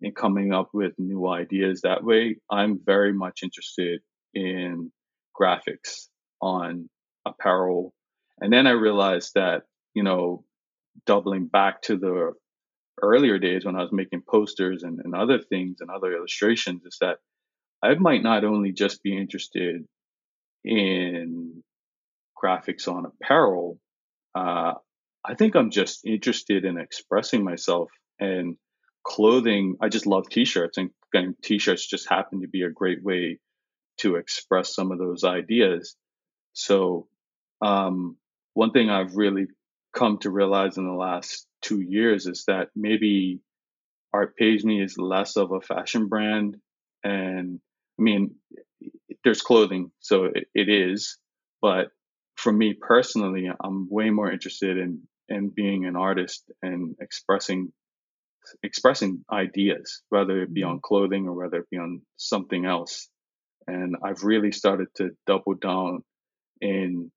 in 0.00 0.12
coming 0.12 0.52
up 0.52 0.70
with 0.72 0.92
new 0.98 1.28
ideas 1.28 1.82
that 1.82 2.02
way. 2.04 2.36
I'm 2.50 2.80
very 2.84 3.12
much 3.12 3.40
interested 3.42 4.00
in 4.34 4.90
graphics 5.38 6.08
on 6.40 6.88
apparel. 7.26 7.92
And 8.40 8.52
then 8.52 8.66
I 8.66 8.70
realized 8.70 9.32
that, 9.34 9.62
you 9.94 10.02
know, 10.02 10.44
doubling 11.06 11.46
back 11.46 11.82
to 11.82 11.96
the 11.96 12.32
earlier 13.02 13.38
days 13.38 13.64
when 13.64 13.76
I 13.76 13.82
was 13.82 13.92
making 13.92 14.22
posters 14.28 14.82
and, 14.82 15.00
and 15.04 15.14
other 15.14 15.38
things 15.38 15.78
and 15.80 15.90
other 15.90 16.12
illustrations 16.12 16.82
is 16.84 16.96
that 17.00 17.18
I 17.82 17.94
might 17.94 18.22
not 18.22 18.44
only 18.44 18.72
just 18.72 19.02
be 19.02 19.16
interested 19.16 19.84
in 20.64 21.62
graphics 22.42 22.88
on 22.88 23.06
apparel. 23.06 23.78
Uh, 24.34 24.74
I 25.24 25.34
think 25.34 25.54
I'm 25.54 25.70
just 25.70 26.06
interested 26.06 26.64
in 26.64 26.78
expressing 26.78 27.44
myself 27.44 27.90
and 28.18 28.56
clothing. 29.04 29.76
I 29.80 29.88
just 29.88 30.06
love 30.06 30.28
t-shirts 30.28 30.78
and, 30.78 30.90
and 31.12 31.34
t-shirts 31.42 31.86
just 31.86 32.08
happen 32.08 32.42
to 32.42 32.48
be 32.48 32.62
a 32.62 32.70
great 32.70 33.02
way 33.02 33.38
to 33.98 34.16
express 34.16 34.74
some 34.74 34.92
of 34.92 34.98
those 34.98 35.24
ideas. 35.24 35.96
So, 36.52 37.08
um, 37.60 38.16
one 38.54 38.72
thing 38.72 38.90
I've 38.90 39.16
really 39.16 39.46
come 39.94 40.18
to 40.18 40.30
realize 40.30 40.76
in 40.76 40.86
the 40.86 40.92
last 40.92 41.46
two 41.62 41.80
years 41.80 42.26
is 42.26 42.44
that 42.46 42.68
maybe 42.74 43.40
Art 44.12 44.36
Pays 44.36 44.64
Me 44.64 44.82
is 44.82 44.98
less 44.98 45.36
of 45.36 45.52
a 45.52 45.60
fashion 45.60 46.08
brand. 46.08 46.56
And 47.04 47.60
I 47.98 48.02
mean, 48.02 48.34
there's 49.24 49.42
clothing, 49.42 49.90
so 50.00 50.24
it, 50.24 50.48
it 50.54 50.68
is, 50.68 51.18
but 51.60 51.88
for 52.36 52.52
me 52.52 52.74
personally, 52.74 53.50
I'm 53.62 53.88
way 53.90 54.10
more 54.10 54.30
interested 54.30 54.78
in 54.78 55.02
in 55.28 55.50
being 55.50 55.86
an 55.86 55.94
artist 55.94 56.50
and 56.60 56.96
expressing 57.00 57.72
expressing 58.62 59.24
ideas, 59.32 60.02
whether 60.08 60.42
it 60.42 60.52
be 60.52 60.62
on 60.62 60.80
clothing 60.80 61.26
or 61.26 61.34
whether 61.34 61.58
it 61.58 61.70
be 61.70 61.78
on 61.78 62.02
something 62.16 62.64
else. 62.64 63.08
And 63.66 63.96
I've 64.02 64.22
really 64.24 64.52
started 64.52 64.88
to 64.96 65.10
double 65.26 65.54
down 65.54 66.02
in 66.60 67.10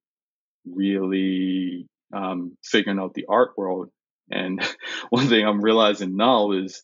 really 0.65 1.87
um, 2.13 2.57
figuring 2.63 2.99
out 2.99 3.13
the 3.13 3.25
art 3.27 3.51
world. 3.57 3.89
And 4.31 4.61
one 5.09 5.27
thing 5.27 5.45
I'm 5.45 5.61
realizing 5.61 6.15
now 6.15 6.51
is 6.51 6.83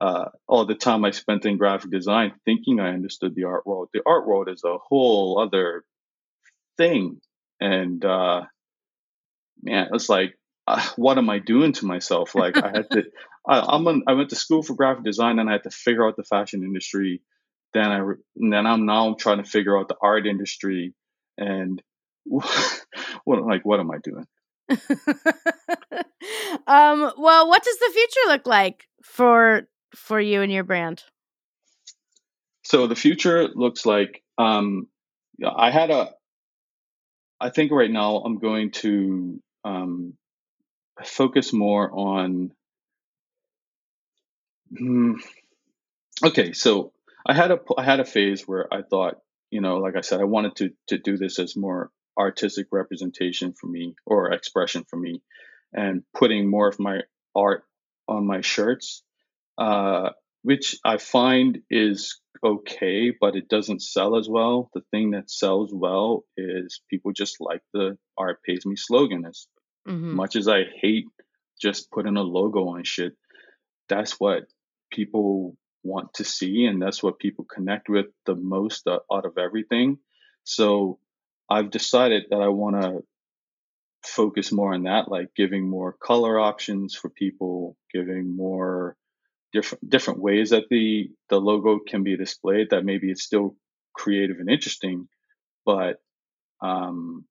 uh, 0.00 0.26
all 0.46 0.66
the 0.66 0.74
time 0.74 1.04
I 1.04 1.10
spent 1.10 1.46
in 1.46 1.58
graphic 1.58 1.90
design 1.90 2.32
thinking 2.44 2.80
I 2.80 2.90
understood 2.90 3.34
the 3.34 3.44
art 3.44 3.66
world. 3.66 3.88
The 3.92 4.02
art 4.06 4.26
world 4.26 4.48
is 4.48 4.62
a 4.64 4.78
whole 4.78 5.40
other 5.40 5.84
thing 6.76 7.20
and 7.60 8.04
uh, 8.04 8.42
man, 9.62 9.88
it's 9.92 10.08
like, 10.08 10.38
uh, 10.66 10.84
what 10.96 11.18
am 11.18 11.30
I 11.30 11.38
doing 11.38 11.72
to 11.74 11.86
myself? 11.86 12.34
Like 12.34 12.56
I 12.56 12.68
had 12.68 12.90
to, 12.90 13.04
I, 13.46 13.76
am 13.76 14.02
I 14.06 14.14
went 14.14 14.30
to 14.30 14.36
school 14.36 14.62
for 14.62 14.74
graphic 14.74 15.04
design, 15.04 15.38
and 15.38 15.48
I 15.48 15.52
had 15.52 15.64
to 15.64 15.70
figure 15.70 16.06
out 16.06 16.16
the 16.16 16.24
fashion 16.24 16.62
industry. 16.62 17.22
Then 17.72 17.90
I, 17.90 18.02
then 18.36 18.66
I'm 18.66 18.86
now 18.86 19.14
trying 19.14 19.42
to 19.42 19.48
figure 19.48 19.78
out 19.78 19.88
the 19.88 19.96
art 20.00 20.26
industry, 20.26 20.94
and 21.38 21.82
what, 22.24 23.42
like, 23.42 23.64
what 23.64 23.80
am 23.80 23.90
I 23.90 23.98
doing? 24.02 24.26
um, 26.66 27.12
well, 27.16 27.48
what 27.48 27.62
does 27.62 27.78
the 27.78 27.90
future 27.92 28.28
look 28.28 28.46
like 28.46 28.88
for 29.02 29.68
for 29.94 30.20
you 30.20 30.42
and 30.42 30.50
your 30.52 30.64
brand? 30.64 31.04
So 32.64 32.88
the 32.88 32.96
future 32.96 33.48
looks 33.54 33.86
like 33.86 34.24
um, 34.38 34.88
I 35.44 35.70
had 35.70 35.90
a 35.90 36.10
I 37.40 37.50
think 37.50 37.70
right 37.70 37.90
now 37.90 38.16
I'm 38.18 38.38
going 38.38 38.70
to 38.72 39.40
um, 39.64 40.14
focus 41.04 41.52
more 41.52 41.90
on. 41.92 42.52
Hmm, 44.78 45.14
okay, 46.24 46.52
so 46.52 46.92
I 47.26 47.34
had 47.34 47.50
a 47.50 47.58
I 47.76 47.82
had 47.82 48.00
a 48.00 48.04
phase 48.04 48.46
where 48.46 48.72
I 48.72 48.82
thought, 48.82 49.18
you 49.50 49.60
know, 49.60 49.78
like 49.78 49.96
I 49.96 50.00
said, 50.02 50.20
I 50.20 50.24
wanted 50.24 50.56
to 50.56 50.70
to 50.88 50.98
do 50.98 51.16
this 51.16 51.38
as 51.38 51.56
more 51.56 51.90
artistic 52.18 52.68
representation 52.72 53.52
for 53.52 53.66
me 53.66 53.94
or 54.06 54.32
expression 54.32 54.84
for 54.88 54.96
me, 54.96 55.22
and 55.72 56.02
putting 56.14 56.48
more 56.48 56.68
of 56.68 56.78
my 56.78 57.00
art 57.34 57.64
on 58.08 58.26
my 58.26 58.40
shirts, 58.40 59.02
uh, 59.58 60.10
which 60.42 60.76
I 60.84 60.98
find 60.98 61.58
is 61.70 62.20
okay, 62.44 63.12
but 63.18 63.36
it 63.36 63.48
doesn't 63.48 63.82
sell 63.82 64.16
as 64.16 64.28
well. 64.28 64.70
The 64.74 64.82
thing 64.90 65.12
that 65.12 65.30
sells 65.30 65.72
well 65.74 66.24
is 66.36 66.80
people 66.88 67.12
just 67.12 67.36
like 67.40 67.62
the 67.72 67.98
art 68.16 68.42
pays 68.42 68.64
me 68.64 68.76
slogan. 68.76 69.24
As 69.26 69.46
mm-hmm. 69.88 70.14
much 70.14 70.36
as 70.36 70.48
I 70.48 70.62
hate 70.80 71.06
just 71.60 71.90
putting 71.90 72.16
a 72.16 72.22
logo 72.22 72.68
on 72.68 72.84
shit, 72.84 73.14
that's 73.88 74.20
what 74.20 74.44
people 74.90 75.56
want 75.82 76.14
to 76.14 76.24
see, 76.24 76.64
and 76.64 76.80
that's 76.80 77.02
what 77.02 77.18
people 77.18 77.44
connect 77.44 77.88
with 77.88 78.06
the 78.24 78.34
most 78.34 78.86
out 78.88 79.24
of 79.24 79.38
everything. 79.38 79.98
So 80.44 80.98
I've 81.48 81.70
decided 81.70 82.24
that 82.30 82.40
I 82.40 82.48
want 82.48 82.80
to 82.82 83.04
focus 84.04 84.52
more 84.52 84.74
on 84.74 84.84
that, 84.84 85.08
like 85.08 85.28
giving 85.36 85.68
more 85.68 85.92
color 85.92 86.38
options 86.38 86.94
for 86.94 87.08
people, 87.08 87.76
giving 87.92 88.36
more 88.36 88.96
different 89.52 89.88
different 89.88 90.20
ways 90.20 90.50
that 90.50 90.64
the 90.70 91.10
the 91.30 91.40
logo 91.40 91.78
can 91.78 92.02
be 92.02 92.16
displayed 92.16 92.68
that 92.70 92.84
maybe 92.84 93.10
it's 93.10 93.22
still 93.22 93.56
creative 93.94 94.38
and 94.38 94.50
interesting 94.50 95.08
but 95.64 95.96
um, 96.62 97.24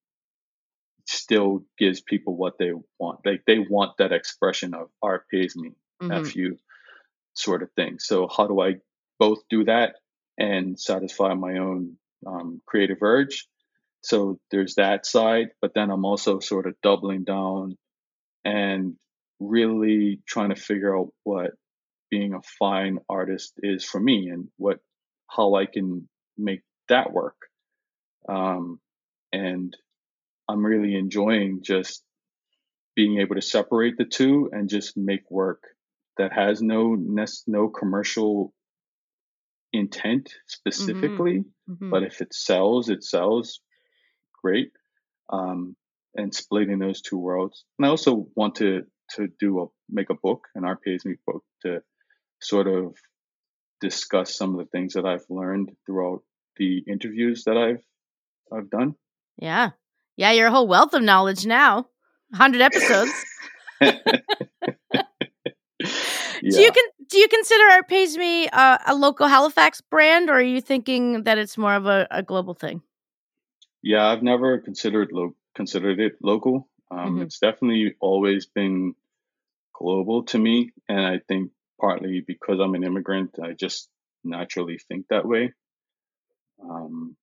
still 1.06 1.64
gives 1.78 2.02
people 2.02 2.36
what 2.36 2.58
they 2.58 2.72
want 3.00 3.20
like 3.26 3.44
they 3.46 3.60
want 3.60 3.98
that 3.98 4.12
expression 4.12 4.74
of 4.74 4.88
art 5.02 5.26
pays 5.30 5.56
me 5.56 5.72
mm-hmm. 6.02 6.24
fu 6.24 6.58
sort 7.36 7.64
of 7.64 7.72
thing 7.74 7.98
so 8.00 8.28
how 8.36 8.48
do 8.48 8.62
i 8.62 8.76
both 9.20 9.40
do 9.50 9.64
that 9.66 9.96
and 10.38 10.80
satisfy 10.80 11.34
my 11.34 11.58
own 11.58 11.96
um, 12.28 12.62
creative 12.66 12.98
urge 13.02 13.48
so 14.02 14.40
there's 14.52 14.76
that 14.76 15.06
side 15.06 15.48
but 15.62 15.74
then 15.74 15.90
i'm 15.90 16.06
also 16.06 16.40
sort 16.40 16.68
of 16.68 16.76
doubling 16.82 17.24
down 17.24 17.78
and 18.44 18.96
really 19.40 20.22
trying 20.28 20.50
to 20.50 20.56
figure 20.56 20.98
out 20.98 21.10
what 21.24 21.52
being 22.10 22.34
a 22.34 22.42
fine 22.60 23.00
artist 23.10 23.54
is 23.58 23.84
for 23.84 24.00
me 24.00 24.30
and 24.30 24.48
what 24.58 24.80
how 25.28 25.56
I 25.56 25.66
can 25.66 26.08
make 26.38 26.62
that 26.88 27.12
work. 27.12 27.36
Um, 28.30 28.80
and 29.34 29.76
I'm 30.48 30.66
really 30.66 30.96
enjoying 30.96 31.62
just 31.64 32.04
being 32.96 33.20
able 33.20 33.36
to 33.36 33.42
separate 33.42 33.98
the 33.98 34.06
two 34.06 34.50
and 34.54 34.70
just 34.70 34.96
make 34.96 35.30
work 35.30 35.64
that 36.18 36.34
has 36.34 36.62
no 36.62 36.96
no 37.48 37.70
commercial 37.70 38.54
intent 39.74 40.34
specifically, 40.48 41.40
mm-hmm. 41.40 41.74
Mm-hmm. 41.74 41.90
but 41.90 42.04
if 42.04 42.22
it 42.22 42.34
sells, 42.34 42.90
it 42.90 43.04
sells 43.04 43.60
great. 44.42 44.72
Um, 45.32 45.76
and 46.16 46.34
splitting 46.34 46.80
those 46.80 47.02
two 47.02 47.18
worlds. 47.18 47.66
And 47.78 47.86
I 47.86 47.90
also 47.90 48.28
want 48.36 48.56
to 48.56 48.84
to 49.12 49.28
do 49.40 49.62
a 49.62 49.66
make 49.90 50.10
a 50.10 50.16
book, 50.16 50.48
an 50.56 50.66
Art 50.66 50.82
Pays 50.82 51.06
Me 51.06 51.16
book 51.28 51.44
to 51.64 51.82
sort 52.42 52.68
of 52.68 52.96
discuss 53.82 54.36
some 54.36 54.54
of 54.54 54.60
the 54.60 54.70
things 54.72 54.94
that 54.94 55.06
I've 55.06 55.26
learned 55.30 55.72
throughout 55.86 56.22
the 56.58 56.84
interviews 56.88 57.44
that 57.46 57.58
I've 57.58 57.84
I've 58.52 58.70
done. 58.70 58.96
Yeah. 59.38 59.72
Yeah, 60.18 60.32
you're 60.32 60.48
a 60.48 60.52
whole 60.52 60.68
wealth 60.68 60.94
of 60.94 61.04
knowledge 61.04 61.46
now. 61.46 61.88
100 62.30 62.62
episodes. 62.62 63.12
yeah. 66.46 66.58
Do 66.58 66.62
you 66.64 66.72
con- 66.72 67.08
do 67.08 67.18
you 67.18 67.28
consider 67.28 67.64
Art 67.72 67.88
Pays 67.88 68.18
Me 68.18 68.48
uh, 68.48 68.78
a 68.86 68.96
local 68.96 69.28
Halifax 69.28 69.82
brand, 69.82 70.30
or 70.30 70.34
are 70.34 70.42
you 70.42 70.62
thinking 70.62 71.24
that 71.24 71.38
it's 71.38 71.58
more 71.58 71.74
of 71.74 71.86
a, 71.86 72.08
a 72.12 72.22
global 72.22 72.54
thing? 72.54 72.82
Yeah, 73.82 74.06
I've 74.06 74.24
never 74.24 74.60
considered 74.60 75.10
lo- 75.12 75.36
considered 75.56 76.00
it 76.00 76.14
local. 76.22 76.68
Um, 76.92 77.00
mm-hmm. 77.00 77.22
It's 77.24 77.40
definitely 77.40 77.96
always 78.00 78.46
been 78.46 78.94
global 79.74 80.24
to 80.26 80.38
me, 80.38 80.72
and 80.88 81.00
I 81.00 81.20
think 81.28 81.52
partly 81.82 82.24
because 82.26 82.60
I'm 82.60 82.76
an 82.76 82.84
immigrant, 82.84 83.38
I 83.42 83.54
just 83.54 83.90
naturally 84.24 84.80
think 84.88 85.08
that 85.10 85.26
way. 85.26 85.54
Um, 86.64 87.16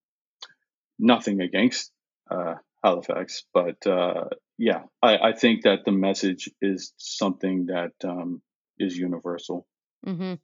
nothing 0.98 1.40
against 1.40 1.90
uh, 2.30 2.56
Halifax, 2.82 3.44
but 3.54 3.86
uh, 3.86 4.24
yeah, 4.58 4.82
I, 5.00 5.16
I, 5.16 5.32
think 5.32 5.62
that 5.62 5.84
the 5.84 5.92
message 5.92 6.50
is 6.60 6.92
something 6.98 7.66
that 7.66 7.92
um, 8.04 8.42
is 8.82 8.96
universal. 8.96 9.66
Mm-hmm. 10.06 10.34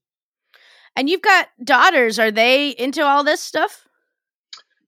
And 0.97 1.11
you've 1.11 1.23
got 1.23 1.49
daughters. 1.63 2.19
Are 2.19 2.31
they 2.31 2.71
into 2.71 3.05
all 3.05 3.25
this 3.25 3.41
stuff? 3.41 3.87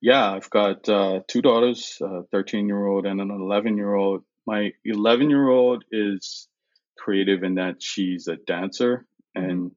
Yeah, 0.02 0.32
I've 0.32 0.50
got 0.50 0.88
uh, 0.88 1.20
two 1.28 1.42
daughters, 1.42 1.98
a 2.00 2.22
13 2.32 2.66
year 2.66 2.86
old 2.86 3.06
and 3.06 3.20
an 3.20 3.30
11 3.30 3.76
year 3.76 3.94
old. 3.94 4.24
My 4.46 4.72
11 4.84 5.28
year 5.28 5.48
old 5.48 5.84
is 5.92 6.48
creative 6.98 7.42
in 7.42 7.56
that 7.56 7.82
she's 7.82 8.26
a 8.28 8.36
dancer 8.36 9.06
mm-hmm. 9.36 9.50
and 9.50 9.70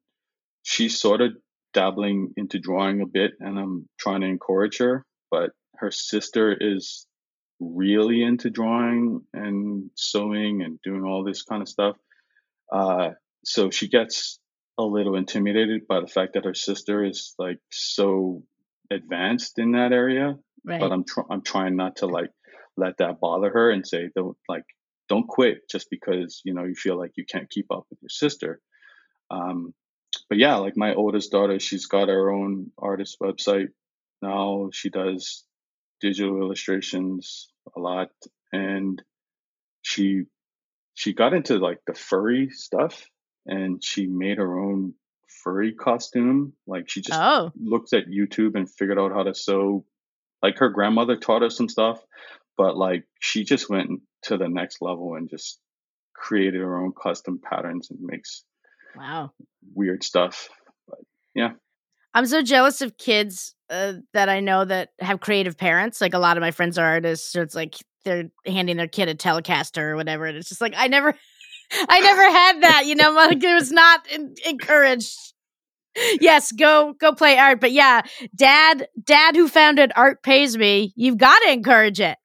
she's 0.63 0.99
sort 0.99 1.21
of 1.21 1.33
dabbling 1.73 2.33
into 2.37 2.59
drawing 2.59 3.01
a 3.01 3.05
bit, 3.05 3.33
and 3.39 3.59
I'm 3.59 3.89
trying 3.99 4.21
to 4.21 4.27
encourage 4.27 4.77
her. 4.77 5.05
But 5.29 5.51
her 5.75 5.91
sister 5.91 6.55
is 6.59 7.05
really 7.59 8.23
into 8.23 8.49
drawing 8.49 9.21
and 9.33 9.89
sewing 9.95 10.61
and 10.61 10.79
doing 10.83 11.03
all 11.03 11.23
this 11.23 11.43
kind 11.43 11.61
of 11.61 11.67
stuff. 11.67 11.97
Uh, 12.71 13.11
so 13.43 13.69
she 13.69 13.87
gets 13.87 14.39
a 14.77 14.83
little 14.83 15.15
intimidated 15.15 15.87
by 15.87 15.99
the 15.99 16.07
fact 16.07 16.33
that 16.33 16.45
her 16.45 16.55
sister 16.55 17.03
is 17.03 17.35
like 17.37 17.59
so 17.71 18.43
advanced 18.91 19.59
in 19.59 19.73
that 19.73 19.91
area. 19.91 20.35
Right. 20.65 20.79
But 20.79 20.91
I'm 20.91 21.03
tr- 21.03 21.29
I'm 21.29 21.41
trying 21.41 21.75
not 21.75 21.97
to 21.97 22.07
like 22.07 22.31
let 22.77 22.97
that 22.97 23.19
bother 23.19 23.49
her 23.49 23.69
and 23.69 23.85
say 23.85 24.09
don't 24.15 24.37
like 24.47 24.63
don't 25.09 25.27
quit 25.27 25.69
just 25.69 25.89
because 25.89 26.41
you 26.45 26.53
know 26.53 26.63
you 26.63 26.75
feel 26.75 26.97
like 26.97 27.11
you 27.15 27.25
can't 27.25 27.49
keep 27.49 27.67
up 27.71 27.85
with 27.89 27.99
your 28.01 28.09
sister. 28.09 28.61
Um, 29.29 29.73
but 30.29 30.37
yeah, 30.37 30.55
like 30.55 30.77
my 30.77 30.93
oldest 30.93 31.31
daughter, 31.31 31.59
she's 31.59 31.87
got 31.87 32.07
her 32.07 32.31
own 32.31 32.71
artist 32.77 33.17
website 33.21 33.69
now. 34.21 34.69
She 34.71 34.89
does 34.89 35.43
digital 36.01 36.41
illustrations 36.41 37.47
a 37.75 37.79
lot, 37.79 38.09
and 38.51 39.01
she 39.81 40.23
she 40.95 41.13
got 41.13 41.33
into 41.33 41.57
like 41.57 41.79
the 41.85 41.93
furry 41.93 42.49
stuff, 42.49 43.05
and 43.45 43.83
she 43.83 44.07
made 44.07 44.37
her 44.37 44.59
own 44.59 44.93
furry 45.43 45.73
costume. 45.73 46.53
Like 46.67 46.89
she 46.89 47.01
just 47.01 47.19
oh. 47.19 47.51
looked 47.55 47.93
at 47.93 48.07
YouTube 48.07 48.55
and 48.55 48.69
figured 48.69 48.99
out 48.99 49.11
how 49.11 49.23
to 49.23 49.33
sew. 49.33 49.85
Like 50.41 50.57
her 50.57 50.69
grandmother 50.69 51.15
taught 51.15 51.41
her 51.41 51.49
some 51.49 51.69
stuff, 51.69 52.01
but 52.57 52.75
like 52.77 53.05
she 53.19 53.43
just 53.43 53.69
went 53.69 54.01
to 54.23 54.37
the 54.37 54.49
next 54.49 54.81
level 54.81 55.15
and 55.15 55.29
just 55.29 55.59
created 56.13 56.61
her 56.61 56.77
own 56.77 56.93
custom 57.01 57.39
patterns 57.43 57.89
and 57.89 57.99
makes 58.01 58.43
wow 58.95 59.31
weird 59.73 60.03
stuff. 60.03 60.49
But 60.87 60.99
yeah. 61.35 61.51
I'm 62.13 62.25
so 62.25 62.41
jealous 62.41 62.81
of 62.81 62.97
kids 62.97 63.55
uh, 63.69 63.93
that 64.13 64.29
I 64.29 64.39
know 64.39 64.65
that 64.65 64.89
have 64.99 65.19
creative 65.19 65.57
parents. 65.57 65.99
Like 65.99 66.13
a 66.13 66.19
lot 66.19 66.37
of 66.37 66.41
my 66.41 66.51
friends 66.51 66.77
are 66.77 66.85
artists, 66.85 67.31
so 67.31 67.41
it's 67.41 67.55
like 67.55 67.75
they're 68.05 68.29
handing 68.45 68.77
their 68.77 68.87
kid 68.87 69.09
a 69.09 69.15
Telecaster 69.15 69.81
or 69.81 69.95
whatever, 69.95 70.25
and 70.25 70.37
it's 70.37 70.49
just 70.49 70.61
like 70.61 70.73
I 70.77 70.87
never, 70.87 71.15
I 71.89 71.99
never 71.99 72.21
had 72.21 72.63
that. 72.63 72.85
You 72.85 72.95
know, 72.95 73.11
like 73.13 73.43
it 73.43 73.53
was 73.53 73.71
not 73.71 74.07
encouraged. 74.45 75.17
Yes, 76.19 76.51
go 76.51 76.93
go 76.99 77.13
play 77.13 77.37
art, 77.37 77.61
but 77.61 77.71
yeah, 77.71 78.01
dad, 78.35 78.87
dad 79.01 79.35
who 79.35 79.47
founded 79.47 79.91
Art 79.95 80.23
Pays 80.23 80.57
Me. 80.57 80.91
You've 80.95 81.17
got 81.17 81.37
to 81.39 81.51
encourage 81.51 81.99
it. 81.99 82.17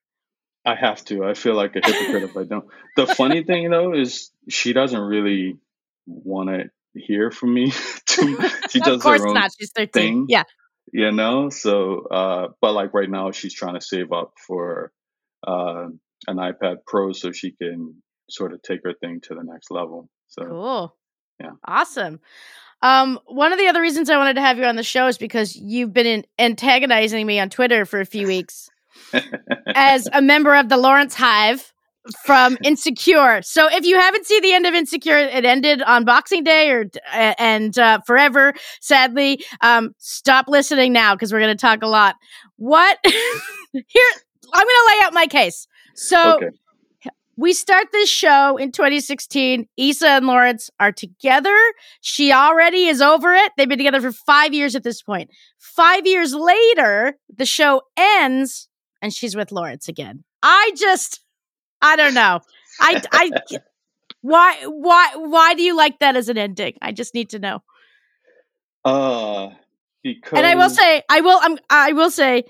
I 0.65 0.75
have 0.75 1.05
to. 1.07 1.25
I 1.25 1.35
feel 1.35 1.55
like 1.55 1.77
a 1.77 1.81
hypocrite 1.85 2.25
if 2.25 2.37
I 2.37 2.45
don't. 2.45 2.67
The 2.97 3.07
funny 3.07 3.43
thing 3.47 3.71
though 3.71 3.95
is 3.95 4.31
she 4.49 4.73
doesn't 4.73 5.01
really 5.01 5.59
want 6.07 6.49
to 6.49 6.71
hear 6.95 7.31
from 7.31 7.55
me. 7.55 7.71
she 8.09 8.81
does 8.81 8.97
of 8.97 9.01
course 9.01 9.23
her 9.23 9.29
own 9.29 9.35
not. 9.35 9.51
She's 9.59 9.71
13. 9.71 9.91
Thing, 9.93 10.27
yeah. 10.29 10.45
You 10.93 11.13
know, 11.13 11.51
so 11.51 12.07
uh 12.11 12.49
but 12.61 12.73
like 12.73 12.95
right 12.95 13.11
now 13.11 13.31
she's 13.31 13.55
trying 13.55 13.75
to 13.75 13.81
save 13.81 14.13
up 14.13 14.33
for 14.47 14.93
uh 15.47 15.87
an 16.27 16.37
iPad 16.37 16.79
Pro 16.87 17.13
so 17.13 17.33
she 17.33 17.53
can 17.53 18.03
sort 18.29 18.53
of 18.53 18.63
take 18.63 18.81
her 18.85 18.95
thing 18.95 19.21
to 19.23 19.35
the 19.35 19.43
next 19.43 19.71
level. 19.71 20.09
So 20.29 20.45
cool. 20.45 20.97
Yeah. 21.41 21.53
Awesome. 21.67 22.21
Um, 22.81 23.19
one 23.27 23.53
of 23.53 23.59
the 23.59 23.67
other 23.67 23.81
reasons 23.81 24.09
I 24.09 24.17
wanted 24.19 24.35
to 24.35 24.41
have 24.41 24.59
you 24.59 24.65
on 24.65 24.77
the 24.77 24.83
show 24.83 25.09
is 25.09 25.19
because 25.19 25.57
you've 25.57 25.93
been 25.93 26.07
in, 26.07 26.25
antagonizing 26.39 27.27
me 27.27 27.41
on 27.41 27.51
Twitter 27.51 27.85
for 27.85 28.01
a 28.01 28.07
few 28.07 28.27
weeks 28.27 28.71
as 29.67 30.09
a 30.13 30.23
member 30.23 30.55
of 30.55 30.69
the 30.69 30.77
Lawrence 30.77 31.15
Hive 31.15 31.73
from 32.25 32.57
Insecure. 32.63 33.43
So 33.43 33.69
if 33.71 33.85
you 33.85 33.99
haven't 33.99 34.27
seen 34.27 34.43
the 34.43 34.53
end 34.53 34.67
of 34.67 34.75
Insecure, 34.75 35.19
it 35.19 35.45
ended 35.45 35.83
on 35.83 36.05
Boxing 36.05 36.45
Day 36.45 36.71
or 36.71 36.87
and 37.13 37.77
uh, 37.79 38.01
forever. 38.07 38.55
Sadly, 38.81 39.45
um, 39.61 39.95
stop 39.99 40.47
listening 40.49 40.93
now 40.93 41.15
because 41.15 41.33
we're 41.33 41.41
going 41.41 41.57
to 41.57 41.61
talk 41.61 41.83
a 41.83 41.89
lot. 41.89 42.15
What 42.57 42.99
here? 43.05 44.11
I'm 44.53 44.65
going 44.65 44.67
to 44.67 44.87
lay 44.87 45.05
out 45.05 45.13
my 45.13 45.27
case. 45.27 45.67
So. 45.95 46.37
Okay. 46.37 46.57
We 47.39 47.53
start 47.53 47.87
this 47.93 48.11
show 48.11 48.57
in 48.57 48.73
2016. 48.73 49.69
Issa 49.77 50.09
and 50.09 50.27
Lawrence 50.27 50.71
are 50.81 50.91
together. 50.91 51.57
She 52.01 52.33
already 52.33 52.87
is 52.87 53.01
over 53.01 53.33
it. 53.33 53.53
They've 53.57 53.69
been 53.69 53.79
together 53.79 54.01
for 54.01 54.11
five 54.11 54.53
years 54.53 54.75
at 54.75 54.83
this 54.83 55.03
point. 55.03 55.31
Five 55.57 56.05
years 56.05 56.35
later, 56.35 57.17
the 57.33 57.47
show 57.47 57.83
ends 57.97 58.69
and 59.01 59.15
she's 59.15 59.37
with 59.37 59.53
Lawrence 59.53 59.87
again. 59.87 60.25
I 60.43 60.73
just, 60.77 61.21
I 61.81 61.95
don't 61.95 62.15
know. 62.15 62.41
I, 62.81 63.03
I, 63.13 63.31
why, 64.21 64.57
why, 64.67 65.13
why 65.15 65.55
do 65.55 65.63
you 65.63 65.77
like 65.77 66.01
that 66.01 66.17
as 66.17 66.29
an 66.29 66.39
ending? 66.39 66.75
I 66.83 66.91
just 66.91 67.15
need 67.15 67.31
to 67.31 67.39
know. 67.39 67.63
Uh, 68.85 69.51
because. 70.03 70.37
And 70.37 70.45
I 70.45 70.57
will 70.57 70.71
say, 70.71 71.05
I 71.09 71.21
will, 71.21 71.39
I'm, 71.41 71.57
I 71.71 71.93
will 71.93 72.11
say, 72.11 72.47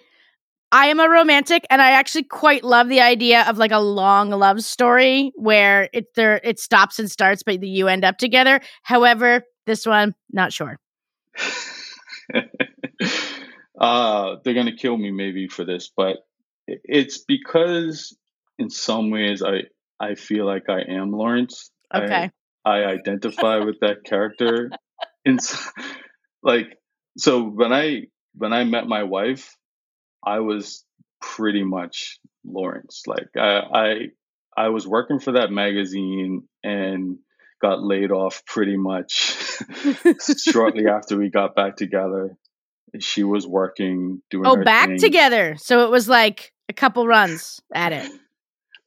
I 0.70 0.88
am 0.88 1.00
a 1.00 1.08
romantic, 1.08 1.66
and 1.70 1.80
I 1.80 1.92
actually 1.92 2.24
quite 2.24 2.62
love 2.62 2.88
the 2.88 3.00
idea 3.00 3.44
of 3.48 3.56
like 3.56 3.72
a 3.72 3.78
long 3.78 4.30
love 4.30 4.60
story 4.62 5.32
where 5.34 5.88
it 5.92 6.14
there 6.14 6.40
it 6.44 6.58
stops 6.58 6.98
and 6.98 7.10
starts, 7.10 7.42
but 7.42 7.62
you 7.62 7.88
end 7.88 8.04
up 8.04 8.18
together. 8.18 8.60
However, 8.82 9.44
this 9.66 9.86
one, 9.86 10.14
not 10.30 10.52
sure. 10.52 10.78
uh, 13.80 14.36
they're 14.44 14.54
gonna 14.54 14.76
kill 14.76 14.96
me 14.96 15.10
maybe 15.10 15.48
for 15.48 15.64
this, 15.64 15.90
but 15.96 16.18
it's 16.66 17.18
because 17.18 18.16
in 18.58 18.68
some 18.68 19.10
ways 19.10 19.42
I 19.42 19.62
I 20.00 20.14
feel 20.14 20.44
like 20.46 20.68
I 20.68 20.82
am 20.82 21.12
Lawrence. 21.12 21.70
Okay. 21.94 22.30
I, 22.64 22.70
I 22.70 22.84
identify 22.90 23.58
with 23.58 23.80
that 23.80 24.04
character. 24.04 24.70
In 25.24 25.38
like 26.42 26.78
so 27.18 27.42
when 27.42 27.72
I 27.72 28.04
when 28.34 28.52
I 28.52 28.64
met 28.64 28.86
my 28.86 29.02
wife, 29.02 29.57
I 30.24 30.40
was 30.40 30.84
pretty 31.20 31.62
much 31.62 32.18
Lawrence. 32.44 33.02
Like 33.06 33.28
I 33.36 33.60
I 33.72 33.94
I 34.56 34.68
was 34.68 34.86
working 34.86 35.20
for 35.20 35.32
that 35.32 35.50
magazine 35.50 36.48
and 36.62 37.18
got 37.60 37.82
laid 37.82 38.10
off 38.10 38.44
pretty 38.46 38.76
much 38.76 39.36
shortly 40.38 40.86
after 40.86 41.16
we 41.16 41.28
got 41.28 41.54
back 41.54 41.76
together. 41.76 42.36
She 43.00 43.22
was 43.22 43.46
working 43.46 44.22
doing. 44.30 44.46
Oh, 44.46 44.64
back 44.64 44.88
thing. 44.88 44.98
together. 44.98 45.56
So 45.58 45.84
it 45.84 45.90
was 45.90 46.08
like 46.08 46.52
a 46.68 46.72
couple 46.72 47.06
runs 47.06 47.60
at 47.74 47.92
it. 47.92 48.10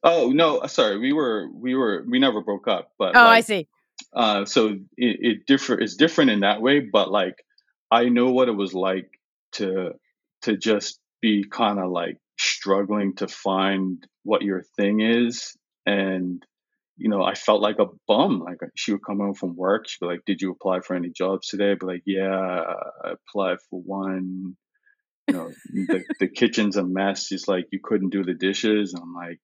Oh 0.02 0.30
no, 0.30 0.58
uh, 0.58 0.66
sorry. 0.66 0.98
We 0.98 1.12
were 1.12 1.48
we 1.54 1.74
were 1.74 2.04
we 2.08 2.18
never 2.18 2.40
broke 2.40 2.66
up, 2.66 2.90
but 2.98 3.14
oh, 3.16 3.20
like, 3.20 3.28
I 3.28 3.40
see. 3.42 3.68
Uh, 4.12 4.44
so 4.44 4.70
it, 4.96 5.18
it 5.20 5.46
differ 5.46 5.78
it's 5.78 5.94
different 5.94 6.30
in 6.30 6.40
that 6.40 6.60
way, 6.60 6.80
but 6.80 7.10
like 7.10 7.44
I 7.90 8.08
know 8.08 8.30
what 8.30 8.48
it 8.48 8.56
was 8.56 8.74
like 8.74 9.20
to 9.52 9.92
to 10.42 10.56
just 10.56 10.98
be 11.22 11.44
kind 11.50 11.78
of 11.78 11.90
like 11.90 12.18
struggling 12.38 13.14
to 13.16 13.28
find 13.28 14.06
what 14.24 14.42
your 14.42 14.62
thing 14.76 15.00
is, 15.00 15.56
and 15.86 16.44
you 16.98 17.08
know 17.08 17.22
I 17.22 17.34
felt 17.34 17.62
like 17.62 17.78
a 17.78 17.86
bum. 18.06 18.40
Like 18.40 18.58
she 18.74 18.92
would 18.92 19.04
come 19.06 19.20
home 19.20 19.34
from 19.34 19.56
work, 19.56 19.88
she'd 19.88 20.00
be 20.00 20.06
like, 20.06 20.24
"Did 20.26 20.42
you 20.42 20.50
apply 20.50 20.80
for 20.80 20.94
any 20.94 21.10
jobs 21.10 21.48
today?" 21.48 21.70
I'd 21.70 21.78
be 21.78 21.86
like, 21.86 22.02
"Yeah, 22.04 22.64
I 23.04 23.12
applied 23.12 23.58
for 23.70 23.80
one." 23.80 24.56
You 25.28 25.34
know, 25.34 25.50
the 25.72 26.04
the 26.20 26.28
kitchen's 26.28 26.76
a 26.76 26.84
mess. 26.84 27.26
She's 27.26 27.48
like, 27.48 27.66
"You 27.72 27.80
couldn't 27.82 28.10
do 28.10 28.24
the 28.24 28.34
dishes." 28.34 28.92
I'm 28.94 29.14
like 29.14 29.38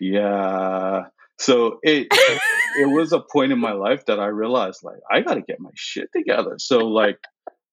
yeah. 0.00 1.04
So 1.38 1.78
it 1.82 2.08
it 2.10 2.86
was 2.86 3.12
a 3.12 3.20
point 3.20 3.52
in 3.52 3.58
my 3.58 3.72
life 3.72 4.06
that 4.06 4.18
I 4.18 4.26
realized 4.26 4.80
like 4.82 5.00
I 5.10 5.20
got 5.20 5.34
to 5.34 5.42
get 5.42 5.60
my 5.60 5.70
shit 5.74 6.08
together. 6.14 6.56
So 6.58 6.78
like 6.78 7.18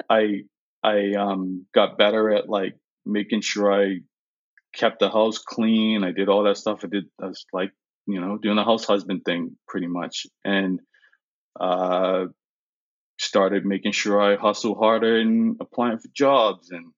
I 0.09 0.43
I 0.83 1.13
um 1.13 1.65
got 1.73 1.97
better 1.97 2.31
at 2.31 2.49
like 2.49 2.75
making 3.07 3.41
sure 3.41 3.71
I 3.71 3.99
kept 4.73 4.99
the 4.99 5.09
house 5.09 5.39
clean. 5.39 6.03
I 6.03 6.11
did 6.11 6.29
all 6.29 6.43
that 6.43 6.57
stuff. 6.57 6.81
I 6.83 6.87
did 6.87 7.05
I 7.21 7.27
was 7.27 7.45
like, 7.53 7.71
you 8.05 8.21
know, 8.21 8.37
doing 8.37 8.55
the 8.55 8.63
house 8.63 8.85
husband 8.85 9.21
thing 9.25 9.57
pretty 9.67 9.87
much 9.87 10.27
and 10.43 10.79
uh 11.59 12.25
started 13.19 13.65
making 13.65 13.91
sure 13.91 14.21
I 14.21 14.35
hustle 14.35 14.75
harder 14.75 15.17
and 15.19 15.57
applying 15.59 15.97
for 15.97 16.09
jobs 16.13 16.69
and 16.69 16.93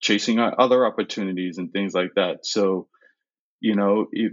chasing 0.00 0.38
other 0.38 0.86
opportunities 0.86 1.58
and 1.58 1.70
things 1.70 1.92
like 1.92 2.12
that. 2.16 2.46
So, 2.46 2.88
you 3.60 3.76
know, 3.76 4.06
it, 4.10 4.32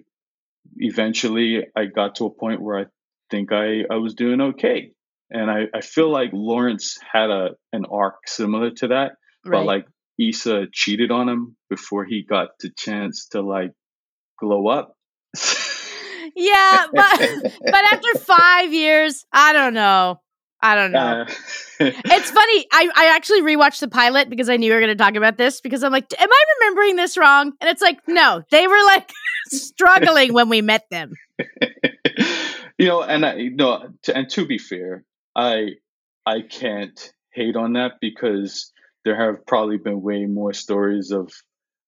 eventually 0.78 1.66
I 1.76 1.86
got 1.86 2.16
to 2.16 2.26
a 2.26 2.30
point 2.34 2.62
where 2.62 2.80
I 2.80 2.86
think 3.30 3.52
I, 3.52 3.82
I 3.92 3.98
was 3.98 4.14
doing 4.14 4.40
okay. 4.42 4.92
And 5.30 5.52
I, 5.52 5.64
I 5.74 5.82
feel 5.82 6.10
like 6.10 6.30
Lawrence 6.32 6.98
had 7.12 7.30
a 7.30 7.50
an 7.74 7.84
arc 7.92 8.28
similar 8.28 8.72
to 8.72 8.88
that. 8.90 9.14
Right. 9.46 9.60
But 9.60 9.66
like 9.66 9.86
Issa 10.20 10.68
cheated 10.72 11.12
on 11.12 11.30
him 11.30 11.56
before 11.70 12.06
he 12.06 12.24
got 12.24 12.50
the 12.60 12.72
chance 12.76 13.28
to 13.30 13.42
like 13.42 13.72
glow 14.40 14.68
up. 14.68 14.96
yeah, 16.36 16.86
but 16.94 17.20
but 17.60 17.94
after 17.94 18.20
five 18.20 18.74
years, 18.74 19.26
I 19.32 19.54
don't 19.54 19.74
know. 19.74 20.20
I 20.62 20.76
don't 20.76 20.92
know. 20.92 21.00
Uh, 21.00 21.26
it's 21.80 22.32
funny. 22.32 22.66
I, 22.72 22.90
I 22.96 23.16
actually 23.16 23.42
rewatched 23.42 23.80
the 23.80 23.88
pilot 23.88 24.30
because 24.30 24.50
I 24.50 24.58
knew 24.58 24.72
we 24.72 24.76
were 24.76 24.82
going 24.82 24.98
to 24.98 25.02
talk 25.02 25.16
about 25.16 25.38
this 25.38 25.62
because 25.62 25.84
I'm 25.84 25.92
like, 25.92 26.12
am 26.20 26.30
I 26.32 26.44
remembering 26.60 26.96
this 26.96 27.18
wrong? 27.18 27.54
And 27.62 27.70
it's 27.70 27.82
like, 27.82 28.00
no, 28.08 28.42
they 28.50 28.68
were 28.68 28.84
like 28.86 29.12
struggling 29.50 30.34
when 30.34 30.50
we 30.50 30.62
met 30.62 30.86
them. 30.90 31.14
you 32.78 32.88
know, 32.88 33.04
and 33.04 33.26
I, 33.26 33.36
you 33.36 33.56
know, 33.56 33.90
to, 34.04 34.18
and 34.18 34.30
to 34.32 34.48
be 34.48 34.58
fair, 34.58 35.04
I 35.36 35.76
I 36.26 36.42
can't 36.42 37.00
hate 37.34 37.56
on 37.56 37.74
that 37.74 37.94
because 38.02 38.72
there 39.08 39.16
have 39.16 39.46
probably 39.46 39.78
been 39.78 40.02
way 40.02 40.26
more 40.26 40.52
stories 40.52 41.12
of 41.12 41.32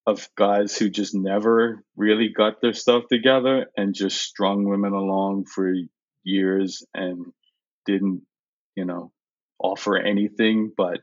of 0.06 0.26
guys 0.36 0.74
who 0.78 0.88
just 0.88 1.14
never 1.14 1.84
really 1.94 2.30
got 2.34 2.62
their 2.62 2.72
stuff 2.72 3.04
together 3.10 3.66
and 3.76 3.94
just 3.94 4.22
strung 4.22 4.64
women 4.64 4.94
along 4.94 5.44
for 5.44 5.70
years 6.24 6.82
and 6.94 7.26
didn't, 7.84 8.22
you 8.74 8.86
know, 8.86 9.12
offer 9.62 9.98
anything 9.98 10.72
but 10.74 11.00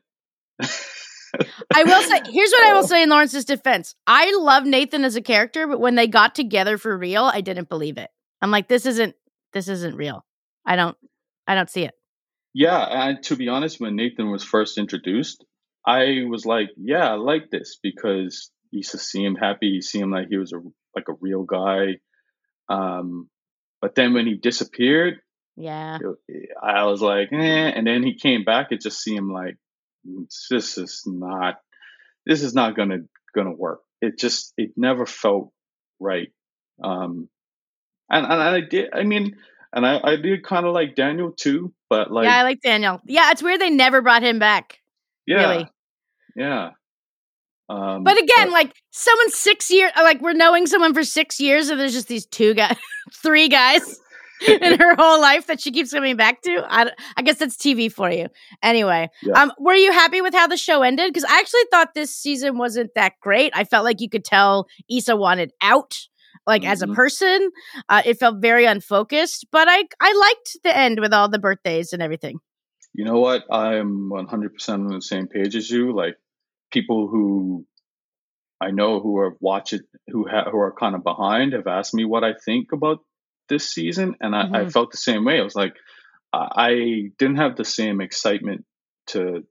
I 0.59 1.83
will 1.83 2.01
say 2.01 2.21
here's 2.31 2.49
what 2.51 2.65
I 2.65 2.73
will 2.73 2.87
say 2.87 3.03
in 3.03 3.09
Lawrence's 3.09 3.45
defense. 3.45 3.93
I 4.07 4.35
love 4.35 4.65
Nathan 4.65 5.03
as 5.03 5.15
a 5.15 5.21
character, 5.21 5.67
but 5.67 5.79
when 5.79 5.93
they 5.93 6.07
got 6.07 6.33
together 6.33 6.79
for 6.79 6.97
real, 6.97 7.25
I 7.25 7.41
didn't 7.41 7.69
believe 7.69 7.99
it. 7.99 8.09
I'm 8.41 8.49
like, 8.49 8.67
this 8.67 8.87
isn't 8.87 9.15
this 9.53 9.67
isn't 9.67 9.95
real. 9.95 10.25
I 10.65 10.75
don't 10.75 10.97
I 11.45 11.53
don't 11.53 11.69
see 11.69 11.83
it. 11.83 11.93
Yeah, 12.55 12.79
and 12.79 13.21
to 13.25 13.35
be 13.35 13.49
honest, 13.49 13.79
when 13.79 13.95
Nathan 13.95 14.31
was 14.31 14.43
first 14.43 14.79
introduced, 14.79 15.45
I 15.87 16.25
was 16.29 16.45
like, 16.45 16.69
yeah, 16.75 17.09
I 17.09 17.15
like 17.15 17.49
this 17.49 17.79
because 17.81 18.51
you 18.71 18.83
see 18.83 19.23
him 19.23 19.35
happy, 19.35 19.71
He 19.71 19.81
seemed 19.81 20.11
like 20.11 20.27
he 20.29 20.37
was 20.37 20.51
a 20.51 20.59
like 20.93 21.07
a 21.07 21.13
real 21.21 21.43
guy. 21.43 21.99
Um, 22.69 23.29
but 23.81 23.95
then 23.95 24.13
when 24.13 24.27
he 24.27 24.35
disappeared, 24.35 25.21
yeah, 25.55 25.97
I 26.61 26.83
was 26.83 27.01
like, 27.01 27.29
eh. 27.31 27.71
And 27.73 27.87
then 27.87 28.03
he 28.03 28.15
came 28.15 28.43
back, 28.43 28.67
it 28.71 28.81
just 28.81 29.01
seemed 29.01 29.31
like 29.31 29.55
this 30.49 30.77
is 30.77 31.03
not 31.05 31.55
this 32.25 32.43
is 32.43 32.53
not 32.53 32.75
gonna 32.75 32.99
gonna 33.33 33.53
work. 33.53 33.79
It 34.01 34.19
just 34.19 34.53
it 34.57 34.71
never 34.75 35.05
felt 35.05 35.53
right. 36.01 36.33
Um, 36.83 37.29
and 38.11 38.25
and 38.25 38.41
I 38.41 38.59
did. 38.59 38.89
I 38.93 39.03
mean, 39.03 39.37
and 39.71 39.87
I 39.87 40.01
I 40.03 40.15
did 40.17 40.43
kind 40.43 40.65
of 40.65 40.73
like 40.73 40.95
Daniel 40.95 41.31
too, 41.31 41.73
but 41.89 42.11
like 42.11 42.25
yeah, 42.25 42.39
I 42.39 42.43
like 42.43 42.61
Daniel. 42.61 42.99
Yeah, 43.05 43.31
it's 43.31 43.41
weird 43.41 43.61
they 43.61 43.69
never 43.69 44.01
brought 44.01 44.23
him 44.23 44.37
back. 44.37 44.79
Yeah, 45.25 45.49
really. 45.49 45.69
Yeah. 46.37 46.69
Um, 47.69 48.03
but 48.03 48.17
again, 48.17 48.47
but, 48.47 48.51
like 48.51 48.75
someone 48.91 49.29
six 49.31 49.69
years, 49.69 49.91
like 49.97 50.21
we're 50.21 50.33
knowing 50.33 50.67
someone 50.67 50.93
for 50.93 51.03
six 51.03 51.39
years, 51.39 51.69
and 51.69 51.79
there's 51.79 51.93
just 51.93 52.07
these 52.07 52.25
two 52.25 52.53
guys, 52.53 52.77
three 53.13 53.49
guys 53.49 53.99
in 54.47 54.79
her 54.79 54.95
whole 54.95 55.19
life 55.19 55.47
that 55.47 55.59
she 55.59 55.71
keeps 55.71 55.91
coming 55.91 56.15
back 56.15 56.41
to. 56.43 56.65
I, 56.69 56.91
I 57.17 57.21
guess 57.23 57.37
that's 57.37 57.57
TV 57.57 57.91
for 57.91 58.09
you. 58.09 58.27
Anyway, 58.63 59.09
yeah. 59.21 59.41
um, 59.41 59.51
were 59.59 59.73
you 59.73 59.91
happy 59.91 60.21
with 60.21 60.33
how 60.33 60.47
the 60.47 60.57
show 60.57 60.81
ended? 60.81 61.11
Because 61.11 61.25
I 61.29 61.39
actually 61.39 61.65
thought 61.71 61.93
this 61.93 62.15
season 62.15 62.57
wasn't 62.57 62.91
that 62.95 63.13
great. 63.21 63.51
I 63.55 63.63
felt 63.63 63.83
like 63.83 63.99
you 63.99 64.09
could 64.09 64.23
tell 64.23 64.67
Issa 64.89 65.15
wanted 65.15 65.51
out. 65.61 65.97
Like 66.45 66.61
mm-hmm. 66.61 66.71
as 66.71 66.81
a 66.81 66.85
mm-hmm. 66.85 66.95
person, 66.95 67.49
uh, 67.89 68.03
it 68.05 68.19
felt 68.19 68.37
very 68.41 68.65
unfocused. 68.65 69.47
But 69.51 69.67
I 69.69 69.83
I 69.99 70.13
liked 70.13 70.57
the 70.63 70.75
end 70.75 70.99
with 71.01 71.13
all 71.13 71.27
the 71.27 71.39
birthdays 71.39 71.91
and 71.91 72.01
everything. 72.01 72.39
You 72.93 73.03
know 73.03 73.19
what? 73.19 73.43
I'm 73.51 74.09
100 74.09 74.53
percent 74.53 74.83
on 74.83 74.93
the 74.93 75.01
same 75.01 75.27
page 75.27 75.55
as 75.57 75.69
you. 75.69 75.93
Like 75.93 76.15
people 76.71 77.07
who 77.07 77.65
I 78.59 78.71
know 78.71 78.99
who 78.99 79.17
are 79.17 79.37
watch 79.39 79.73
it, 79.73 79.83
who 80.07 80.27
ha- 80.27 80.49
who 80.49 80.57
are 80.57 80.73
kind 80.73 80.95
of 80.95 81.03
behind, 81.03 81.53
have 81.53 81.67
asked 81.67 81.93
me 81.93 82.05
what 82.05 82.23
I 82.23 82.33
think 82.33 82.71
about 82.71 82.99
this 83.49 83.69
season, 83.69 84.15
and 84.19 84.35
I, 84.35 84.43
mm-hmm. 84.43 84.55
I 84.55 84.69
felt 84.69 84.91
the 84.91 84.97
same 84.97 85.25
way. 85.25 85.39
I 85.39 85.43
was 85.43 85.55
like, 85.55 85.75
I 86.33 87.11
didn't 87.17 87.37
have 87.37 87.55
the 87.55 87.65
same 87.65 88.01
excitement 88.01 88.65
to 89.07 89.43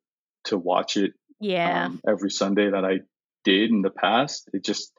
to 0.44 0.58
watch 0.58 0.96
it, 0.96 1.12
yeah, 1.40 1.86
um, 1.86 2.00
every 2.08 2.30
Sunday 2.30 2.70
that 2.70 2.84
I 2.84 3.00
did 3.44 3.70
in 3.70 3.82
the 3.82 3.90
past. 3.90 4.48
It 4.52 4.64
just, 4.64 4.92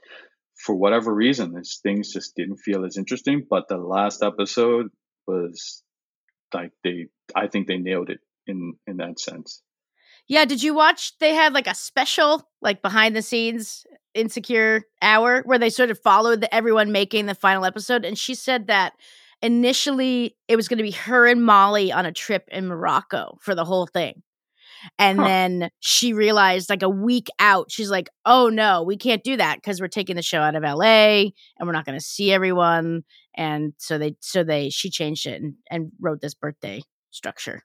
for 0.56 0.76
whatever 0.76 1.14
reason, 1.14 1.54
this 1.54 1.80
things 1.84 2.12
just 2.12 2.36
didn't 2.36 2.58
feel 2.58 2.86
as 2.86 2.98
interesting. 2.98 3.46
But 3.50 3.68
the 3.68 3.78
last 3.78 4.24
episode 4.24 4.88
was 5.28 5.84
like 6.54 6.72
they, 6.84 7.08
I 7.36 7.48
think 7.48 7.68
they 7.68 7.78
nailed 7.78 8.10
it 8.10 8.20
in 8.48 8.74
in 8.88 8.98
that 8.98 9.20
sense. 9.20 9.62
Yeah, 10.28 10.46
did 10.46 10.62
you 10.62 10.74
watch? 10.74 11.18
They 11.20 11.34
had 11.34 11.54
like 11.54 11.68
a 11.68 11.76
special, 11.76 12.48
like 12.62 12.82
behind 12.82 13.16
the 13.16 13.22
scenes 13.22 13.86
insecure 14.14 14.84
hour 15.02 15.42
where 15.46 15.60
they 15.60 15.70
sort 15.70 15.92
of 15.92 16.00
followed 16.00 16.42
the, 16.42 16.54
everyone 16.54 16.92
making 16.92 17.28
the 17.28 17.36
final 17.36 17.66
episode, 17.66 18.04
and 18.04 18.18
she 18.18 18.36
said 18.36 18.68
that 18.68 18.94
initially 19.42 20.36
it 20.48 20.56
was 20.56 20.68
going 20.68 20.78
to 20.78 20.84
be 20.84 20.92
her 20.92 21.28
and 21.28 21.46
Molly 21.46 21.92
on 21.92 22.06
a 22.06 22.12
trip 22.12 22.48
in 22.52 22.68
Morocco 22.68 23.38
for 23.42 23.56
the 23.56 23.66
whole 23.66 23.88
thing. 23.88 24.24
And 25.00 25.20
huh. 25.20 25.26
then 25.26 25.70
she 25.80 26.14
realized 26.14 26.70
like 26.70 26.84
a 26.84 26.90
week 26.90 27.28
out, 27.40 27.72
she's 27.72 27.90
like, 27.90 28.10
oh 28.26 28.50
no, 28.50 28.84
we 28.84 28.98
can't 28.98 29.24
do 29.24 29.38
that 29.38 29.58
because 29.58 29.82
we're 29.82 29.88
taking 29.88 30.16
the 30.16 30.22
show 30.22 30.40
out 30.40 30.56
of 30.56 30.64
LA 30.64 31.32
and 31.58 31.66
we're 31.66 31.72
not 31.72 31.86
going 31.86 31.98
to 31.98 32.04
see 32.04 32.32
everyone. 32.32 33.04
And 33.36 33.74
so 33.78 33.98
they, 33.98 34.16
so 34.20 34.44
they, 34.44 34.70
she 34.70 34.90
changed 34.90 35.26
it 35.26 35.42
and, 35.42 35.56
and 35.70 35.92
wrote 36.00 36.22
this 36.22 36.36
birthday 36.36 36.82
structure. 37.12 37.64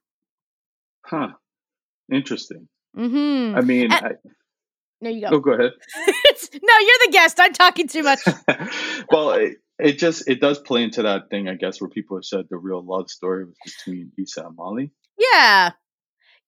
Huh. 1.05 1.33
Interesting. 2.11 2.69
Mm-hmm. 2.97 3.57
I 3.57 3.61
mean, 3.61 3.93
and, 3.93 3.95
I, 3.95 4.11
no, 5.01 5.11
you 5.11 5.21
go. 5.23 5.29
Oh, 5.33 5.41
go 5.41 5.53
ahead. 5.53 5.73
no, 5.97 6.79
you're 6.79 6.99
the 7.07 7.11
guest. 7.13 7.41
I'm 7.41 7.53
talking 7.53 7.89
too 7.89 8.03
much. 8.03 8.21
well, 9.11 9.33
it, 9.33 9.57
it, 9.79 9.99
just 9.99 10.29
it 10.29 10.41
does 10.41 10.59
play 10.59 10.83
into 10.83 11.03
that 11.03 11.31
thing, 11.31 11.49
I 11.49 11.55
guess, 11.55 11.81
where 11.81 11.91
people 11.91 12.17
have 12.17 12.25
said 12.25 12.47
the 12.51 12.57
real 12.57 12.85
love 12.85 13.11
story 13.11 13.45
was 13.45 13.57
between 13.65 14.13
Issa 14.19 14.47
and 14.47 14.57
Molly. 14.57 14.91
Yeah, 15.19 15.73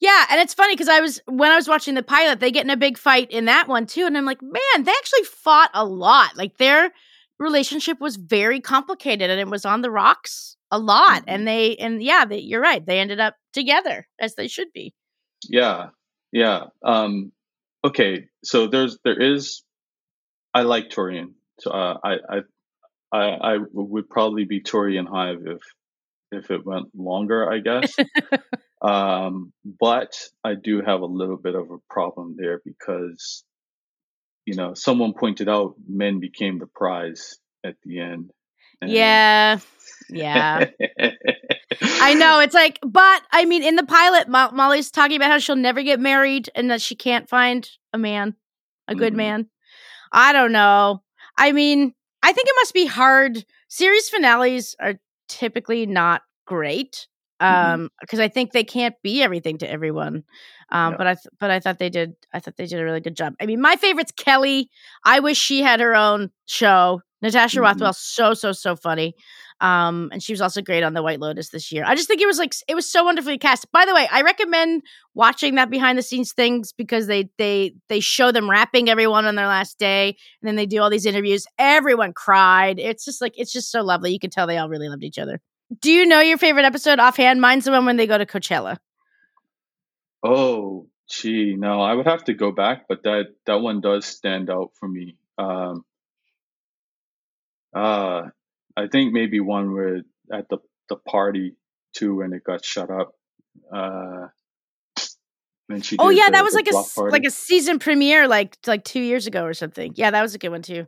yeah, 0.00 0.26
and 0.30 0.40
it's 0.40 0.54
funny 0.54 0.74
because 0.74 0.88
I 0.88 1.00
was 1.00 1.20
when 1.26 1.50
I 1.50 1.56
was 1.56 1.66
watching 1.66 1.94
the 1.94 2.02
pilot, 2.02 2.40
they 2.40 2.50
get 2.50 2.64
in 2.64 2.70
a 2.70 2.76
big 2.76 2.98
fight 2.98 3.30
in 3.30 3.46
that 3.46 3.68
one 3.68 3.86
too, 3.86 4.04
and 4.04 4.18
I'm 4.18 4.24
like, 4.24 4.42
man, 4.42 4.84
they 4.84 4.92
actually 4.92 5.24
fought 5.24 5.70
a 5.72 5.84
lot. 5.84 6.36
Like 6.36 6.58
their 6.58 6.92
relationship 7.38 8.00
was 8.00 8.16
very 8.16 8.60
complicated, 8.60 9.30
and 9.30 9.40
it 9.40 9.48
was 9.48 9.64
on 9.64 9.82
the 9.82 9.90
rocks 9.90 10.56
a 10.70 10.78
lot. 10.78 11.22
Mm-hmm. 11.22 11.30
And 11.30 11.48
they 11.48 11.76
and 11.76 12.02
yeah, 12.02 12.24
they, 12.24 12.38
you're 12.38 12.60
right. 12.60 12.84
They 12.84 13.00
ended 13.00 13.18
up 13.20 13.36
together 13.52 14.06
as 14.20 14.34
they 14.34 14.48
should 14.48 14.72
be. 14.74 14.94
Yeah, 15.50 15.88
yeah. 16.32 16.64
Um, 16.82 17.32
okay, 17.84 18.26
so 18.44 18.66
there's 18.66 18.98
there 19.04 19.20
is. 19.20 19.62
I 20.54 20.62
like 20.62 20.90
Tori 20.90 21.18
and 21.18 21.32
so 21.60 21.70
uh, 21.70 21.98
I 22.04 22.14
I 22.30 22.40
I 23.12 23.54
I 23.54 23.58
would 23.72 24.08
probably 24.08 24.44
be 24.44 24.60
Tori 24.60 24.96
and 24.98 25.08
Hive 25.08 25.46
if 25.46 25.60
if 26.32 26.50
it 26.50 26.66
went 26.66 26.88
longer, 26.96 27.50
I 27.50 27.60
guess. 27.60 27.94
um, 28.82 29.52
but 29.80 30.14
I 30.42 30.54
do 30.54 30.82
have 30.82 31.00
a 31.00 31.06
little 31.06 31.36
bit 31.36 31.54
of 31.54 31.70
a 31.70 31.78
problem 31.88 32.36
there 32.38 32.60
because, 32.64 33.44
you 34.46 34.54
know, 34.56 34.74
someone 34.74 35.14
pointed 35.14 35.48
out 35.48 35.74
men 35.88 36.20
became 36.20 36.58
the 36.58 36.66
prize 36.66 37.38
at 37.64 37.76
the 37.84 38.00
end. 38.00 38.30
And, 38.80 38.90
yeah, 38.90 39.58
yeah. 40.08 40.66
I 41.82 42.14
know. 42.14 42.40
It's 42.40 42.54
like, 42.54 42.78
but 42.82 43.22
I 43.32 43.44
mean, 43.44 43.62
in 43.62 43.76
the 43.76 43.84
pilot, 43.84 44.28
Mo- 44.28 44.50
Molly's 44.52 44.90
talking 44.90 45.16
about 45.16 45.30
how 45.30 45.38
she'll 45.38 45.56
never 45.56 45.82
get 45.82 46.00
married 46.00 46.50
and 46.54 46.70
that 46.70 46.82
she 46.82 46.94
can't 46.94 47.28
find 47.28 47.68
a 47.92 47.98
man, 47.98 48.34
a 48.88 48.94
good 48.94 49.12
mm-hmm. 49.12 49.18
man. 49.18 49.50
I 50.12 50.32
don't 50.32 50.52
know. 50.52 51.02
I 51.36 51.52
mean, 51.52 51.92
I 52.22 52.32
think 52.32 52.48
it 52.48 52.54
must 52.56 52.74
be 52.74 52.86
hard. 52.86 53.44
Series 53.68 54.08
finales 54.08 54.76
are 54.80 54.94
typically 55.28 55.86
not 55.86 56.22
great 56.46 57.06
mm-hmm. 57.40 57.72
um 57.72 57.90
because 58.00 58.18
mm-hmm. 58.18 58.24
I 58.24 58.28
think 58.28 58.52
they 58.52 58.64
can't 58.64 58.94
be 59.02 59.22
everything 59.22 59.58
to 59.58 59.70
everyone. 59.70 60.24
Um 60.70 60.92
yeah. 60.92 60.96
but 60.96 61.06
I 61.06 61.14
th- 61.14 61.34
but 61.40 61.50
I 61.50 61.60
thought 61.60 61.78
they 61.78 61.90
did 61.90 62.14
I 62.32 62.40
thought 62.40 62.56
they 62.56 62.66
did 62.66 62.80
a 62.80 62.84
really 62.84 63.00
good 63.00 63.16
job. 63.16 63.34
I 63.40 63.46
mean, 63.46 63.60
my 63.60 63.76
favorite's 63.76 64.12
Kelly. 64.12 64.70
I 65.04 65.20
wish 65.20 65.38
she 65.38 65.62
had 65.62 65.80
her 65.80 65.94
own 65.94 66.30
show. 66.46 67.00
Natasha 67.22 67.56
mm-hmm. 67.56 67.64
Rothwell 67.64 67.92
so 67.92 68.34
so 68.34 68.52
so 68.52 68.76
funny. 68.76 69.14
Um, 69.60 70.10
and 70.12 70.22
she 70.22 70.32
was 70.32 70.40
also 70.40 70.60
great 70.60 70.82
on 70.82 70.94
the 70.94 71.02
White 71.02 71.20
Lotus 71.20 71.48
this 71.50 71.70
year. 71.70 71.84
I 71.86 71.94
just 71.94 72.08
think 72.08 72.20
it 72.20 72.26
was 72.26 72.38
like 72.38 72.54
it 72.68 72.74
was 72.74 72.90
so 72.90 73.04
wonderfully 73.04 73.38
cast. 73.38 73.70
By 73.72 73.86
the 73.86 73.94
way, 73.94 74.08
I 74.10 74.22
recommend 74.22 74.82
watching 75.14 75.54
that 75.54 75.70
behind 75.70 75.96
the 75.96 76.02
scenes 76.02 76.32
things 76.32 76.72
because 76.72 77.06
they 77.06 77.30
they 77.38 77.74
they 77.88 78.00
show 78.00 78.32
them 78.32 78.50
wrapping 78.50 78.88
everyone 78.88 79.26
on 79.26 79.36
their 79.36 79.46
last 79.46 79.78
day, 79.78 80.08
and 80.08 80.48
then 80.48 80.56
they 80.56 80.66
do 80.66 80.82
all 80.82 80.90
these 80.90 81.06
interviews. 81.06 81.46
Everyone 81.58 82.12
cried. 82.12 82.78
It's 82.78 83.04
just 83.04 83.20
like 83.20 83.34
it's 83.36 83.52
just 83.52 83.70
so 83.70 83.82
lovely. 83.82 84.12
You 84.12 84.18
can 84.18 84.30
tell 84.30 84.46
they 84.46 84.58
all 84.58 84.68
really 84.68 84.88
loved 84.88 85.04
each 85.04 85.18
other. 85.18 85.40
Do 85.80 85.90
you 85.90 86.04
know 86.04 86.20
your 86.20 86.38
favorite 86.38 86.64
episode 86.64 86.98
offhand? 86.98 87.40
Mine's 87.40 87.64
the 87.64 87.70
one 87.70 87.86
when 87.86 87.96
they 87.96 88.06
go 88.06 88.18
to 88.18 88.26
Coachella. 88.26 88.78
Oh, 90.22 90.88
gee, 91.08 91.54
no, 91.56 91.80
I 91.80 91.94
would 91.94 92.06
have 92.06 92.24
to 92.24 92.34
go 92.34 92.50
back, 92.50 92.86
but 92.88 93.04
that 93.04 93.34
that 93.46 93.60
one 93.60 93.80
does 93.80 94.04
stand 94.04 94.50
out 94.50 94.72
for 94.74 94.88
me. 94.88 95.16
Um, 95.38 95.84
uh, 97.74 98.28
I 98.76 98.86
think 98.88 99.12
maybe 99.12 99.40
one 99.40 99.72
where 99.72 100.02
at 100.32 100.48
the 100.48 100.58
the 100.88 100.96
party 100.96 101.56
too, 101.94 102.16
when 102.16 102.32
it 102.32 102.42
got 102.44 102.64
shut 102.64 102.90
up. 102.90 103.12
Uh, 103.72 104.26
Oh 105.98 106.10
yeah, 106.10 106.26
the- 106.26 106.32
that 106.32 106.44
was 106.44 106.52
like 106.54 106.68
a 106.68 106.72
party. 106.72 107.10
like 107.12 107.24
a 107.24 107.30
season 107.30 107.78
premiere 107.78 108.28
like 108.28 108.58
like 108.66 108.84
2 108.84 109.00
years 109.00 109.26
ago 109.26 109.44
or 109.44 109.54
something. 109.54 109.92
Yeah, 109.96 110.10
that 110.10 110.20
was 110.20 110.34
a 110.34 110.38
good 110.38 110.50
one 110.50 110.60
too. 110.62 110.86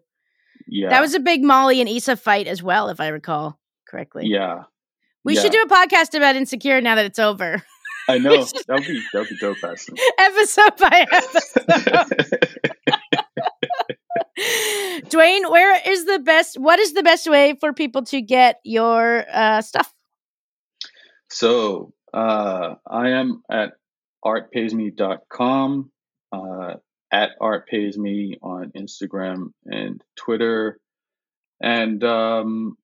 yeah. 0.69 0.91
That 0.91 1.01
was 1.01 1.15
a 1.15 1.21
big 1.21 1.43
Molly 1.43 1.81
and 1.81 1.89
Issa 1.89 2.17
fight 2.17 2.47
as 2.47 2.63
well 2.63 2.89
if 2.91 3.01
I 3.01 3.09
recall 3.09 3.59
correctly. 3.89 4.27
yeah. 4.27 4.65
We 5.25 5.35
yeah. 5.35 5.41
should 5.43 5.53
do 5.53 5.63
a 5.63 5.69
podcast 5.69 6.15
about 6.17 6.37
Insecure 6.37 6.81
now 6.83 6.95
that 6.97 7.07
it's 7.07 7.19
over. 7.19 7.63
I 8.09 8.19
know 8.19 8.45
that 8.45 8.65
would 8.69 8.87
be 8.87 9.03
that 9.13 9.19
would 9.21 9.29
be 9.31 9.37
dope, 9.39 9.57
Aston. 9.65 9.97
episode 10.19 10.77
by 10.77 11.07
episode. 11.11 12.59
Dwayne, 15.09 15.51
where 15.51 15.81
is 15.87 16.05
the 16.05 16.19
best 16.19 16.59
what 16.59 16.79
is 16.79 16.93
the 16.93 17.03
best 17.03 17.29
way 17.29 17.57
for 17.59 17.73
people 17.73 18.03
to 18.05 18.21
get 18.21 18.61
your 18.65 19.25
uh 19.33 19.63
stuff? 19.63 19.93
So 21.31 21.93
uh, 22.13 22.75
I 22.87 23.11
am 23.11 23.43
at 23.51 23.73
artpaysme.com, 24.25 25.91
uh, 26.33 26.75
at 27.13 27.31
artpaysme 27.41 28.39
on 28.43 28.73
Instagram 28.77 29.53
and 29.65 30.03
Twitter, 30.17 30.79
and 31.61 32.03
um, 32.05 32.77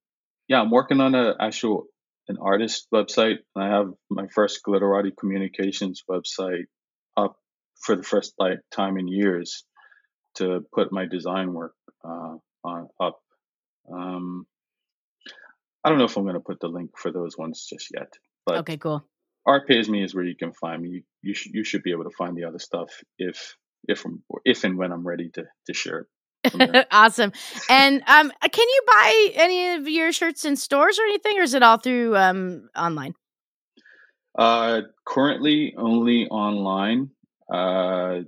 yeah, 0.49 0.61
I'm 0.61 0.71
working 0.71 1.01
on 1.01 1.15
an 1.15 1.35
actual 1.41 1.87
an 2.29 2.39
artist 2.41 2.87
website. 2.95 3.39
I 3.57 3.69
have 3.69 3.93
my 4.11 4.27
first 4.29 4.61
Glitterati 4.67 5.17
Communications 5.17 6.03
website 6.09 6.65
up 7.17 7.37
for 7.81 7.97
the 7.97 8.03
first 8.03 8.35
like 8.39 8.61
time 8.71 8.97
in 8.97 9.09
years 9.09 9.65
to 10.37 10.65
put 10.73 10.93
my 10.93 11.07
design 11.07 11.53
work 11.53 11.75
uh, 12.05 12.37
on 12.65 12.89
up. 13.01 13.21
Um, 13.93 14.47
I 15.85 15.89
don't 15.89 15.99
know 15.99 16.05
if 16.05 16.17
I'm 16.17 16.25
going 16.25 16.35
to 16.35 16.41
put 16.41 16.61
the 16.61 16.69
link 16.69 16.93
for 16.97 17.11
those 17.11 17.37
ones 17.37 17.67
just 17.69 17.89
yet, 17.95 18.13
but 18.47 18.59
Okay, 18.59 18.77
cool. 18.77 19.05
Art 19.47 19.67
Pays 19.67 19.89
Me 19.89 20.05
is 20.05 20.15
where 20.15 20.25
you 20.25 20.37
can 20.37 20.53
find 20.53 20.83
me. 20.83 20.89
You 20.89 21.03
you, 21.23 21.35
sh- 21.35 21.51
you 21.53 21.65
should 21.65 21.83
be 21.83 21.91
able 21.91 22.05
to 22.05 22.17
find 22.17 22.37
the 22.37 22.45
other 22.45 22.59
stuff 22.59 22.91
if 23.19 23.57
if 23.89 24.05
I'm, 24.05 24.23
if 24.45 24.65
and 24.65 24.79
when 24.79 24.93
I'm 24.93 25.07
ready 25.07 25.31
to 25.31 25.45
to 25.67 25.75
share 25.75 26.07
it. 26.45 26.87
awesome. 26.91 27.33
And 27.69 28.03
um 28.07 28.33
can 28.51 28.69
you 28.69 28.83
buy 28.87 29.29
any 29.35 29.75
of 29.75 29.89
your 29.89 30.13
shirts 30.13 30.45
in 30.45 30.57
stores 30.57 30.99
or 30.99 31.03
anything 31.03 31.39
or 31.39 31.43
is 31.43 31.55
it 31.55 31.63
all 31.63 31.79
through 31.79 32.17
um 32.17 32.69
online? 32.77 33.15
uh, 34.39 34.83
currently 35.05 35.75
only 35.77 36.27
online. 36.29 37.11
Uh, 37.53 38.21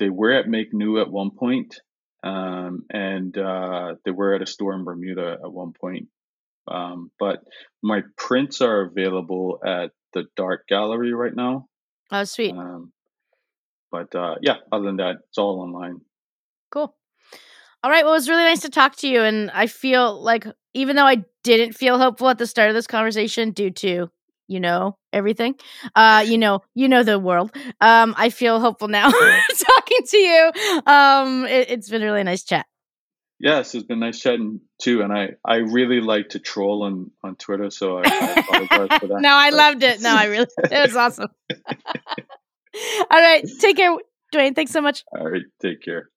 they 0.00 0.10
were 0.10 0.32
at 0.32 0.48
Make 0.48 0.74
New 0.74 1.00
at 1.00 1.10
one 1.10 1.30
point, 1.30 1.76
um, 2.24 2.84
and 2.90 3.36
uh, 3.38 3.94
they 4.04 4.10
were 4.10 4.34
at 4.34 4.42
a 4.42 4.46
store 4.46 4.74
in 4.74 4.84
Bermuda 4.84 5.36
at 5.44 5.52
one 5.52 5.72
point. 5.78 6.08
Um, 6.66 7.10
but 7.18 7.40
my 7.82 8.02
prints 8.16 8.60
are 8.60 8.82
available 8.82 9.60
at 9.64 9.92
the 10.12 10.24
Dart 10.36 10.66
Gallery 10.68 11.12
right 11.12 11.34
now. 11.34 11.66
Oh, 12.10 12.24
sweet. 12.24 12.52
Um, 12.52 12.92
but 13.92 14.14
uh, 14.14 14.36
yeah, 14.40 14.56
other 14.72 14.86
than 14.86 14.96
that, 14.96 15.16
it's 15.28 15.38
all 15.38 15.60
online. 15.60 16.00
Cool. 16.70 16.94
All 17.82 17.90
right. 17.90 18.04
Well, 18.04 18.14
it 18.14 18.18
was 18.18 18.28
really 18.28 18.44
nice 18.44 18.62
to 18.62 18.68
talk 18.70 18.96
to 18.96 19.08
you. 19.08 19.22
And 19.22 19.50
I 19.52 19.66
feel 19.66 20.20
like 20.22 20.46
even 20.74 20.96
though 20.96 21.06
I 21.06 21.24
didn't 21.44 21.72
feel 21.72 21.98
hopeful 21.98 22.28
at 22.28 22.38
the 22.38 22.46
start 22.46 22.68
of 22.68 22.74
this 22.74 22.86
conversation 22.86 23.52
due 23.52 23.70
to, 23.70 24.10
you 24.50 24.58
know, 24.58 24.98
everything, 25.12 25.54
uh, 25.94 26.24
you 26.26 26.36
know, 26.36 26.60
you 26.74 26.88
know 26.88 27.04
the 27.04 27.18
world. 27.18 27.52
Um, 27.80 28.14
I 28.18 28.30
feel 28.30 28.58
hopeful 28.58 28.88
now 28.88 29.10
talking 29.10 30.06
to 30.08 30.16
you. 30.16 30.52
Um, 30.86 31.46
it, 31.46 31.70
it's 31.70 31.88
been 31.88 32.02
a 32.02 32.06
really 32.06 32.24
nice 32.24 32.42
chat. 32.42 32.66
Yes, 33.38 33.74
it's 33.74 33.86
been 33.86 34.00
nice 34.00 34.18
chatting 34.20 34.60
too, 34.82 35.02
and 35.02 35.12
I, 35.12 35.30
I 35.46 35.56
really 35.58 36.00
like 36.00 36.30
to 36.30 36.40
troll 36.40 36.82
on, 36.82 37.10
on 37.22 37.36
Twitter, 37.36 37.70
so 37.70 37.98
I, 37.98 38.02
I 38.04 38.66
apologize 38.68 38.98
for 38.98 39.06
that. 39.08 39.20
no, 39.20 39.30
I 39.32 39.50
loved 39.50 39.82
it. 39.82 40.02
No, 40.02 40.14
I 40.14 40.24
really, 40.24 40.46
it 40.58 40.86
was 40.86 40.96
awesome. 40.96 41.28
All 43.10 43.20
right. 43.20 43.46
Take 43.60 43.76
care, 43.76 43.96
Dwayne. 44.34 44.54
Thanks 44.54 44.72
so 44.72 44.80
much. 44.80 45.04
All 45.16 45.30
right, 45.30 45.42
take 45.62 45.80
care. 45.80 46.10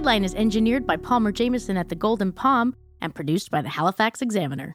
The 0.00 0.06
Tideline 0.06 0.24
is 0.24 0.34
engineered 0.34 0.86
by 0.86 0.96
Palmer 0.96 1.30
Jameson 1.30 1.76
at 1.76 1.90
the 1.90 1.94
Golden 1.94 2.32
Palm 2.32 2.74
and 3.02 3.14
produced 3.14 3.50
by 3.50 3.60
the 3.60 3.68
Halifax 3.68 4.22
Examiner. 4.22 4.74